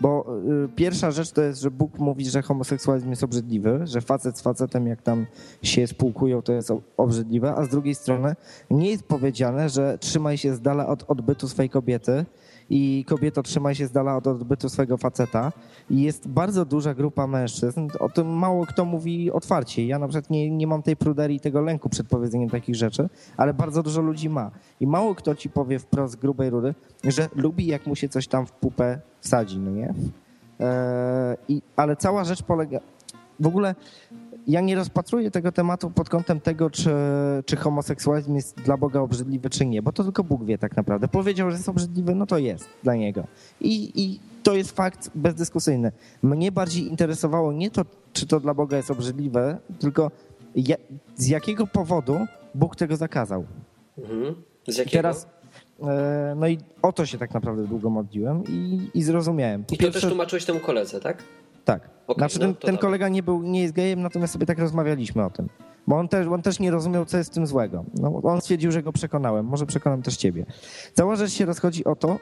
[0.00, 0.26] Bo
[0.64, 4.42] y, pierwsza rzecz to jest, że Bóg mówi, że homoseksualizm jest obrzydliwy, że facet z
[4.42, 5.26] facetem jak tam
[5.62, 8.36] się spółkują to jest obrzydliwe, a z drugiej strony
[8.70, 12.24] nie jest powiedziane, że trzymaj się z dala od odbytu swojej kobiety,
[12.70, 15.52] i kobieto trzymaj się z dala od odbytu swojego faceta.
[15.90, 19.86] I jest bardzo duża grupa mężczyzn, o tym mało kto mówi otwarcie.
[19.86, 23.54] Ja na przykład nie, nie mam tej pruderii, tego lęku przed powiedzeniem takich rzeczy, ale
[23.54, 24.50] bardzo dużo ludzi ma.
[24.80, 28.46] I mało kto ci powie wprost grubej rudy, że lubi jak mu się coś tam
[28.46, 29.94] w pupę wsadzi, no nie?
[30.60, 32.80] Eee, i, ale cała rzecz polega...
[33.40, 33.74] W ogóle
[34.48, 36.90] ja nie rozpatruję tego tematu pod kątem tego, czy,
[37.46, 41.08] czy homoseksualizm jest dla Boga obrzydliwy, czy nie, bo to tylko Bóg wie tak naprawdę.
[41.08, 43.24] Powiedział, że jest obrzydliwy, no to jest dla Niego.
[43.60, 45.92] I, i to jest fakt bezdyskusyjny.
[46.22, 50.10] Mnie bardziej interesowało nie to, czy to dla Boga jest obrzydliwe, tylko
[50.56, 50.76] ja,
[51.16, 52.18] z jakiego powodu
[52.54, 53.44] Bóg tego zakazał.
[53.98, 54.34] Mhm.
[54.68, 54.92] Z jakiego?
[54.98, 55.26] Teraz,
[55.82, 59.60] e, no i o to się tak naprawdę długo modliłem i, i zrozumiałem.
[59.62, 61.22] I to pierwsze- też tłumaczyłeś temu koledze, tak?
[61.68, 61.90] Tak.
[62.06, 64.58] Okej, znaczy no ten, to ten kolega nie, był, nie jest gejem, natomiast sobie tak
[64.58, 65.48] rozmawialiśmy o tym.
[65.86, 67.84] Bo on też, on też nie rozumiał, co jest w tym złego.
[67.94, 69.46] No, on stwierdził, że go przekonałem.
[69.46, 70.46] Może przekonam też ciebie.
[70.94, 72.18] Cała rzecz się rozchodzi o to,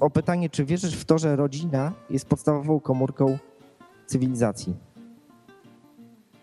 [0.00, 3.38] o pytanie, czy wierzysz w to, że rodzina jest podstawową komórką
[4.06, 4.74] cywilizacji?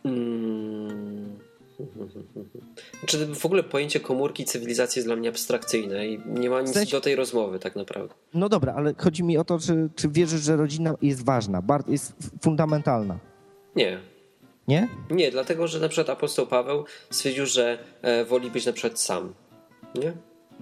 [0.05, 1.39] Mm.
[3.05, 6.73] Czy w ogóle pojęcie komórki cywilizacji jest dla mnie abstrakcyjne i nie ma nic W
[6.73, 8.13] sensie- do tej rozmowy tak naprawdę.
[8.33, 12.13] No dobra, ale chodzi mi o to, czy, czy wierzysz, że rodzina jest ważna, jest
[12.41, 13.17] fundamentalna,
[13.75, 13.99] Nie.
[14.67, 14.89] nie?
[15.09, 19.33] Nie, dlatego że na przykład apostoł Paweł stwierdził, że e, woli być na przykład sam.
[19.95, 20.13] Nie?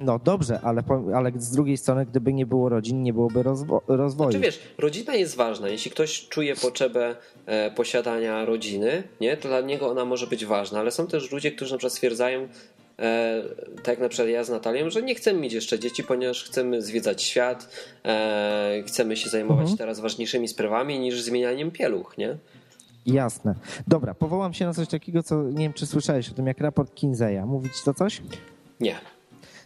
[0.01, 0.83] No dobrze, ale,
[1.15, 4.31] ale z drugiej strony, gdyby nie było rodzin, nie byłoby rozwo- rozwoju.
[4.31, 5.69] Czy wiesz, rodzina jest ważna.
[5.69, 10.79] Jeśli ktoś czuje potrzebę e, posiadania rodziny, nie, to dla niego ona może być ważna,
[10.79, 12.47] ale są też ludzie, którzy na przykład stwierdzają,
[12.99, 13.43] e,
[13.75, 16.81] tak jak na przykład ja z Natalią, że nie chcemy mieć jeszcze dzieci, ponieważ chcemy
[16.81, 17.69] zwiedzać świat,
[18.05, 19.77] e, chcemy się zajmować Mhm.
[19.77, 22.37] teraz ważniejszymi sprawami niż zmienianiem pieluch, nie?
[23.05, 23.55] Jasne.
[23.87, 26.95] Dobra, powołam się na coś takiego, co nie wiem, czy słyszałeś o tym, jak raport
[26.95, 27.41] Kinseya.
[27.45, 28.21] Mówić to coś?
[28.79, 28.95] Nie.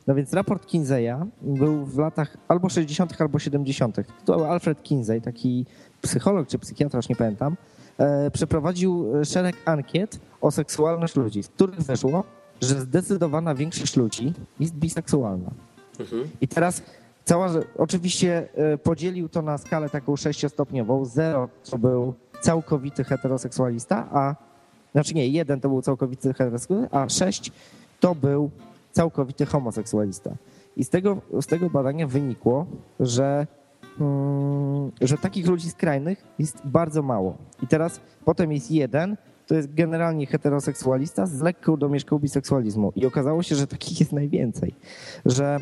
[0.08, 3.97] No więc raport Kinseya był w latach albo 60., albo 70.
[4.26, 5.66] To Alfred Kinsey, taki
[6.01, 7.58] psycholog czy psychiatra, już nie pamiętam,
[7.97, 12.24] e, przeprowadził szereg ankiet o seksualność ludzi, z których wyszło,
[12.62, 15.51] że zdecydowana większość ludzi jest biseksualna.
[15.99, 16.30] Mhm.
[16.41, 16.82] I teraz
[17.26, 21.06] cała, oczywiście e, podzielił to na skalę taką sześciostopniową.
[21.06, 24.36] Zero to był całkowity heteroseksualista, a
[24.91, 27.51] znaczy nie, jeden to był całkowity heteroseksualista, a sześć
[27.99, 28.51] to był
[28.93, 30.35] całkowity homoseksualista.
[30.77, 32.65] I z tego, z tego badania wynikło,
[32.99, 33.47] że,
[33.99, 37.37] mm, że takich ludzi skrajnych jest bardzo mało.
[37.63, 39.17] I teraz potem jest jeden,
[39.47, 42.91] to jest generalnie heteroseksualista z lekką domieszką biseksualizmu.
[42.95, 44.75] I okazało się, że takich jest najwięcej.
[45.25, 45.59] Że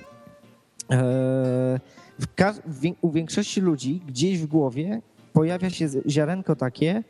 [0.92, 1.80] e,
[2.20, 5.02] w u większości ludzi gdzieś w głowie
[5.34, 7.04] pojawia się ziarenko takie,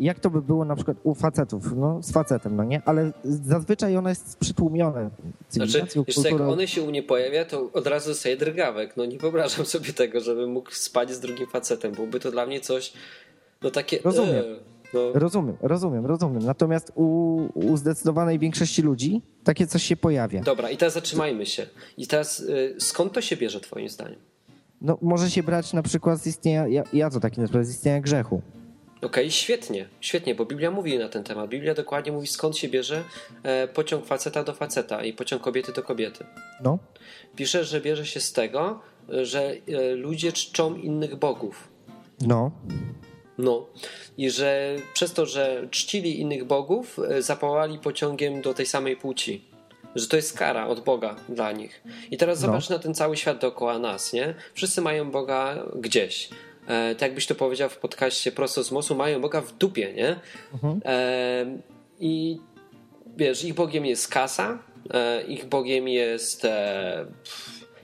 [0.00, 2.82] jak to by było na przykład u facetów, no z facetem, no nie?
[2.84, 5.10] Ale zazwyczaj ono jest przytłumione
[5.50, 6.50] Znaczy, co, jak kulturą.
[6.50, 8.96] one się u mnie pojawia, to od razu dostaję drgawek.
[8.96, 11.92] No nie wyobrażam sobie tego, żebym mógł spać z drugim facetem.
[11.92, 12.92] Byłoby to dla mnie coś,
[13.62, 13.98] no takie...
[14.04, 14.36] Rozumiem.
[14.36, 16.42] e, no, Rozumiem, rozumiem, rozumiem.
[16.42, 20.42] Natomiast u, u zdecydowanej większości ludzi takie coś się pojawia.
[20.42, 21.66] Dobra, i teraz zatrzymajmy się.
[21.96, 24.18] I teraz y, skąd to się bierze twoim zdaniem?
[24.80, 28.00] No, może się brać na przykład z istnienia, ja, ja to taki nazywam, z istnienia
[28.00, 28.42] grzechu.
[29.02, 31.50] Okej, świetnie, świetnie, bo Biblia mówi na ten temat.
[31.50, 33.04] Biblia dokładnie mówi skąd się bierze
[33.42, 36.24] e, pociąg faceta do faceta i pociąg kobiety do kobiety.
[36.62, 36.78] No,
[37.36, 38.80] Pisze, że bierze się z tego,
[39.22, 41.68] że e, ludzie czczą innych bogów.
[42.20, 42.50] no,
[43.38, 43.66] No.
[44.18, 49.44] I że przez to, że czcili innych bogów, e, zapołali pociągiem do tej samej płci.
[49.94, 51.82] Że to jest kara od Boga dla nich.
[52.10, 52.46] I teraz No.
[52.46, 54.34] zobacz na ten cały świat dookoła nas, nie?
[54.54, 56.28] Wszyscy mają Boga gdzieś.
[56.66, 60.16] E, tak jakbyś to powiedział w podcaście prosto z mosu, mają Boga w dupie, nie?
[60.54, 60.80] Mhm.
[60.84, 61.46] E,
[62.00, 62.38] I
[63.16, 64.58] wiesz, ich Bogiem jest kasa,
[64.94, 67.06] e, ich Bogiem jest e,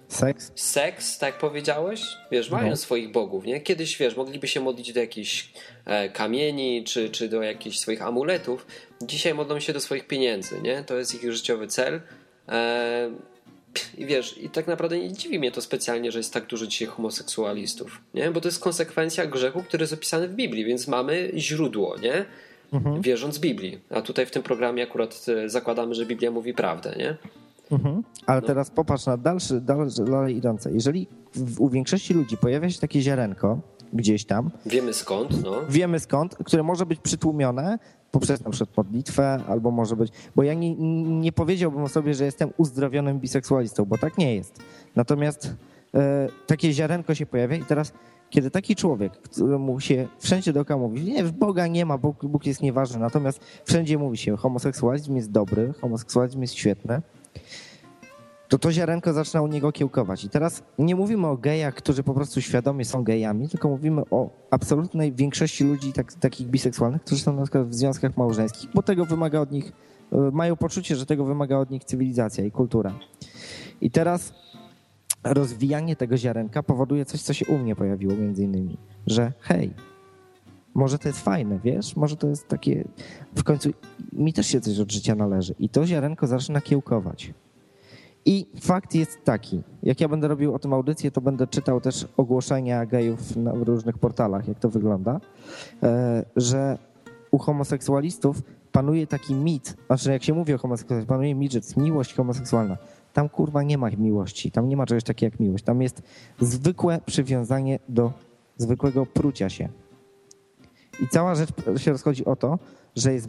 [0.09, 0.53] seks.
[0.55, 2.77] seks, tak powiedziałeś, wiesz, mają No.
[2.77, 3.61] swoich bogów, nie?
[3.61, 5.53] Kiedyś, wiesz, mogliby się modlić do jakichś
[5.85, 8.67] e, kamieni, czy, czy do jakichś swoich amuletów.
[9.03, 10.85] Dzisiaj modlą się do swoich pieniędzy, nie?
[10.85, 12.01] To jest ich życiowy cel.
[12.49, 13.11] E,
[13.99, 16.89] I wiesz, i tak naprawdę nie dziwi mnie to specjalnie, że jest tak dużo dzisiaj
[16.89, 18.31] homoseksualistów, nie?
[18.31, 22.25] Bo to jest konsekwencja grzechu, który jest opisany w Biblii, więc mamy źródło, nie?
[22.73, 23.03] Mhm.
[23.03, 23.79] Wierząc Biblii.
[23.91, 27.17] A tutaj w tym programie akurat e, zakładamy, że Biblia mówi prawdę, nie?
[27.73, 28.03] Mhm.
[28.27, 28.47] Ale No.
[28.47, 30.73] teraz popatrz na dalszy, dalszy, dalej idące.
[30.73, 33.61] Jeżeli w, u większości ludzi pojawia się takie ziarenko
[33.93, 35.53] gdzieś tam, Wiemy skąd, no.
[35.69, 37.79] wiemy skąd, które może być przytłumione
[38.11, 40.75] poprzez na przykład modlitwę, albo może być, bo ja nie,
[41.21, 44.59] nie powiedziałbym o sobie, że jestem uzdrowionym biseksualistą, bo tak nie jest.
[44.97, 45.55] Natomiast
[45.95, 47.93] e, takie ziarenko się pojawia i teraz,
[48.31, 52.63] kiedy taki człowiek, któremu się wszędzie dookoła mówi, nie, Boga nie ma, Bóg, Bóg jest
[52.63, 57.03] nieważny, natomiast wszędzie mówi się, homoseksualizm jest dobry, homoseksualizm jest świetny,
[58.49, 60.25] to to ziarenko zaczyna u niego kiełkować.
[60.25, 64.31] I teraz nie mówimy o gejach, którzy po prostu świadomie są gejami, tylko mówimy o
[64.51, 69.05] absolutnej większości ludzi tak, takich biseksualnych, którzy są na przykład w związkach małżeńskich, bo tego
[69.05, 69.73] wymaga od nich,
[70.13, 72.95] e, mają poczucie, że tego wymaga od nich cywilizacja i kultura.
[73.81, 74.33] I teraz
[75.25, 79.75] rozwijanie tego ziarenka powoduje coś, co się u mnie pojawiło między innymi, że hej,
[80.75, 82.89] może to jest fajne, wiesz, może to jest takie,
[83.37, 83.71] w końcu
[84.13, 85.55] mi też się coś od życia należy.
[85.59, 87.35] I to ziarenko zaczyna kiełkować.
[88.29, 92.09] I fakt jest taki, jak ja będę robił o tym audycję, to będę czytał też
[92.17, 95.21] ogłoszenia gejów na różnych portalach, jak to wygląda,
[95.83, 96.79] e, że
[97.31, 101.77] u homoseksualistów panuje taki mit, znaczy jak się mówi o homoseksualizmie, panuje mit, że jest
[101.77, 102.77] miłość homoseksualna.
[103.13, 105.65] Tam kurwa nie ma miłości, tam nie ma czegoś takiego jak miłość.
[105.65, 106.03] Tam jest
[106.41, 108.13] zwykłe przywiązanie do
[108.57, 109.69] zwykłego prucia się.
[111.01, 112.59] I cała rzecz się rozchodzi o to,
[112.97, 113.29] że jest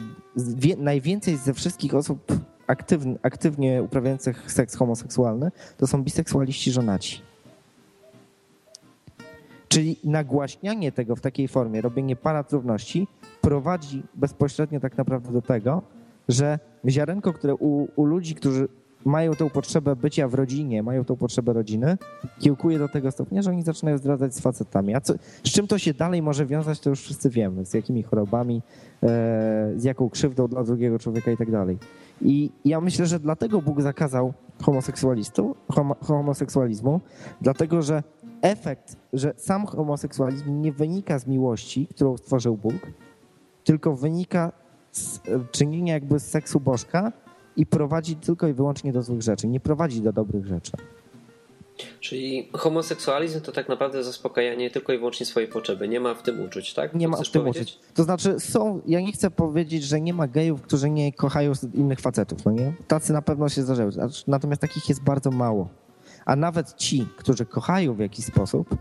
[0.78, 2.32] najwięcej ze wszystkich osób
[3.22, 7.22] aktywnie, uprawiających seks homoseksualny to są biseksualiści żonaci.
[9.68, 13.08] Czyli nagłaśnianie tego w takiej formie, robienie parat równości
[13.40, 15.82] prowadzi bezpośrednio tak naprawdę do tego,
[16.28, 16.58] że
[16.88, 18.68] ziarenko, które u, u ludzi, którzy
[19.04, 21.98] mają tą potrzebę bycia w rodzinie, mają tą potrzebę rodziny,
[22.38, 24.94] kiełkuje do tego stopnia, że oni zaczynają zdradzać z facetami.
[24.94, 27.66] A co, z czym to się dalej może wiązać, to już wszyscy wiemy.
[27.66, 28.62] Z jakimi chorobami,
[29.02, 31.78] e, z jaką krzywdą dla drugiego człowieka i tak dalej.
[32.22, 34.32] I ja myślę, że dlatego Bóg zakazał
[34.62, 37.00] homoseksualistów, homo, homoseksualizmu,
[37.40, 38.02] dlatego że
[38.42, 42.74] efekt, że sam homoseksualizm nie wynika z miłości, którą stworzył Bóg,
[43.64, 44.52] tylko wynika
[44.92, 45.20] z
[45.50, 47.12] czynienia jakby z seksu bożka
[47.56, 50.72] i prowadzi tylko i wyłącznie do złych rzeczy, nie prowadzi do dobrych rzeczy.
[52.00, 55.88] Czyli homoseksualizm to tak naprawdę zaspokajanie tylko i wyłącznie swojej potrzeby.
[55.88, 56.94] Nie ma w tym uczuć, tak?
[56.94, 57.78] Nie ma w tym uczuć.
[57.94, 62.00] To znaczy są, ja nie chcę powiedzieć, że nie ma gejów, którzy nie kochają innych
[62.00, 62.72] facetów, no nie?
[62.88, 63.90] Tacy na pewno się zdarzają.
[64.26, 65.68] Natomiast takich jest bardzo mało.
[66.24, 68.76] A nawet ci, którzy kochają w jakiś sposób,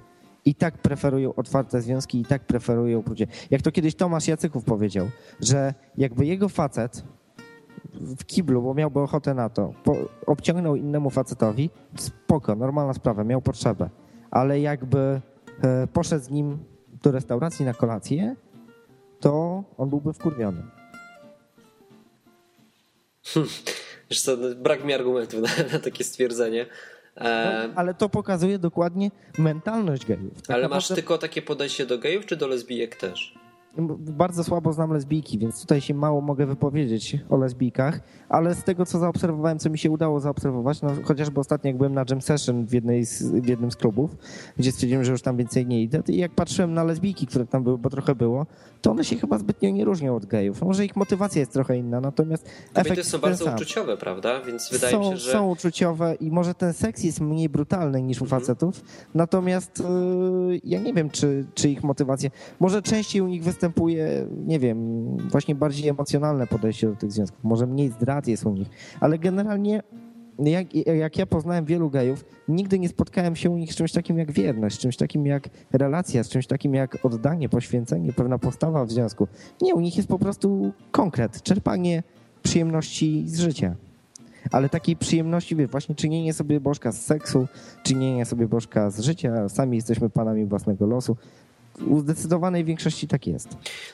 [0.45, 3.27] i tak preferują otwarte związki, i tak preferują uczucie.
[3.51, 5.07] Jak to kiedyś Tomasz Jacyków powiedział,
[5.41, 7.03] że jakby jego facet
[7.93, 13.41] w kiblu, bo miałby ochotę na to, po, obciągnął innemu facetowi, spoko, normalna sprawa, miał
[13.41, 13.89] potrzebę,
[14.31, 15.21] ale jakby
[15.63, 16.57] e, poszedł z nim
[17.03, 18.35] do restauracji na kolację,
[19.19, 20.63] to on byłby wkurwiony.
[23.23, 23.51] Hmm.
[24.09, 26.65] Co, no, brak mi argumentu na, na takie stwierdzenie.
[27.15, 27.25] No,
[27.75, 30.41] ale to pokazuje dokładnie mentalność gejów.
[30.41, 33.35] Tak ale masz tylko takie podejście do gejów, czy do lesbijek też?
[33.97, 37.99] Bardzo słabo znam lesbijki, więc tutaj się mało mogę wypowiedzieć o lesbijkach,
[38.29, 41.93] ale z tego, co zaobserwowałem, co mi się udało zaobserwować, no chociażby ostatnio jak byłem
[41.93, 44.17] na jam session w, jednej z, w jednym z klubów,
[44.57, 47.63] gdzie stwierdziłem, że już tam więcej nie idę, i jak patrzyłem na lesbijki, które tam
[47.63, 48.45] były, bo trochę było,
[48.81, 50.61] to one się chyba zbytnio nie różnią od gejów.
[50.61, 52.43] Może ich motywacja jest trochę inna, natomiast
[52.73, 53.55] Kobiety efekt są bardzo sam.
[53.55, 54.41] uczuciowe, prawda?
[54.41, 55.31] Więc wydaje są, mi się, że...
[55.31, 58.41] Są uczuciowe i może ten seks jest mniej brutalny niż u mhm.
[58.41, 59.83] facetów, natomiast
[60.49, 62.29] yy, ja nie wiem, czy, czy ich motywacja...
[62.59, 63.58] Może częściej u nich występuje,
[64.45, 67.43] nie wiem, właśnie bardziej emocjonalne podejście do tych związków.
[67.43, 68.67] Może mniej zdrad jest u nich,
[68.99, 69.83] ale generalnie
[70.39, 74.17] jak, jak, ja poznałem wielu gejów, nigdy nie spotkałem się u nich z czymś takim
[74.17, 78.85] jak wierność, z czymś takim jak relacja, z czymś takim jak oddanie, poświęcenie, pewna postawa
[78.85, 79.27] w związku.
[79.61, 82.03] Nie, u nich jest po prostu konkret, czerpanie
[82.43, 83.75] przyjemności z życia.
[84.51, 87.47] Ale takiej przyjemności, wie, właśnie czynienie sobie bożka z seksu,
[87.83, 91.17] czynienie sobie bożka z życia, sami jesteśmy panami własnego losu.
[91.87, 93.49] U zdecydowanej większości tak jest.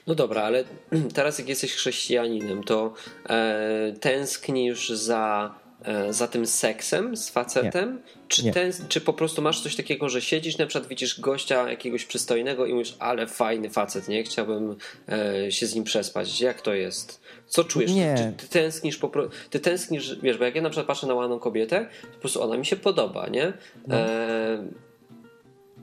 [0.08, 0.64] No dobra, ale
[1.16, 2.94] teraz jak jesteś chrześcijaninem, to
[3.30, 5.56] e, tęsknisz za
[5.86, 7.94] E, za tym seksem z facetem?
[7.94, 8.28] Nie.
[8.28, 8.54] Czy, nie.
[8.54, 12.66] Ten, czy po prostu masz coś takiego, że siedzisz, na przykład widzisz gościa jakiegoś przystojnego
[12.66, 14.24] i mówisz, ale fajny facet, nie?
[14.24, 14.76] Chciałbym
[15.10, 16.42] e, się z nim przespać.
[16.42, 17.22] Jak to jest?
[17.48, 17.92] Co czujesz?
[17.92, 18.16] Nie.
[18.18, 19.12] Czy ty tęsknisz, po,
[19.50, 22.44] ty tęsknisz, wiesz, bo jak ja na przykład patrzę na ładną kobietę, to po prostu
[22.44, 23.54] ona mi się podoba, nie?
[23.88, 23.96] No.
[23.96, 24.64] E,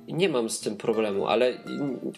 [0.08, 1.58] nie mam z tym problemu, ale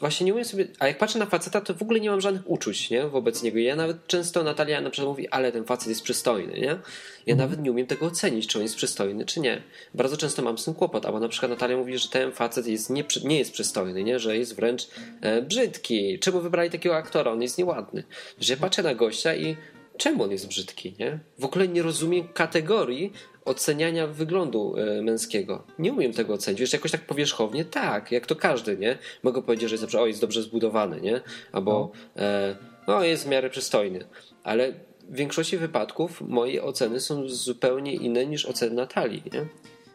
[0.01, 0.67] właśnie nie umiem sobie.
[0.79, 3.07] A jak patrzę na faceta, to w ogóle nie mam żadnych uczuć nie?
[3.07, 3.59] wobec niego.
[3.59, 6.79] Ja nawet często Natalia na przykład mówi, ale ten facet jest przystojny, nie?
[7.27, 7.39] Ja mhm.
[7.39, 9.63] nawet nie umiem tego ocenić, czy on jest przystojny, czy nie.
[9.95, 12.91] Bardzo często mam z tym kłopot, albo na przykład Natalia mówi, że ten facet jest
[12.91, 14.19] nie, nie jest przystojny, nie?
[14.19, 14.89] że jest wręcz
[15.21, 16.19] e, brzydki.
[16.19, 17.33] Czemu wybrali takiego aktora?
[17.33, 18.05] On jest nieładny.
[18.41, 19.57] Że ja patrzę na gościa i
[19.97, 21.19] czemu on jest brzydki, nie?
[21.39, 23.13] W ogóle nie rozumiem kategorii
[23.45, 25.65] oceniania wyglądu e, męskiego.
[25.79, 26.61] Nie umiem tego ocenić.
[26.61, 28.99] Wiesz, jakoś tak powierzchownie, tak, jak to każdy, nie?
[29.23, 31.21] Mogę powiedzieć, że jest, dobrze, o, jest dobrze zbudowany, nie?
[31.53, 32.23] Albo no.
[32.23, 34.05] E, no, jest w miarę przystojny.
[34.45, 34.73] Ale
[35.09, 39.47] w większości wypadków moje oceny są zupełnie inne niż oceny Natalii, nie?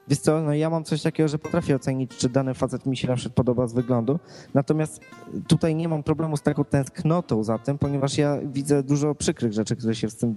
[0.10, 3.08] Wiesz co, no ja mam coś takiego, że potrafię ocenić, czy dany facet mi się
[3.08, 4.20] na przykład podoba z wyglądu,
[4.54, 5.02] natomiast
[5.48, 9.76] tutaj nie mam problemu z taką tęsknotą za tym, ponieważ ja widzę dużo przykrych rzeczy,
[9.76, 10.36] które się z tym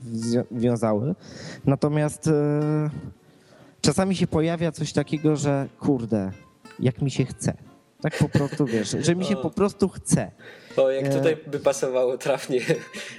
[0.51, 1.15] wiązały.
[1.65, 2.91] Natomiast e,
[3.81, 6.33] czasami się pojawia coś takiego, że kurde,
[6.81, 7.55] jak mi się chce.
[8.01, 10.31] Tak po prostu, wiesz, że mi się po prostu chce.
[10.77, 12.61] O, jak e, tutaj by pasowało trafnie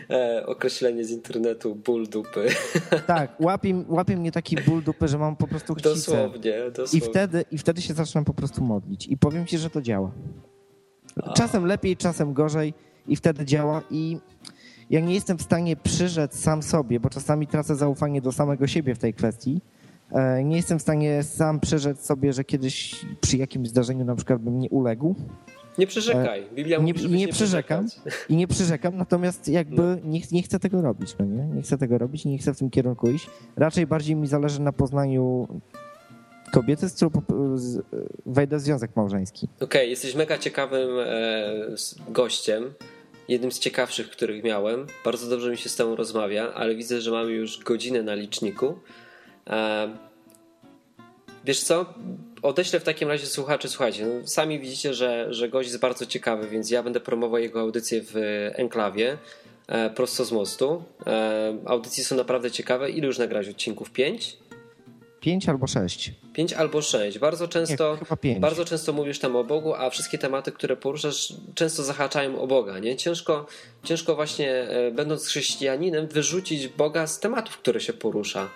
[0.10, 2.48] e, określenie z internetu ból dupy.
[3.08, 5.90] Tak, łapie, łapie mnie taki ból dupy, że mam po prostu chcicę.
[5.90, 7.08] Dosłownie, dosłownie.
[7.08, 9.08] I wtedy, I wtedy się zaczynam po prostu modlić.
[9.08, 10.12] I powiem ci, że to działa.
[11.36, 12.74] Czasem lepiej, czasem gorzej
[13.08, 14.18] i wtedy działa i
[14.90, 18.96] ja nie jestem w stanie przyrzec sam sobie, bo czasami tracę zaufanie do samego siebie
[18.96, 19.62] w tej kwestii.
[20.12, 24.42] E, nie jestem w stanie sam przyrzec sobie, że kiedyś przy jakimś zdarzeniu na przykład
[24.42, 25.16] bym nie uległ
[25.78, 26.46] Nie przyrzekaj.
[26.54, 27.88] Biblia mówi, nie, nie, nie przyrzekam
[28.30, 29.96] i nie przyrzekam, natomiast jakby no.
[30.04, 31.46] nie, nie chcę tego robić, no nie?
[31.46, 33.30] Nie chcę tego robić, nie chcę w tym kierunku iść.
[33.56, 35.48] Raczej bardziej mi zależy na poznaniu
[36.52, 37.12] kobiety, z którą
[38.26, 39.48] wejdę w związek małżeński.
[39.56, 41.06] Okej, okay, jesteś mega ciekawym e,
[42.10, 42.74] gościem.
[43.28, 44.88] Jednym z ciekawszych, których miałem.
[45.06, 48.80] Bardzo dobrze mi się z tobą rozmawia, ale widzę, że mamy już godzinę na liczniku.
[51.44, 51.86] E, wiesz co?
[52.42, 56.48] Odeślę w takim razie słuchaczy, słuchajcie, no, sami widzicie, że, że gość jest bardzo ciekawy,
[56.48, 58.16] więc ja będę promował jego audycję w
[58.56, 59.18] Enklawie
[59.68, 60.84] e, prosto z mostu.
[61.08, 62.90] E, audycje są naprawdę ciekawe.
[62.90, 63.92] Ile już nagrać odcinków?
[63.92, 64.38] Pięć?
[65.24, 66.12] Pięć albo sześć.
[66.34, 67.20] Pięć albo sześć.
[67.20, 71.84] Bardzo często, Nie, bardzo często mówisz tam o Bogu, a wszystkie tematy, które poruszasz, często
[71.84, 72.80] zahaczają o Boga.
[72.80, 72.96] Nie?
[72.96, 73.46] Ciężko,
[73.84, 78.50] ciężko właśnie, e, będąc chrześcijaninem, wyrzucić Boga z tematów, które się porusza.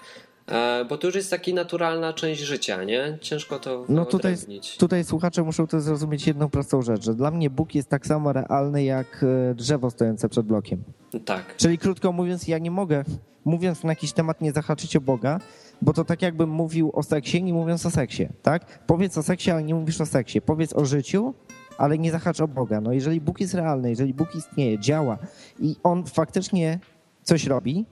[0.51, 3.17] E, bo to już jest taka naturalna część życia, nie?
[3.21, 4.35] Ciężko to No tutaj,
[4.77, 8.33] tutaj słuchacze muszą to zrozumieć jedną prostą rzecz, że dla mnie Bóg jest tak samo
[8.33, 10.83] realny jak e, drzewo stojące przed blokiem.
[11.25, 11.55] Tak.
[11.57, 13.03] Czyli krótko mówiąc, ja nie mogę,
[13.45, 15.39] mówiąc na jakiś temat, nie zahaczyć o Boga,
[15.81, 18.79] bo to tak jakbym mówił o seksie, nie mówiąc o seksie, tak?
[18.87, 20.41] Powiedz o seksie, ale nie mówisz o seksie.
[20.41, 21.33] Powiedz o życiu,
[21.77, 22.81] ale nie zahacz o Boga.
[22.81, 25.17] No jeżeli Bóg jest realny, jeżeli Bóg istnieje, działa
[25.59, 26.79] i On faktycznie
[27.23, 27.85] coś robi,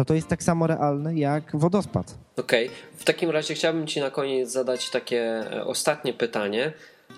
[0.00, 2.14] no to jest tak samo realne jak wodospad.
[2.36, 2.78] Okej, okay.
[2.96, 6.72] w takim razie chciałbym Ci na koniec zadać takie e, ostatnie pytanie.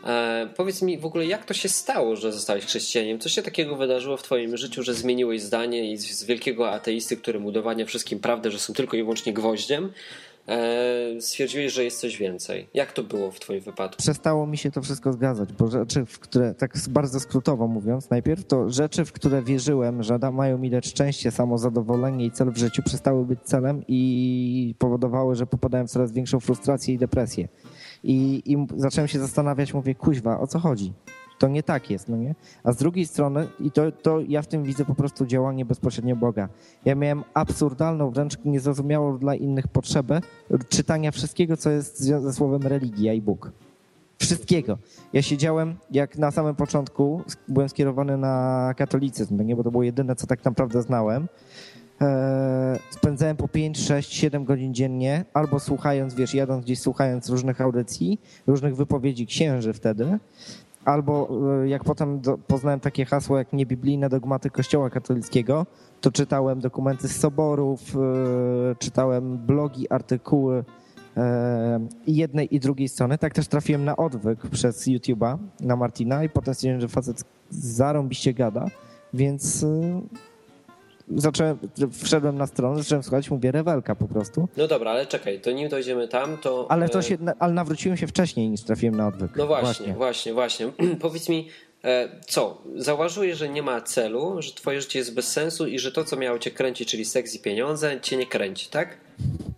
[0.06, 3.18] E, powiedz mi w ogóle, jak to się stało, że zostałeś chrześcijaniem?
[3.18, 7.38] Co się takiego wydarzyło w Twoim życiu, że zmieniłeś zdanie i z wielkiego ateisty, który
[7.38, 9.92] udowadnia wszystkim prawdę, że są tylko i wyłącznie gwoździem,
[11.20, 12.68] stwierdziłeś, że jest coś więcej.
[12.74, 13.98] Jak to było w Twoim wypadku?
[13.98, 18.44] Przestało mi się to wszystko zgadzać, bo rzeczy, w które, tak bardzo skrótowo mówiąc, najpierw
[18.44, 22.82] to rzeczy, w które wierzyłem, że mają mi dać szczęście, samozadowolenie i cel w życiu,
[22.82, 27.48] przestały być celem i powodowały, że popadałem w coraz większą frustrację i depresję.
[28.04, 30.92] I, I zacząłem się zastanawiać, mówię, kuźwa, o co chodzi?
[31.42, 32.34] To nie tak jest, no nie?
[32.64, 36.16] A z drugiej strony, i to, to ja w tym widzę po prostu działanie bezpośrednio
[36.16, 36.48] Boga.
[36.84, 40.20] Ja miałem absurdalną, wręcz niezrozumiałą dla innych potrzebę
[40.68, 43.50] czytania wszystkiego, co jest ze słowem religia i Bóg.
[44.18, 44.78] Wszystkiego.
[45.12, 49.56] Ja siedziałem, jak na samym początku byłem skierowany na katolicyzm, no nie?
[49.56, 51.28] bo to było jedyne, co tak naprawdę znałem.
[52.00, 57.60] E, spędzałem po 5, 6, 7 godzin dziennie, albo słuchając, wiesz, jadąc gdzieś, słuchając różnych
[57.60, 60.18] audycji, różnych wypowiedzi księży wtedy,
[60.84, 61.28] albo
[61.62, 65.66] e, jak potem poznałem takie hasło jak niebiblijne dogmaty Kościoła katolickiego,
[66.00, 70.64] to czytałem dokumenty z soborów, e, czytałem blogi, artykuły
[72.06, 73.18] i jednej i drugiej strony.
[73.18, 78.34] Tak też trafiłem na odwyk przez YouTube'a, na Martina i potem stwierdziłem, że facet zarąbiście
[78.34, 78.66] gada,
[79.14, 79.66] więc
[81.16, 81.58] zacząłem,
[81.92, 84.48] wszedłem na stronę, zacząłem słuchać, mówię rewelka po prostu.
[84.56, 86.66] No dobra, ale czekaj, to nim dojdziemy tam, to...
[86.68, 89.36] Ale to e, się, ale nawróciłem się wcześniej niż trafiłem na odwyk.
[89.36, 90.66] No właśnie, właśnie, właśnie.
[90.66, 90.96] właśnie.
[91.00, 91.48] Powiedz mi,
[91.84, 95.92] e, co, zauważyłeś, że nie ma celu, że twoje życie jest bez sensu i że
[95.92, 98.96] to, co miało cię kręcić, czyli seks i pieniądze, cię nie kręci, tak?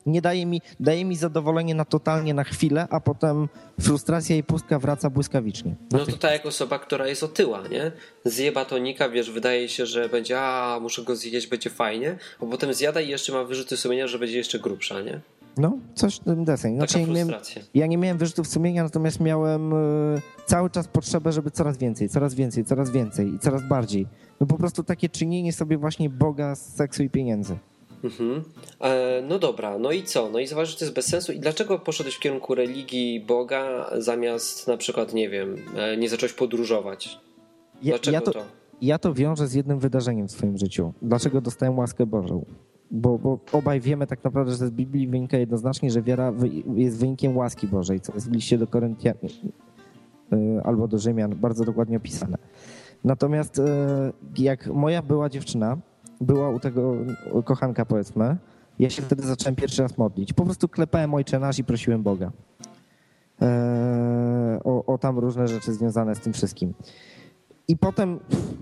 [0.07, 3.49] Nie daje mi, daje mi zadowolenie na totalnie na chwilę, a potem
[3.81, 5.75] frustracja i pustka wraca błyskawicznie.
[5.93, 7.93] No to tak jak osoba, która jest otyła, nie?
[8.25, 12.75] Zje batonika, wiesz, wydaje się, że będzie, a muszę go zjeść, będzie fajnie, a potem
[12.75, 15.21] zjada i jeszcze ma wyrzuty sumienia, że będzie jeszcze grubsza, nie?
[15.57, 16.77] No, coś ten deseń.
[16.77, 17.35] Znaczy, Taka miałem,
[17.75, 22.35] ja nie miałem wyrzutów sumienia, natomiast miałem y, cały czas potrzebę, żeby coraz więcej, coraz
[22.35, 24.07] więcej, coraz więcej i coraz bardziej.
[24.41, 27.59] No po prostu takie czynienie sobie właśnie Boga z seksu i pieniędzy.
[28.05, 28.43] Mhm.
[28.81, 30.31] E, no dobra, no i co?
[30.31, 31.33] No i zauważ, że to jest bez sensu.
[31.33, 36.33] I dlaczego poszedłeś w kierunku religii Boga zamiast na przykład, nie wiem, e, nie zacząłeś
[36.33, 37.21] podróżować?
[37.83, 38.45] Dlaczego ja, ja to, to?
[38.83, 40.93] Ja to wiążę z jednym wydarzeniem w swoim życiu.
[41.03, 42.45] Dlaczego dostałem łaskę Bożą?
[42.91, 46.33] Bo, bo obaj wiemy tak naprawdę, że z Biblii wynika jednoznacznie, że wiara
[46.75, 49.15] jest wynikiem łaski Bożej, co jest w liście do Koryntian
[50.33, 52.39] e, albo do Rzymian bardzo dokładnie opisane.
[53.05, 55.77] Natomiast e, jak moja była dziewczyna,
[56.21, 56.95] była u tego
[57.45, 58.37] kochanka, powiedzmy.
[58.79, 60.33] Ja się wtedy zacząłem pierwszy raz modlić.
[60.33, 62.33] Po prostu klepałem ojcze nasz i prosiłem Boga.
[63.41, 66.75] Eee, o, o tam różne rzeczy związane z tym wszystkim.
[67.69, 68.21] I potem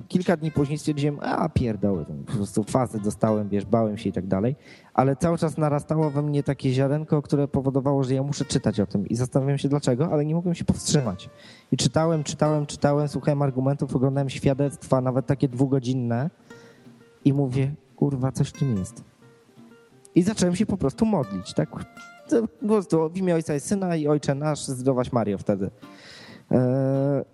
[0.08, 4.26] kilka dni później stwierdziłem, a pierdoły, po prostu fazę dostałem, wiesz, bałem się i tak
[4.26, 4.56] dalej,
[4.94, 8.86] ale cały czas narastało we mnie takie ziarenko, które powodowało, że ja muszę czytać o
[8.86, 11.30] tym i zastanawiałem się dlaczego, ale nie mogłem się powstrzymać.
[11.72, 16.30] I czytałem, czytałem, czytałem, słuchałem argumentów, oglądałem świadectwa, nawet takie dwugodzinne,
[17.24, 19.04] i mówię, kurwa, coś w tym jest.
[20.14, 21.70] I zacząłem się po prostu modlić, tak?
[22.60, 25.70] Po prostu w imię Ojca i Syna i Ojcze Nasz, zdrowaś Mario wtedy.
[26.50, 27.24] E,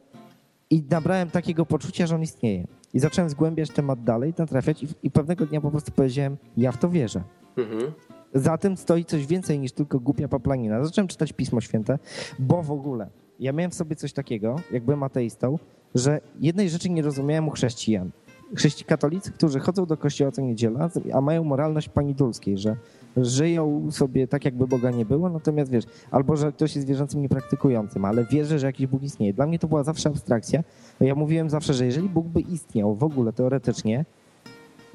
[0.70, 2.66] I nabrałem takiego poczucia, że On istnieje.
[2.94, 6.78] I zacząłem zgłębiać temat dalej, natrafiać i, i pewnego dnia po prostu powiedziałem, ja w
[6.78, 7.22] to wierzę.
[7.56, 7.92] Mhm.
[8.34, 10.84] Za tym stoi coś więcej niż tylko głupia paplanina.
[10.84, 11.98] Zacząłem czytać Pismo Święte,
[12.38, 13.08] bo w ogóle
[13.40, 15.58] ja miałem w sobie coś takiego, jak byłem ateistą,
[15.94, 18.10] że jednej rzeczy nie rozumiałem u chrześcijan.
[18.56, 22.76] Chrześci katolicy, którzy chodzą do kościoła co niedziela, a mają moralność pani dulskiej, że
[23.16, 28.04] żyją sobie tak, jakby Boga nie było, natomiast wiesz, albo że ktoś jest wierzącym niepraktykującym,
[28.04, 29.34] ale wierzy, że jakiś Bóg istnieje.
[29.34, 30.64] Dla mnie to była zawsze abstrakcja.
[31.00, 34.04] Ja mówiłem zawsze, że jeżeli Bóg by istniał w ogóle teoretycznie,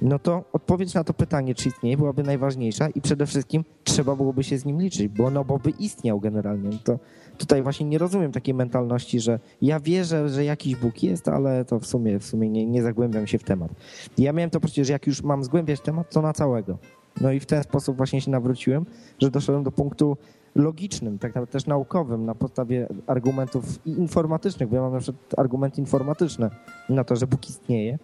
[0.04, 4.44] no to odpowiedź na to pytanie, czy istnieje, byłaby najważniejsza i przede wszystkim trzeba byłoby
[4.44, 6.70] się z nim liczyć, bo no bo by istniał generalnie.
[6.70, 7.00] No to
[7.38, 11.80] tutaj właśnie nie rozumiem takiej mentalności, że ja wierzę, że jakiś Bóg jest, ale to
[11.80, 13.72] w sumie, w sumie nie, nie zagłębiam się w temat.
[14.18, 16.78] Ja miałem to przecież, że jak już mam zgłębiać temat, to na całego.
[17.22, 18.86] No i w ten sposób właśnie się nawróciłem,
[19.20, 20.18] że doszedłem do punktu
[20.56, 25.82] logicznym, tak naprawdę też naukowym, na podstawie argumentów informatycznych, bo ja mam na przykład argumenty
[25.82, 26.50] informatyczne
[26.90, 28.00] na to, że Bóg istnieje,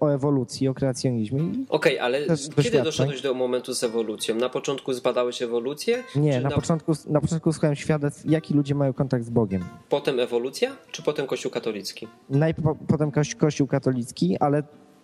[0.00, 1.40] o ewolucji, o kreacjonizmie.
[1.40, 2.20] Okej, okay, ale
[2.62, 4.34] kiedy doszedłeś do momentu z ewolucją?
[4.34, 6.04] Na początku zbadałeś ewolucję?
[6.16, 9.64] Nie, na, na, Początku, na początku słuchałem świadectw, jaki ludzie mają kontakt z Bogiem.
[9.88, 12.08] Potem ewolucja, czy potem Kościół katolicki?
[12.30, 14.62] Najpierw potem Kościół katolicki, ale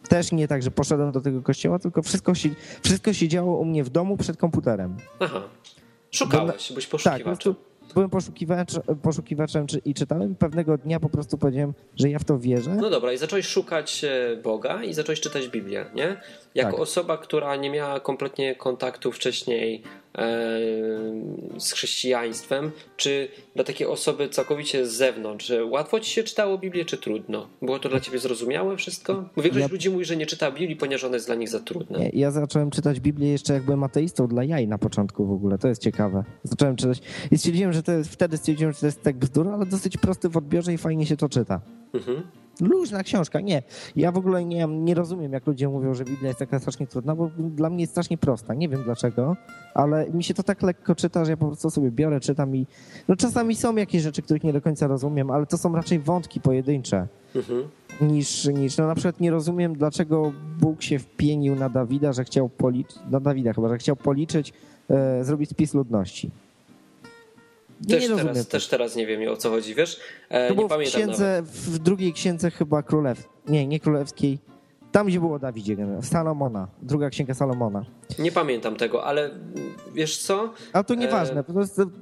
[0.08, 2.48] też nie tak, że poszedłem do tego kościoła, tylko wszystko się,
[2.82, 4.96] wszystko się działo u mnie w domu przed komputerem.
[5.20, 5.42] Aha.
[6.10, 7.54] Szukałeś, byłeś poszukiwaczem.
[7.54, 7.64] Tak,
[7.94, 10.34] byłem poszukiwaczem, poszukiwaczem i czytałem.
[10.34, 12.76] Pewnego dnia po prostu powiedziałem, że ja w to wierzę.
[12.80, 16.16] No dobra, i zacząłeś szukać e, Boga i zacząłeś czytać Biblię, nie?
[16.54, 16.80] Jako tak.
[16.80, 19.82] osoba, która nie miała kompletnie kontaktu wcześniej
[21.58, 26.98] z chrześcijaństwem, czy dla takiej osoby całkowicie z zewnątrz, łatwo ci się czytało Biblię, czy
[26.98, 27.48] trudno?
[27.62, 29.28] Było to dla ciebie zrozumiałe wszystko?
[29.36, 29.72] Bo większość ja...
[29.72, 31.98] ludzi mówi, że nie czyta Biblii, ponieważ ona jest dla nich za trudna.
[31.98, 35.58] Nie, ja zacząłem czytać Biblię jeszcze jak byłem ateistą dla jaj na początku w ogóle,
[35.58, 36.24] to jest ciekawe.
[36.42, 39.66] Zacząłem czytać i stwierdziłem, że to jest, wtedy stwierdziłem, że to jest tak bzdura, ale
[39.66, 41.60] dosyć prosty w odbiorze i fajnie się to czyta.
[41.94, 42.22] Mhm.
[42.60, 43.62] Luźna książka, nie.
[43.96, 47.14] Ja w ogóle nie, nie rozumiem, jak ludzie mówią, że Biblia jest taka strasznie trudna,
[47.14, 48.54] bo dla mnie jest strasznie prosta.
[48.54, 49.36] Nie wiem dlaczego,
[49.74, 52.66] ale mi się to tak lekko czyta, że ja po prostu sobie biorę, czytam i...
[53.08, 56.40] No czasami są jakieś rzeczy, których nie do końca rozumiem, ale to są raczej wątki
[56.40, 57.06] pojedyncze.
[57.34, 57.68] Mhm.
[58.00, 62.48] Niż, niż, no na przykład nie rozumiem, dlaczego Bóg się wpienił na Dawida, że chciał
[62.48, 64.52] policzyć, na Dawida chyba, że chciał policzyć,
[64.90, 66.30] e, zrobić spis ludności.
[67.88, 70.00] Nie, też, nie teraz, też teraz nie wiem o co chodzi, wiesz?
[70.28, 74.38] E, to nie pamiętam w, księdze, w drugiej księdze chyba królew, nie, nie królewskiej,
[74.94, 77.84] tam gdzie było Dawidzie, Salomona, druga księga Salomona.
[78.18, 79.30] Nie pamiętam tego, ale
[79.94, 80.52] wiesz co?
[80.72, 81.44] Ale to nieważne, e...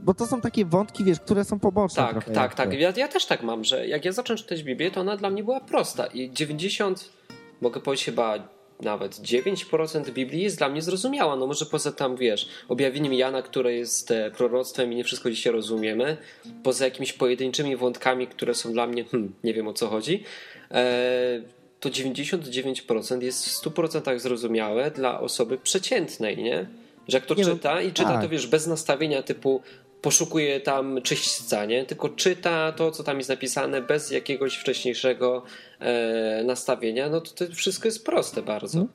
[0.03, 2.03] bo to są takie wątki, wiesz, które są poboczne.
[2.03, 2.73] Tak, tak, tak.
[2.73, 5.45] Ja, ja też tak mam, że jak ja zacząłem czytać Biblię, to ona dla mnie
[5.45, 7.13] była prosta i 90,
[7.61, 8.39] mogę powiedzieć chyba
[8.83, 11.37] nawet 9% Biblii jest dla mnie zrozumiała.
[11.37, 15.53] No może poza tam, wiesz, objawieniem Jana, które jest e, proroctwem i nie wszystko dzisiaj
[15.53, 16.17] rozumiemy,
[16.63, 20.25] poza jakimiś pojedynczymi wątkami, które są dla mnie, hmm, nie wiem o co chodzi,
[20.71, 21.43] e,
[21.81, 26.67] to 99% jest w 100% zrozumiałe dla osoby przeciętnej, nie?
[27.09, 28.23] Że jak to nie no, czyta i czyta tak.
[28.23, 29.63] to, wiesz, bez nastawienia typu
[30.03, 31.85] poszukuje tam czyśćca, nie?
[31.85, 35.43] Tylko czyta to, co tam jest napisane bez jakiegoś wcześniejszego
[35.81, 38.79] e, nastawienia, no to, to wszystko jest proste bardzo.
[38.79, 38.87] No.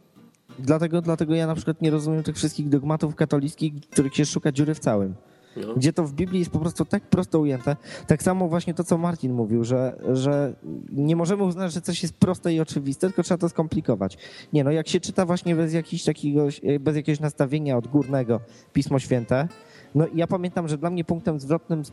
[0.60, 4.74] Dlatego, dlatego ja na przykład nie rozumiem tych wszystkich dogmatów katolickich, których się szuka dziury
[4.74, 5.16] w całym.
[5.56, 5.74] No.
[5.74, 7.76] Gdzie to w Biblii jest po prostu tak prosto ujęte.
[8.08, 10.54] Tak samo właśnie to, co Martin mówił, że, że
[10.92, 14.18] nie możemy uznać, że coś jest proste i oczywiste, tylko trzeba to skomplikować.
[14.54, 16.48] Nie, no jak się czyta właśnie bez, jakiegoś takiego,
[16.80, 18.40] bez jakiegoś nastawienia odgórnego
[18.74, 19.48] Pismo Święte,
[19.96, 21.92] no ja pamiętam, że dla mnie punktem zwrotnym z,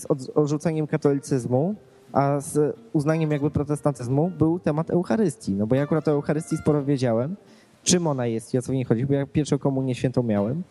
[0.00, 1.74] z odrzuceniem katolicyzmu,
[2.12, 5.52] a z uznaniem jakby protestantyzmu był temat Eucharystii.
[5.52, 7.36] No bo ja akurat o Eucharystii sporo wiedziałem,
[7.84, 10.62] czym ona jest i o co w niej chodzi, bo ja pierwszą komunię świętą miałem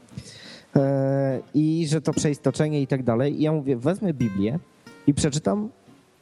[0.76, 3.40] e, i że to przeistoczenie i tak dalej.
[3.40, 4.60] I ja mówię, wezmę Biblię
[5.08, 5.70] i przeczytam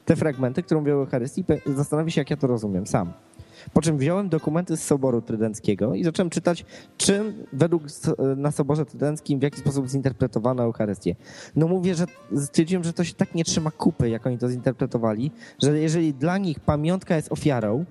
[0.05, 3.13] te fragmenty, które mówią o Eucharystii i zastanowię się, jak ja to rozumiem sam.
[3.73, 6.65] Po czym wziąłem dokumenty z Soboru Trydenckiego i zacząłem czytać,
[6.97, 7.83] czym według
[8.37, 11.15] na Soborze Trydenckim, w jaki sposób zinterpretowano Eucharystię.
[11.55, 12.05] No mówię, że
[12.37, 15.31] stwierdziłem, że to się tak nie trzyma kupy, jak oni to zinterpretowali,
[15.63, 17.85] że jeżeli dla nich pamiątka jest ofiarą,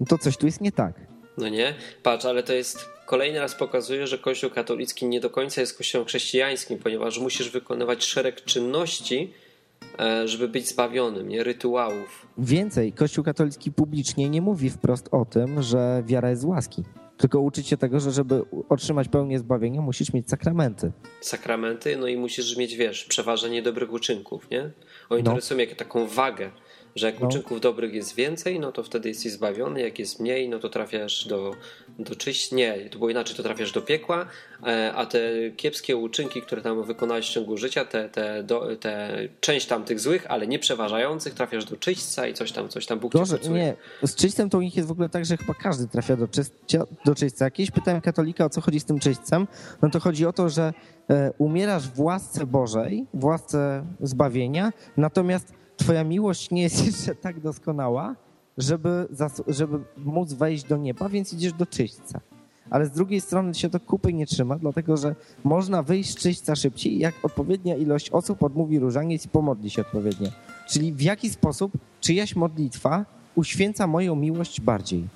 [0.00, 0.94] no to coś tu jest nie tak.
[1.38, 1.74] No nie?
[2.02, 6.06] Patrz, ale to jest kolejny raz pokazuje, że Kościół katolicki nie do końca jest kościołem
[6.06, 9.32] chrześcijańskim, ponieważ musisz wykonywać szereg czynności,
[10.24, 12.26] żeby być zbawionym, nie rytuałów.
[12.38, 16.82] Więcej, Kościół katolicki publicznie nie mówi wprost o tym, że wiara jest łaski.
[17.16, 20.92] Tylko uczyć się tego, że żeby otrzymać pełnię zbawienia, musisz mieć sakramenty.
[21.20, 24.70] Sakramenty, no i musisz mieć, wiesz, przeważenie dobrych uczynków, nie?
[25.10, 25.30] Oni no.
[25.30, 26.50] to rysują jak taką wagę,
[26.96, 27.28] Że jak no.
[27.28, 31.26] uczynków dobrych jest więcej, no to wtedy jesteś zbawiony, jak jest mniej, no to trafiasz
[31.26, 31.54] do,
[31.98, 32.52] do czyść.
[32.52, 34.26] Nie, to było inaczej, to trafiasz do piekła,
[34.66, 35.20] e, a te
[35.56, 40.00] kiepskie uczynki, które tam wykonałeś w ciągu życia, te, te, do, te część tam tych
[40.00, 43.74] złych, ale nie przeważających, trafiasz do czyśćca i coś tam, coś tam Bóg Boże, Nie,
[44.02, 46.84] z czyśćcem to u nich jest w ogóle tak, że chyba każdy trafia do, czyścia,
[47.04, 47.44] do czyśćca.
[47.44, 49.46] Jakieś pytałem katolika, o co chodzi z tym czyśćcem,
[49.82, 50.72] no to chodzi o to, że
[51.10, 57.40] e, umierasz w łasce Bożej, w łasce zbawienia, natomiast twoja miłość nie jest jeszcze tak
[57.40, 58.16] doskonała,
[58.58, 59.08] żeby,
[59.46, 62.20] żeby móc wejść do nieba, więc idziesz do czyśćca.
[62.70, 65.14] Ale z drugiej strony się to kupy nie trzyma, dlatego że
[65.44, 70.28] można wyjść z czyśćca szybciej, jak odpowiednia ilość osób odmówi różaniec i pomodli się odpowiednio.
[70.68, 73.04] Czyli w jaki sposób czyjaś modlitwa
[73.34, 75.08] uświęca moją miłość bardziej.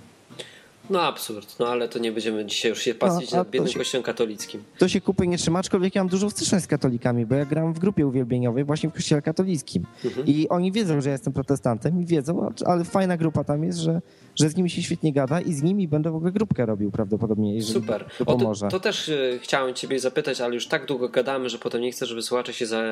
[0.90, 3.78] No absurd, no ale to nie będziemy dzisiaj już się patrzeć no, nad biednym się,
[3.78, 4.62] kościołem katolickim.
[4.78, 7.72] To się kupy nie trzyma, aczkolwiek ja mam dużą styczność z katolikami, bo ja gram
[7.72, 9.84] w grupie uwielbieniowej właśnie w kościele katolickim.
[10.04, 10.26] Mhm.
[10.26, 14.00] I oni wiedzą, że ja jestem protestantem i wiedzą, ale fajna grupa tam jest, że,
[14.36, 17.54] że z nimi się świetnie gada i z nimi będę w ogóle grupkę robił prawdopodobnie,
[17.54, 18.04] jeżeli Super.
[18.18, 18.66] to pomoże.
[18.66, 21.80] O, to, to, też y, chciałem ciebie zapytać, ale już tak długo gadamy, że potem
[21.80, 22.82] nie chcę, żeby słuchacze się za...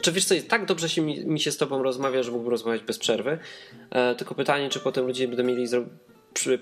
[0.00, 2.82] Czy wiesz co, tak dobrze się mi, mi, się z tobą rozmawia, że mógłbym rozmawiać
[2.82, 3.38] bez przerwy,
[3.90, 5.66] e, tylko pytanie, czy potem ludzie będą mieli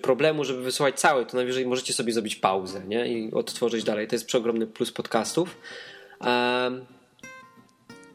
[0.02, 3.08] problemu, żeby wysłuchać cały, to najwyżej możecie sobie zrobić pauzę nie?
[3.08, 4.08] i odtworzyć dalej.
[4.08, 5.56] To jest przeogromny plus podcastów.
[6.20, 6.86] Um,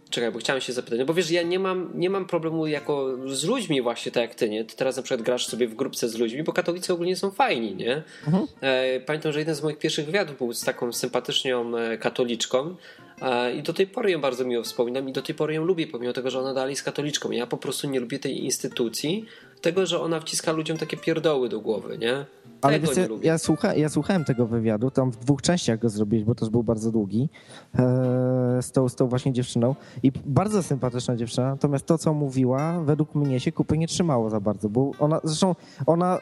[0.09, 3.17] czekaj, bo chciałem się zapytać, no bo wiesz, ja nie mam, nie mam problemu jako
[3.27, 4.65] z ludźmi właśnie tak jak ty, nie?
[4.65, 7.75] Ty teraz na przykład grasz sobie w grupce z ludźmi, bo katolicy ogólnie są fajni,
[7.75, 8.03] nie?
[8.27, 8.47] Mhm.
[8.61, 12.75] E, pamiętam, że jeden z moich pierwszych wywiadów był z taką sympatyczną e, katoliczką,
[13.23, 15.87] E, I do tej pory ją bardzo miło wspominam i do tej pory ją lubię,
[15.87, 17.31] pomimo tego, że ona dalej jest katoliczką.
[17.31, 19.25] Ja po prostu nie lubię tej instytucji,
[19.63, 22.25] tego, że ona wciska ludziom takie pierdoły do głowy, nie?
[22.61, 22.89] Ale wiesz,
[23.21, 26.63] ja, słucha, ja słuchałem tego wywiadu, tam w dwóch częściach go zrobiłeś, bo też był
[26.63, 27.29] bardzo długi,
[27.75, 32.81] e, z, tą, z tą właśnie dziewczyną i bardzo sympatyczna dziewczyna, natomiast to, co mówiła,
[32.81, 35.55] według mnie się kupy nie trzymało za bardzo, bo ona, zresztą
[35.85, 36.19] ona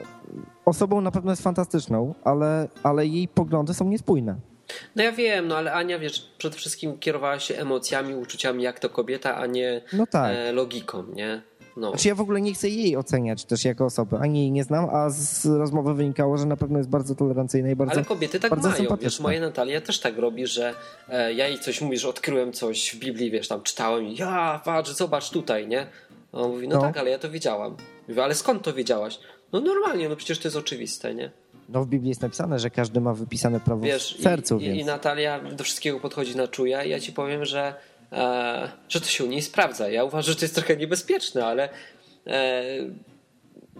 [0.65, 4.35] osobą na pewno jest fantastyczną, ale, ale jej poglądy są niespójne.
[4.95, 8.89] No ja wiem, no ale Ania, wiesz, przede wszystkim kierowała się emocjami, uczuciami jak to
[8.89, 10.35] kobieta, a nie no tak.
[10.35, 11.41] e, logiką, nie?
[11.77, 11.89] No.
[11.89, 14.89] Znaczy ja w ogóle nie chcę jej oceniać też jako osoby, ani jej nie znam,
[14.89, 18.49] a z rozmowy wynikało, że na pewno jest bardzo tolerancyjna i bardzo Ale kobiety tak
[18.49, 20.73] bardzo mają, wiesz, moja Natalia też tak robi, że
[21.09, 24.91] e, ja jej coś mówisz, odkryłem coś w Biblii, wiesz, tam czytałem i ja, patrz,
[24.91, 25.87] zobacz tutaj, nie?
[26.31, 27.75] A on mówi, no, no, tak, ale ja to wiedziałam.
[28.07, 29.19] Mówię, ale skąd to wiedziałaś?
[29.53, 31.31] No normalnie, no przecież to jest oczywiste, nie?
[31.69, 34.57] No w Biblii jest napisane, że każdy ma wypisane prawo Wiesz, w sercu.
[34.57, 34.79] I, więc.
[34.79, 36.81] i Natalia do wszystkiego podchodzi na czuje.
[36.85, 37.73] Ja ci powiem, że,
[38.89, 39.89] że to się u niej sprawdza.
[39.89, 41.69] Ja uważam, że to jest trochę niebezpieczne, ale
[42.27, 42.63] e,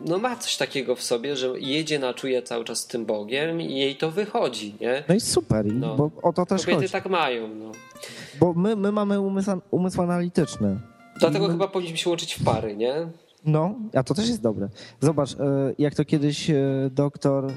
[0.05, 3.61] no ma coś takiego w sobie, że jedzie na czuje cały czas z tym Bogiem
[3.61, 5.03] i jej to wychodzi, nie?
[5.07, 5.95] No i super, no.
[5.95, 6.91] bo o to też Kobiety chodzi.
[6.91, 7.71] tak mają, no.
[8.39, 10.79] Bo my, my mamy umysł, umysł analityczny.
[11.19, 11.53] Dlatego my...
[11.53, 12.93] chyba powinniśmy się łączyć w pary, nie?
[13.45, 14.69] No, a to też jest dobre.
[14.99, 15.35] Zobacz, e,
[15.77, 16.55] jak to kiedyś e,
[16.91, 17.51] doktor e,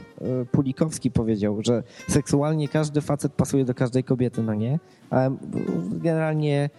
[0.52, 4.78] Pulikowski powiedział, że seksualnie każdy facet pasuje do każdej kobiety, no nie?
[5.90, 6.70] Generalnie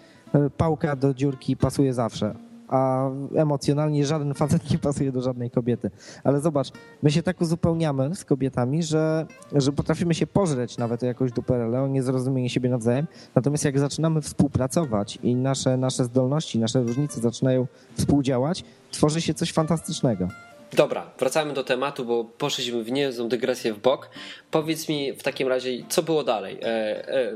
[0.58, 2.36] pałka do dziurki pasuje zawsze
[2.68, 5.91] a emocjonalnie żaden facet nie pasuje do żadnej kobiety.
[6.24, 6.68] Ale zobacz,
[7.03, 11.82] my się tak uzupełniamy z kobietami, że, że potrafimy się pożreć nawet o jakąś duperelę,
[11.82, 13.07] o niezrozumienie siebie nawzajem.
[13.36, 19.51] Natomiast jak zaczynamy współpracować i nasze, nasze zdolności, nasze różnice zaczynają współdziałać, tworzy się coś
[19.53, 20.28] fantastycznego.
[20.74, 24.09] Dobra, wracamy do tematu, bo poszliśmy w niezłą dygresję w bok.
[24.51, 26.59] Powiedz mi w takim razie, co było dalej?
[26.61, 26.66] E,
[27.09, 27.34] e,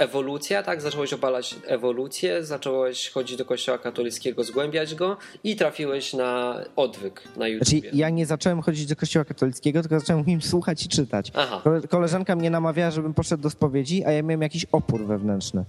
[0.00, 0.80] ewolucja, tak?
[0.80, 7.48] Zacząłeś obalać ewolucję, zacząłeś chodzić do kościoła katolickiego, zgłębiać go i trafiłeś na odwyk na
[7.48, 7.68] YouTube.
[7.68, 11.32] Znaczy, ja nie zacząłem chodzić do kościoła katolickiego, tylko zacząłem im słuchać i czytać.
[11.34, 11.62] Aha.
[11.88, 15.64] Koleżanka mnie namawiała, żebym poszedł do spowiedzi, a ja miałem jakiś opór wewnętrzny.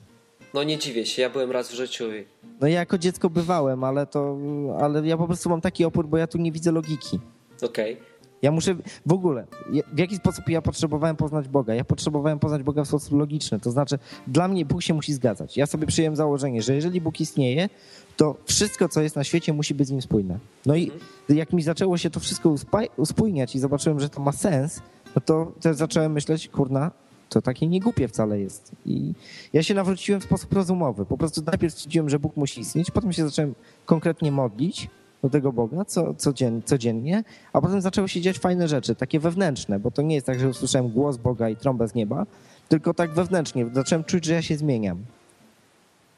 [0.54, 2.26] No nie dziwię się, ja byłem raz w życiu i...
[2.62, 4.38] No ja jako dziecko bywałem, ale to...
[4.80, 7.20] Ale ja po prostu mam taki opór, bo ja tu nie widzę logiki.
[7.62, 7.94] Okej.
[7.94, 8.11] Okay.
[8.42, 8.76] Ja muszę
[9.06, 9.48] w ogóle,
[9.94, 11.76] w jaki sposób ja potrzebowałem poznać Boga?
[11.76, 13.60] Ja potrzebowałem poznać Boga w sposób logiczny.
[13.60, 15.58] To znaczy, dla mnie Bóg się musi zgadzać.
[15.58, 17.70] Ja sobie przyjąłem założenie, że jeżeli Bóg istnieje,
[18.18, 20.40] to wszystko, co jest na świecie, musi być z nim spójne.
[20.66, 21.02] No i mhm.
[21.30, 22.56] jak mi zaczęło się to wszystko
[22.98, 24.82] uspójniać i zobaczyłem, że to ma sens,
[25.16, 26.92] no to też zacząłem myśleć, kurna,
[27.30, 28.72] to takie niegłupie wcale jest.
[28.86, 29.14] I
[29.54, 31.06] ja się nawróciłem w sposób rozumowy.
[31.06, 33.56] Po prostu najpierw stwierdziłem, że Bóg musi istnieć, potem się zacząłem
[33.86, 34.90] konkretnie modlić
[35.24, 37.24] do tego Boga co, codzien, codziennie,
[37.54, 40.50] a potem zaczęły się dziać fajne rzeczy, takie wewnętrzne, bo to nie jest tak, że
[40.50, 42.26] usłyszałem głos Boga i trąbę z nieba,
[42.70, 43.66] tylko tak wewnętrznie.
[43.74, 44.98] Zacząłem czuć, że ja się zmieniam.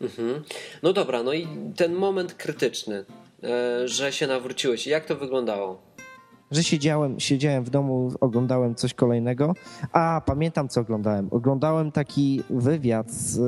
[0.01, 0.43] Mhm.
[0.83, 3.05] No dobra, no i ten moment krytyczny,
[3.43, 5.93] e, że się nawróciłeś, jak to wyglądało?
[6.53, 9.53] że siedziałem, siedziałem w domu, oglądałem coś kolejnego.
[9.91, 11.27] A, pamiętam co oglądałem.
[11.31, 13.39] Oglądałem taki wywiad z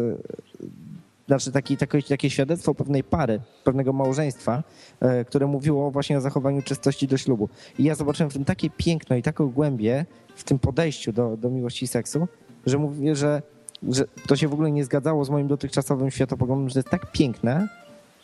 [1.28, 4.64] znaczy taki, takie, takie świadectwo pewnej pary, pewnego małżeństwa,
[5.00, 7.50] e, które mówiło właśnie o zachowaniu czystości do ślubu.
[7.80, 11.50] I ja zobaczyłem w tym takie piękno i taką głębię w tym podejściu do, do
[11.50, 12.28] miłości i seksu,
[12.66, 13.42] że mówię, że,
[13.84, 17.12] że to się w ogóle nie zgadzało z moim dotychczasowym światopoglądem, że to jest tak
[17.12, 17.68] piękne,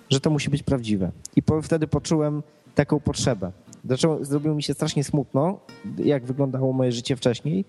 [0.10, 1.12] że to musi być prawdziwe.
[1.36, 2.44] I po, wtedy poczułem
[2.76, 3.52] taką potrzebę.
[3.90, 5.60] Zaczęło, zrobiło mi się strasznie smutno,
[5.98, 7.66] jak wyglądało moje życie wcześniej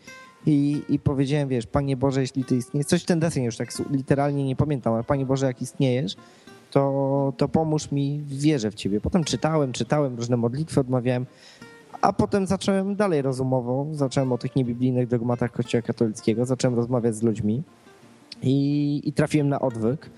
[0.47, 4.44] i, i powiedziałem, wiesz, Panie Boże, jeśli Ty istniejesz, coś ten deseń już tak literalnie
[4.44, 6.16] nie pamiętam, ale Panie Boże, jak istniejesz,
[6.70, 9.01] to, to pomóż mi, wierzę w Ciebie.
[9.01, 11.27] Potem czytałem, czytałem, różne modlitwy odmawiałem,
[12.01, 17.23] a potem zacząłem dalej rozumowo, zacząłem o tych niebiblijnych dogmatach Kościoła katolickiego, zacząłem rozmawiać z
[17.23, 17.62] ludźmi
[18.43, 20.10] i, i trafiłem na odwyk.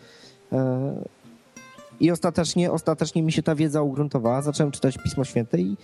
[2.00, 5.76] I ostatecznie, ostatecznie mi się ta wiedza ugruntowała, zacząłem czytać Pismo Święte i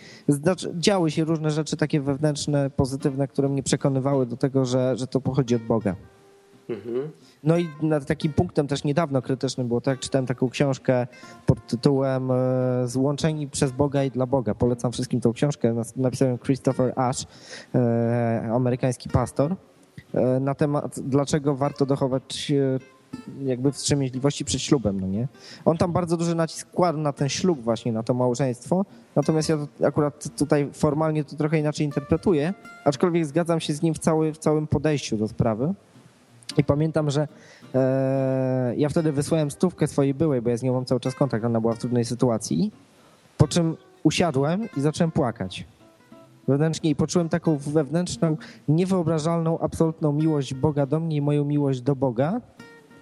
[0.74, 5.20] działy się różne rzeczy takie wewnętrzne, pozytywne, które mnie przekonywały do tego, że, że to
[5.20, 5.96] pochodzi od Boga.
[6.70, 7.10] Mhm.
[7.44, 11.06] No i nad takim punktem też niedawno krytycznym było tak, czytałem taką książkę
[11.46, 12.34] pod tytułem e,
[12.84, 14.54] Złączeni przez Boga i dla Boga.
[14.54, 15.82] Polecam wszystkim tą książkę.
[15.96, 17.26] Napisałem Christopher Ash,
[17.74, 19.56] e, amerykański pastor,
[20.14, 22.52] e, na temat dlaczego warto dochować
[23.44, 25.28] jakby wstrzemięźliwości przed ślubem, no nie?
[25.64, 28.84] On tam bardzo duży nacisk kładł na ten ślub właśnie, na to małżeństwo,
[29.16, 32.54] natomiast ja akurat tutaj formalnie to trochę inaczej interpretuję,
[32.84, 35.74] aczkolwiek zgadzam się z nim w, cały, w całym podejściu do sprawy.
[36.56, 37.28] I pamiętam, że
[37.74, 41.44] e, ja wtedy wysłałem stówkę swojej byłej, bo ja z nią mam cały czas kontakt,
[41.44, 42.72] ona była w trudnej sytuacji,
[43.38, 45.64] po czym usiadłem i zacząłem płakać
[46.50, 48.36] wewnętrznie i poczułem taką wewnętrzną,
[48.68, 52.40] niewyobrażalną, absolutną miłość Boga do mnie i moją miłość do Boga.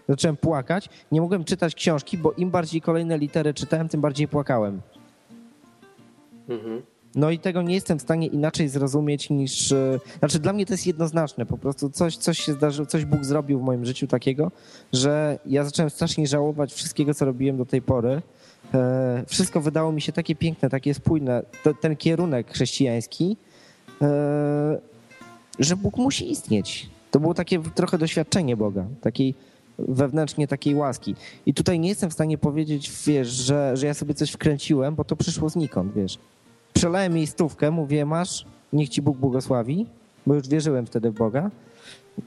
[0.08, 0.88] Zacząłem płakać.
[1.12, 4.80] Nie mogłem czytać książki, bo im bardziej kolejne litery czytałem, tym bardziej płakałem.
[6.48, 6.82] Mhm.
[7.14, 9.72] No i tego nie jestem w stanie inaczej zrozumieć niż.
[9.72, 11.46] E, znaczy, dla mnie to jest jednoznaczne.
[11.46, 14.50] Po prostu coś, coś się zdarzyło, coś Bóg zrobił w moim życiu takiego,
[14.92, 18.22] że ja zacząłem strasznie żałować wszystkiego, co robiłem do tej pory.
[18.74, 21.42] E, wszystko wydało mi się takie piękne, takie spójne.
[21.80, 23.36] ten kierunek chrześcijański,
[24.02, 24.78] e,
[25.58, 26.90] że Bóg musi istnieć.
[27.10, 29.34] To było takie trochę doświadczenie Boga, takiej
[29.78, 31.14] wewnętrznie takiej łaski.
[31.46, 35.04] I tutaj nie jestem w stanie powiedzieć, wiesz, że, że ja sobie coś wkręciłem, bo
[35.04, 36.18] to przyszło znikąd, wiesz
[36.78, 39.86] przelałem jej stówkę, mówię, masz, niech ci Bóg błogosławi,
[40.26, 41.50] bo już wierzyłem wtedy w Boga.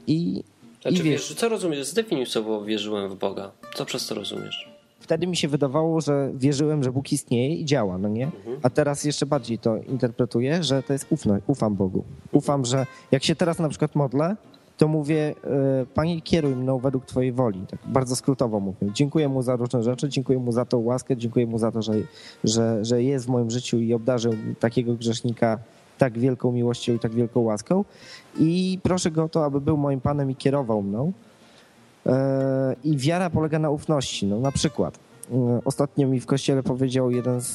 [0.06, 0.42] I,
[0.82, 1.86] znaczy, i wiesz, co rozumiesz?
[1.86, 3.50] Zdefiniuj sobie, wierzyłem w Boga.
[3.74, 4.72] Co przez to rozumiesz?
[5.00, 8.24] Wtedy mi się wydawało, że wierzyłem, że Bóg istnieje i działa, no nie?
[8.24, 8.56] Mhm.
[8.62, 12.04] A teraz jeszcze bardziej to interpretuję, że to jest ufność, ufam Bogu.
[12.32, 14.36] Ufam, że jak się teraz na przykład modlę,
[14.82, 17.66] to mówię, e, Panie, kieruj mną według Twojej woli.
[17.70, 18.88] Tak bardzo skrótowo mówię.
[18.94, 21.92] Dziękuję Mu za różne rzeczy, dziękuję Mu za tą łaskę, dziękuję Mu za to, że,
[22.44, 25.58] że, że jest w moim życiu i obdarzył takiego grzesznika
[25.98, 27.84] tak wielką miłością i tak wielką łaską.
[28.38, 31.12] I proszę Go o to, aby był moim Panem i kierował mną.
[32.06, 34.26] E, I wiara polega na ufności.
[34.26, 34.98] No, na przykład,
[35.32, 37.54] e, ostatnio mi w kościele powiedział jeden z,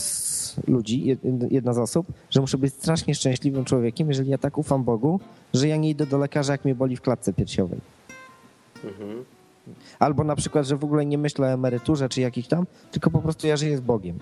[0.00, 0.33] z
[0.66, 1.16] ludzi,
[1.50, 5.20] jedna z osób, że muszę być strasznie szczęśliwym człowiekiem, jeżeli ja tak ufam Bogu,
[5.54, 7.78] że ja nie idę do lekarza, jak mnie boli w klatce piersiowej.
[8.84, 9.24] Mhm.
[9.98, 13.18] Albo na przykład, że w ogóle nie myślę o emeryturze czy jakiś tam, tylko po
[13.18, 14.18] prostu ja żyję z Bogiem.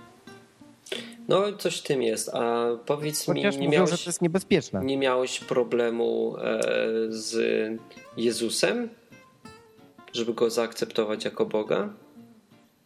[1.29, 2.29] No, coś w tym jest.
[2.29, 4.85] A powiedz Chociaż mi, nie mówią, miałeś, że to jest niebezpieczne.
[4.85, 6.61] Nie miałeś problemu e,
[7.09, 7.37] z
[8.17, 8.89] Jezusem,
[10.13, 11.89] żeby go zaakceptować jako Boga?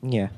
[0.03, 0.29] Nie.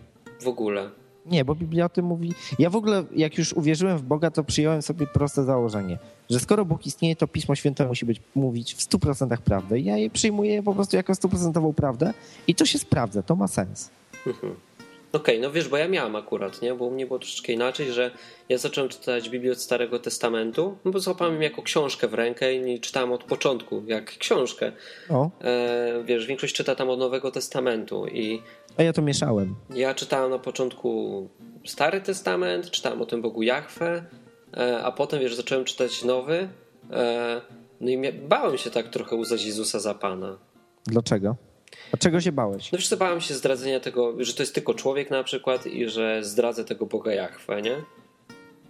[0.40, 0.90] W ogóle.
[1.30, 2.34] Nie, bo Biblia o tym mówi.
[2.59, 5.98] Ja w ogóle, jak już uwierzyłem w Boga, to przyjąłem sobie proste założenie,
[6.30, 9.80] że skoro Bóg istnieje, to Pismo Święte musi być mówić w 100% prawdę.
[9.80, 12.14] Ja je przyjmuję po prostu jako stuprocentową prawdę
[12.46, 13.90] i to się sprawdza, to ma sens.
[14.26, 14.68] Mhm.
[15.12, 16.74] Okej, okay, no wiesz, bo ja miałem akurat, nie?
[16.74, 18.10] Bo u mnie było troszeczkę inaczej, że
[18.48, 22.55] ja zacząłem czytać Biblię od Starego Testamentu, no bo złapałem ją jako książkę w rękę
[22.55, 24.72] i czytałem od początku, jak książkę.
[25.10, 25.30] O.
[25.40, 28.43] E, wiesz, większość czyta tam od Nowego Testamentu i
[28.76, 29.55] a ja to mieszałem.
[29.74, 31.28] Ja czytałem na początku
[31.66, 34.05] Stary Testament, czytałem o tym Bogu Jahwe,
[34.56, 36.48] e, a potem, wiesz, zacząłem czytać Nowy.
[36.93, 37.40] E,
[37.80, 40.39] no i bałem się tak trochę uznać Jezusa za Pana.
[40.86, 41.36] Dlaczego?
[41.93, 42.73] A czego się bałeś?
[42.73, 46.24] No wiesz, bałem się zdradzenia tego, że to jest tylko człowiek na przykład i że
[46.24, 47.77] zdradzę tego Boga Jahwe, nie?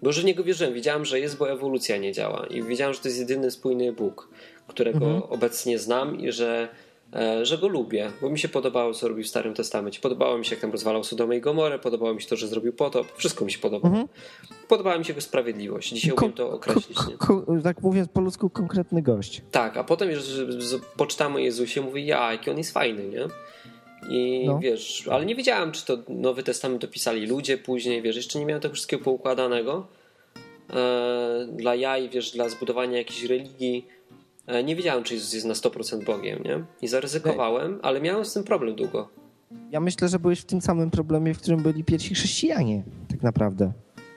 [0.02, 3.00] Bo już w niego wierzyłem, wiedziałem, że jest, bo ewolucja nie działa i wiedziałem, że
[3.00, 4.28] to jest jedyny spójny Bóg,
[4.66, 5.22] którego mhm.
[5.22, 6.68] obecnie znam i że
[7.42, 10.00] że go lubię, bo mi się podobało, co robił w Starym Testamencie.
[10.00, 12.72] Podobało mi się, jak tam rozwalał Sodomę i Gomorę, podobało mi się to, że zrobił
[12.72, 13.06] potop.
[13.16, 13.94] Wszystko mi się podobało.
[13.94, 14.08] Mhm.
[14.68, 15.92] Podobała mi się jego sprawiedliwość.
[15.92, 16.98] Dzisiaj ko- umiem to określić.
[17.18, 19.42] Ko- ko- tak mówiąc po ludzku, konkretny gość.
[19.50, 20.20] Tak, a potem już
[20.96, 23.26] poczytamy o Jezusie, mówię, ja, jaki on jest fajny, nie?
[24.10, 24.58] I no.
[24.58, 28.62] wiesz, ale nie wiedziałem, czy to Nowy Testament dopisali ludzie później, wiesz, jeszcze nie miałem
[28.62, 29.86] tego wszystkiego poukładanego.
[30.70, 33.97] E, dla jaj, wiesz, dla zbudowania jakiejś religii E,
[34.64, 36.64] nie wiedziałem, czy Jezus jest na 100% Bogiem, nie?
[36.82, 39.08] I zaryzykowałem, ale miałem z tym problem długo.
[39.70, 43.72] Ja myślę, że byłeś w tym samym problemie, w którym byli pierwsi chrześcijanie, tak naprawdę.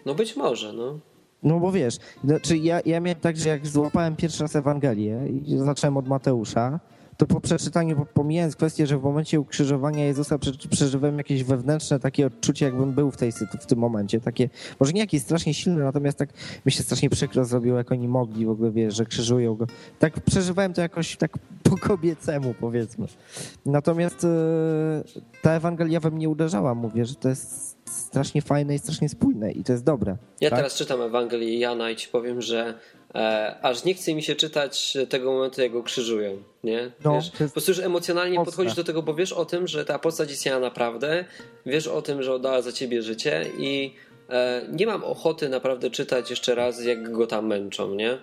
[0.05, 0.99] No być może, no.
[1.43, 5.57] No bo wiesz, znaczy ja, ja miałem tak, że jak złapałem pierwszy raz Ewangelię i
[5.57, 6.79] zacząłem od Mateusza,
[7.21, 10.37] to po przeczytaniu, pomijając kwestię, że w momencie ukrzyżowania Jezusa
[10.69, 13.31] przeżywałem jakieś wewnętrzne takie odczucie, jakbym był w, tej,
[13.61, 14.19] w tym momencie.
[14.19, 14.49] Takie,
[14.79, 16.29] może nie jakieś strasznie silne, natomiast tak
[16.65, 19.65] mi się strasznie przykro zrobiło, jak oni mogli w ogóle, wiesz, że krzyżują go.
[19.99, 21.31] Tak przeżywałem to jakoś tak
[21.69, 23.07] po kobiecemu, powiedzmy.
[23.65, 24.27] Natomiast e,
[25.41, 26.75] ta Ewangelia we mnie uderzała.
[26.75, 30.17] Mówię, że to jest strasznie fajne i strasznie spójne i to jest dobre.
[30.41, 30.59] Ja tak?
[30.59, 32.73] teraz czytam Ewangelię Jana i ci powiem, że
[33.61, 36.43] aż nie chce mi się czytać tego momentu, jak go krzyżują.
[36.63, 36.91] Nie?
[37.03, 38.45] No, wiesz, po prostu już emocjonalnie mocne.
[38.45, 41.25] podchodzisz do tego, bo wiesz o tym, że ta postać istniała naprawdę,
[41.65, 43.93] wiesz o tym, że oddała za ciebie życie i
[44.29, 48.17] e, nie mam ochoty naprawdę czytać jeszcze raz, jak go tam męczą, nie?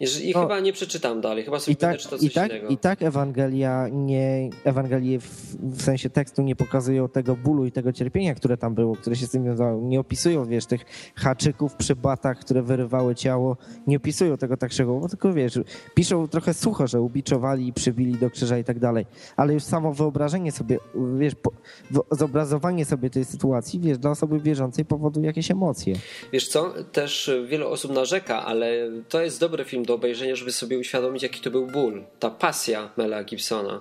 [0.00, 2.68] I no, chyba nie przeczytam dalej, chyba sobie i tak, i tak, innego.
[2.68, 7.92] I tak Ewangelia nie, Ewangelie w, w, sensie tekstu nie pokazują tego bólu i tego
[7.92, 9.80] cierpienia, które tam było, które się z tym wiązało.
[9.82, 10.84] Nie opisują, wiesz, tych
[11.14, 13.56] haczyków przy batach, które wyrywały ciało.
[13.86, 15.58] Nie opisują tego tak szczegółowo, tylko wiesz,
[15.94, 19.06] piszą trochę sucho, że ubiczowali i przybili do krzyża i tak dalej.
[19.36, 20.78] Ale już samo wyobrażenie sobie,
[21.18, 21.52] wiesz, po,
[22.10, 25.94] zobrazowanie sobie tej sytuacji, wiesz, dla osoby wierzącej powoduje jakieś emocje.
[26.32, 30.78] Wiesz co, też wiele osób narzeka, ale to jest dobry film do obejrzenia, żeby sobie
[30.78, 32.04] uświadomić, jaki to był ból.
[32.18, 33.80] Ta pasja Mela Gibsona.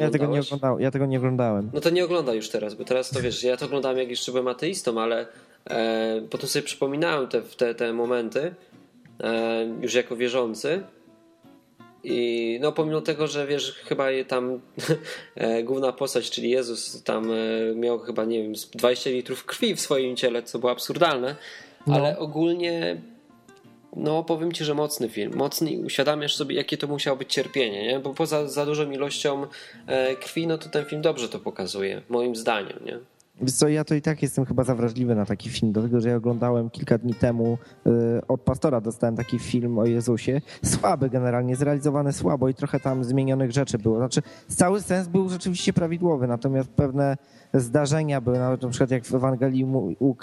[0.00, 1.70] Ja tego, nie oglądałem, ja tego nie oglądałem.
[1.74, 4.32] No to nie ogląda już teraz, bo teraz to wiesz, ja to oglądałem jak jeszcze
[4.32, 5.26] byłem ateistą, ale
[5.70, 8.54] e, potem sobie przypominałem te, te, te momenty
[9.20, 10.82] e, już jako wierzący
[12.04, 14.60] i no pomimo tego, że wiesz, chyba tam
[15.34, 17.36] e, główna postać, czyli Jezus tam e,
[17.74, 21.36] miał chyba, nie wiem, 20 litrów krwi w swoim ciele, co było absurdalne,
[21.86, 21.94] no.
[21.94, 23.00] ale ogólnie
[23.96, 25.32] no powiem ci, że mocny film.
[25.36, 28.00] Mocny i uświadamiasz sobie, jakie to musiało być cierpienie, nie?
[28.00, 29.46] Bo poza za dużą ilością
[29.86, 32.98] e, krwi, no to ten film dobrze to pokazuje, moim zdaniem, nie?
[33.40, 36.16] Wiesz co, ja to i tak jestem chyba zawrażliwy na taki film, dlatego że ja
[36.16, 37.90] oglądałem kilka dni temu y,
[38.28, 40.40] od Pastora dostałem taki film o Jezusie.
[40.64, 43.96] Słaby generalnie, zrealizowany słabo i trochę tam zmienionych rzeczy było.
[43.96, 47.16] Znaczy cały sens był rzeczywiście prawidłowy, natomiast pewne
[47.54, 49.66] zdarzenia były, nawet na przykład jak w Ewangelii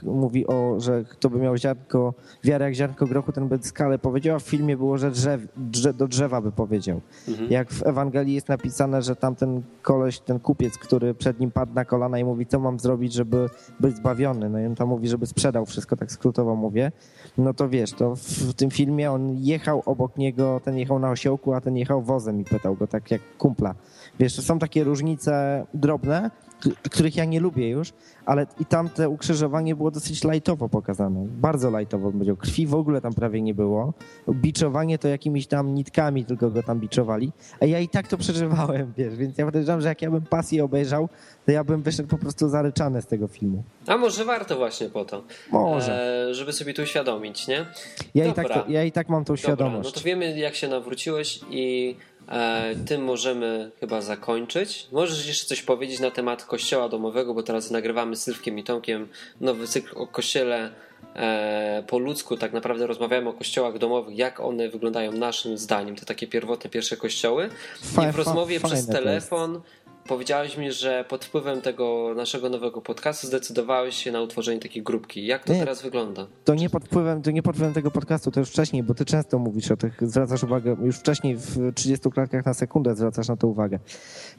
[0.03, 2.13] mówi o, że kto by miał ziarnko,
[2.43, 5.93] wiarę jak ziarnko grochu, ten by skalę powiedział, a w filmie było, że drzew, drze,
[5.93, 7.01] do drzewa by powiedział.
[7.27, 7.51] Mhm.
[7.51, 11.85] Jak w Ewangelii jest napisane, że tamten koleś, ten kupiec, który przed nim padł na
[11.85, 13.49] kolana i mówi, co mam zrobić, żeby
[13.79, 14.49] być zbawiony.
[14.49, 16.91] No i on tam mówi, żeby sprzedał wszystko, tak skrótowo mówię.
[17.37, 21.53] No to wiesz, to w tym filmie on jechał obok niego, ten jechał na osiołku,
[21.53, 23.75] a ten jechał wozem i pytał go tak jak kumpla.
[24.19, 26.31] Wiesz, to są takie różnice drobne,
[26.91, 27.93] których ja nie lubię już,
[28.25, 31.25] ale i tam te ukrzyżowanie było dosyć lajtowo pokazane.
[31.27, 32.37] Bardzo lajtowo bym powiedział.
[32.37, 33.93] Krwi w ogóle tam prawie nie było.
[34.29, 37.31] Biczowanie to jakimiś tam nitkami tylko go tam biczowali.
[37.59, 40.63] A ja i tak to przeżywałem, wiesz, więc ja podejrzewam, że jak ja bym pasję
[40.63, 41.09] obejrzał,
[41.45, 43.63] to ja bym wyszedł po prostu zaryczany z tego filmu.
[43.87, 45.23] A może warto właśnie po to.
[45.51, 46.27] Może.
[46.29, 47.65] E, żeby sobie to uświadomić, nie?
[48.15, 49.75] Ja i, tak to, ja i tak mam tą świadomość.
[49.75, 51.95] Dobra, no to wiemy, jak się nawróciłeś i
[52.27, 54.87] E, tym możemy chyba zakończyć.
[54.91, 59.07] Możesz jeszcze coś powiedzieć na temat kościoła domowego, bo teraz nagrywamy z Sylwkiem i Tomkiem
[59.41, 60.71] nowy cykl o kościele
[61.15, 62.37] e, po ludzku.
[62.37, 65.95] Tak naprawdę rozmawiamy o kościołach domowych, jak one wyglądają naszym zdaniem.
[65.95, 67.49] Te takie pierwotne pierwsze kościoły.
[68.09, 69.61] I w rozmowie przez telefon
[70.07, 75.25] powiedziałeś mi, że pod wpływem tego naszego nowego podcastu zdecydowałeś się na utworzenie takiej grupki.
[75.25, 76.27] Jak to nie, teraz wygląda?
[76.45, 79.05] To nie, pod wpływem, to nie pod wpływem tego podcastu, to już wcześniej, bo ty
[79.05, 83.37] często mówisz o tych, zwracasz uwagę, już wcześniej w 30 klatkach na sekundę zwracasz na
[83.37, 83.79] to uwagę.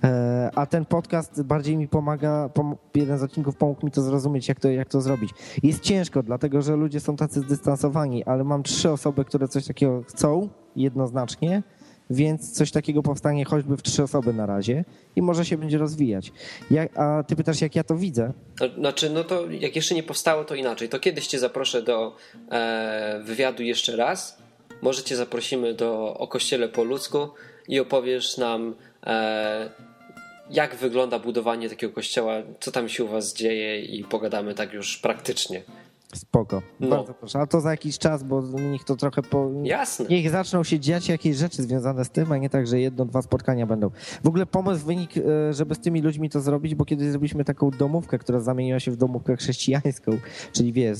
[0.04, 2.50] E, a ten podcast bardziej mi pomaga,
[2.94, 5.30] jeden z odcinków pomógł mi to zrozumieć, jak to, jak to zrobić.
[5.62, 10.02] Jest ciężko, dlatego że ludzie są tacy zdystansowani, ale mam trzy osoby, które coś takiego
[10.02, 11.62] chcą jednoznacznie,
[12.12, 14.84] więc coś takiego powstanie choćby w trzy osoby na razie
[15.16, 16.32] i może się będzie rozwijać.
[16.70, 18.32] Jak, a ty pytasz, jak ja to widzę?
[18.78, 20.88] Znaczy, no to jak jeszcze nie powstało, to inaczej.
[20.88, 22.16] To kiedyś cię zaproszę do
[22.50, 24.38] e, wywiadu jeszcze raz.
[24.82, 27.28] Może cię zaprosimy do, o kościele po ludzku
[27.68, 28.74] i opowiesz nam,
[29.06, 29.70] e,
[30.50, 34.98] jak wygląda budowanie takiego kościoła, co tam się u was dzieje i pogadamy tak już
[34.98, 35.62] praktycznie.
[36.14, 36.62] Spoko.
[36.80, 36.88] No.
[36.88, 37.38] Bardzo proszę.
[37.38, 39.50] A to za jakiś czas, bo niech to trochę po...
[39.62, 40.06] Jasne.
[40.10, 43.22] Niech zaczną się dziać jakieś rzeczy związane z tym, a nie tak, że jedno, dwa
[43.22, 43.90] spotkania będą.
[44.24, 47.70] W ogóle pomysł wynik, e, żeby z tymi ludźmi to zrobić, bo kiedyś zrobiliśmy taką
[47.70, 50.12] domówkę, która zamieniła się w domówkę chrześcijańską,
[50.52, 50.98] czyli wiesz,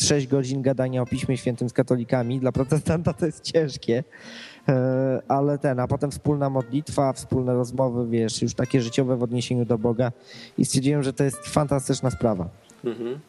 [0.00, 2.40] sześć godzin gadania o Piśmie Świętym z katolikami.
[2.40, 4.04] Dla protestanta to jest ciężkie
[4.68, 9.64] e, ale ten, a potem wspólna modlitwa, wspólne rozmowy, wiesz, już takie życiowe w odniesieniu
[9.64, 10.12] do Boga
[10.58, 12.48] i stwierdziłem, że to jest fantastyczna sprawa.
[12.84, 13.20] Mhm.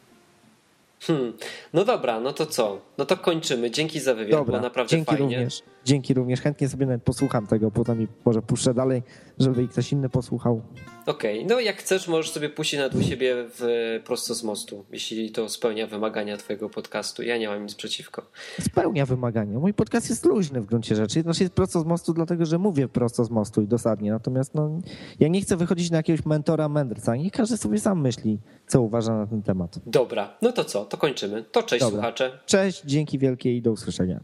[1.06, 1.32] Hmm.
[1.72, 2.80] No dobra, no to co?
[2.98, 3.70] No to kończymy.
[3.70, 5.36] Dzięki za wywiad, dobra, było naprawdę dzięki fajnie.
[5.36, 6.40] Również, dzięki również.
[6.40, 9.02] Chętnie sobie nawet posłucham tego, potem mi może puszczę dalej,
[9.38, 10.62] żeby ktoś inny posłuchał.
[11.06, 11.54] Okej, okay.
[11.54, 15.48] no jak chcesz, możesz sobie puścić nad u siebie w, prosto z mostu, jeśli to
[15.48, 17.22] spełnia wymagania twojego podcastu.
[17.22, 18.26] Ja nie mam nic przeciwko.
[18.60, 19.58] Spełnia wymagania.
[19.58, 21.22] Mój podcast jest luźny w gruncie rzeczy.
[21.22, 24.10] Znaczy jest prosto z mostu, dlatego że mówię prosto z mostu i dosadnie.
[24.10, 24.80] Natomiast no,
[25.20, 27.16] ja nie chcę wychodzić na jakiegoś mentora, mędrca.
[27.16, 29.78] Niech każdy sobie sam myśli, co uważa na ten temat.
[29.86, 30.84] Dobra, no to co?
[30.84, 31.42] To kończymy.
[31.42, 31.96] To cześć Dobra.
[31.96, 32.38] słuchacze.
[32.46, 34.20] Cześć, dzięki wielkie i do usłyszenia.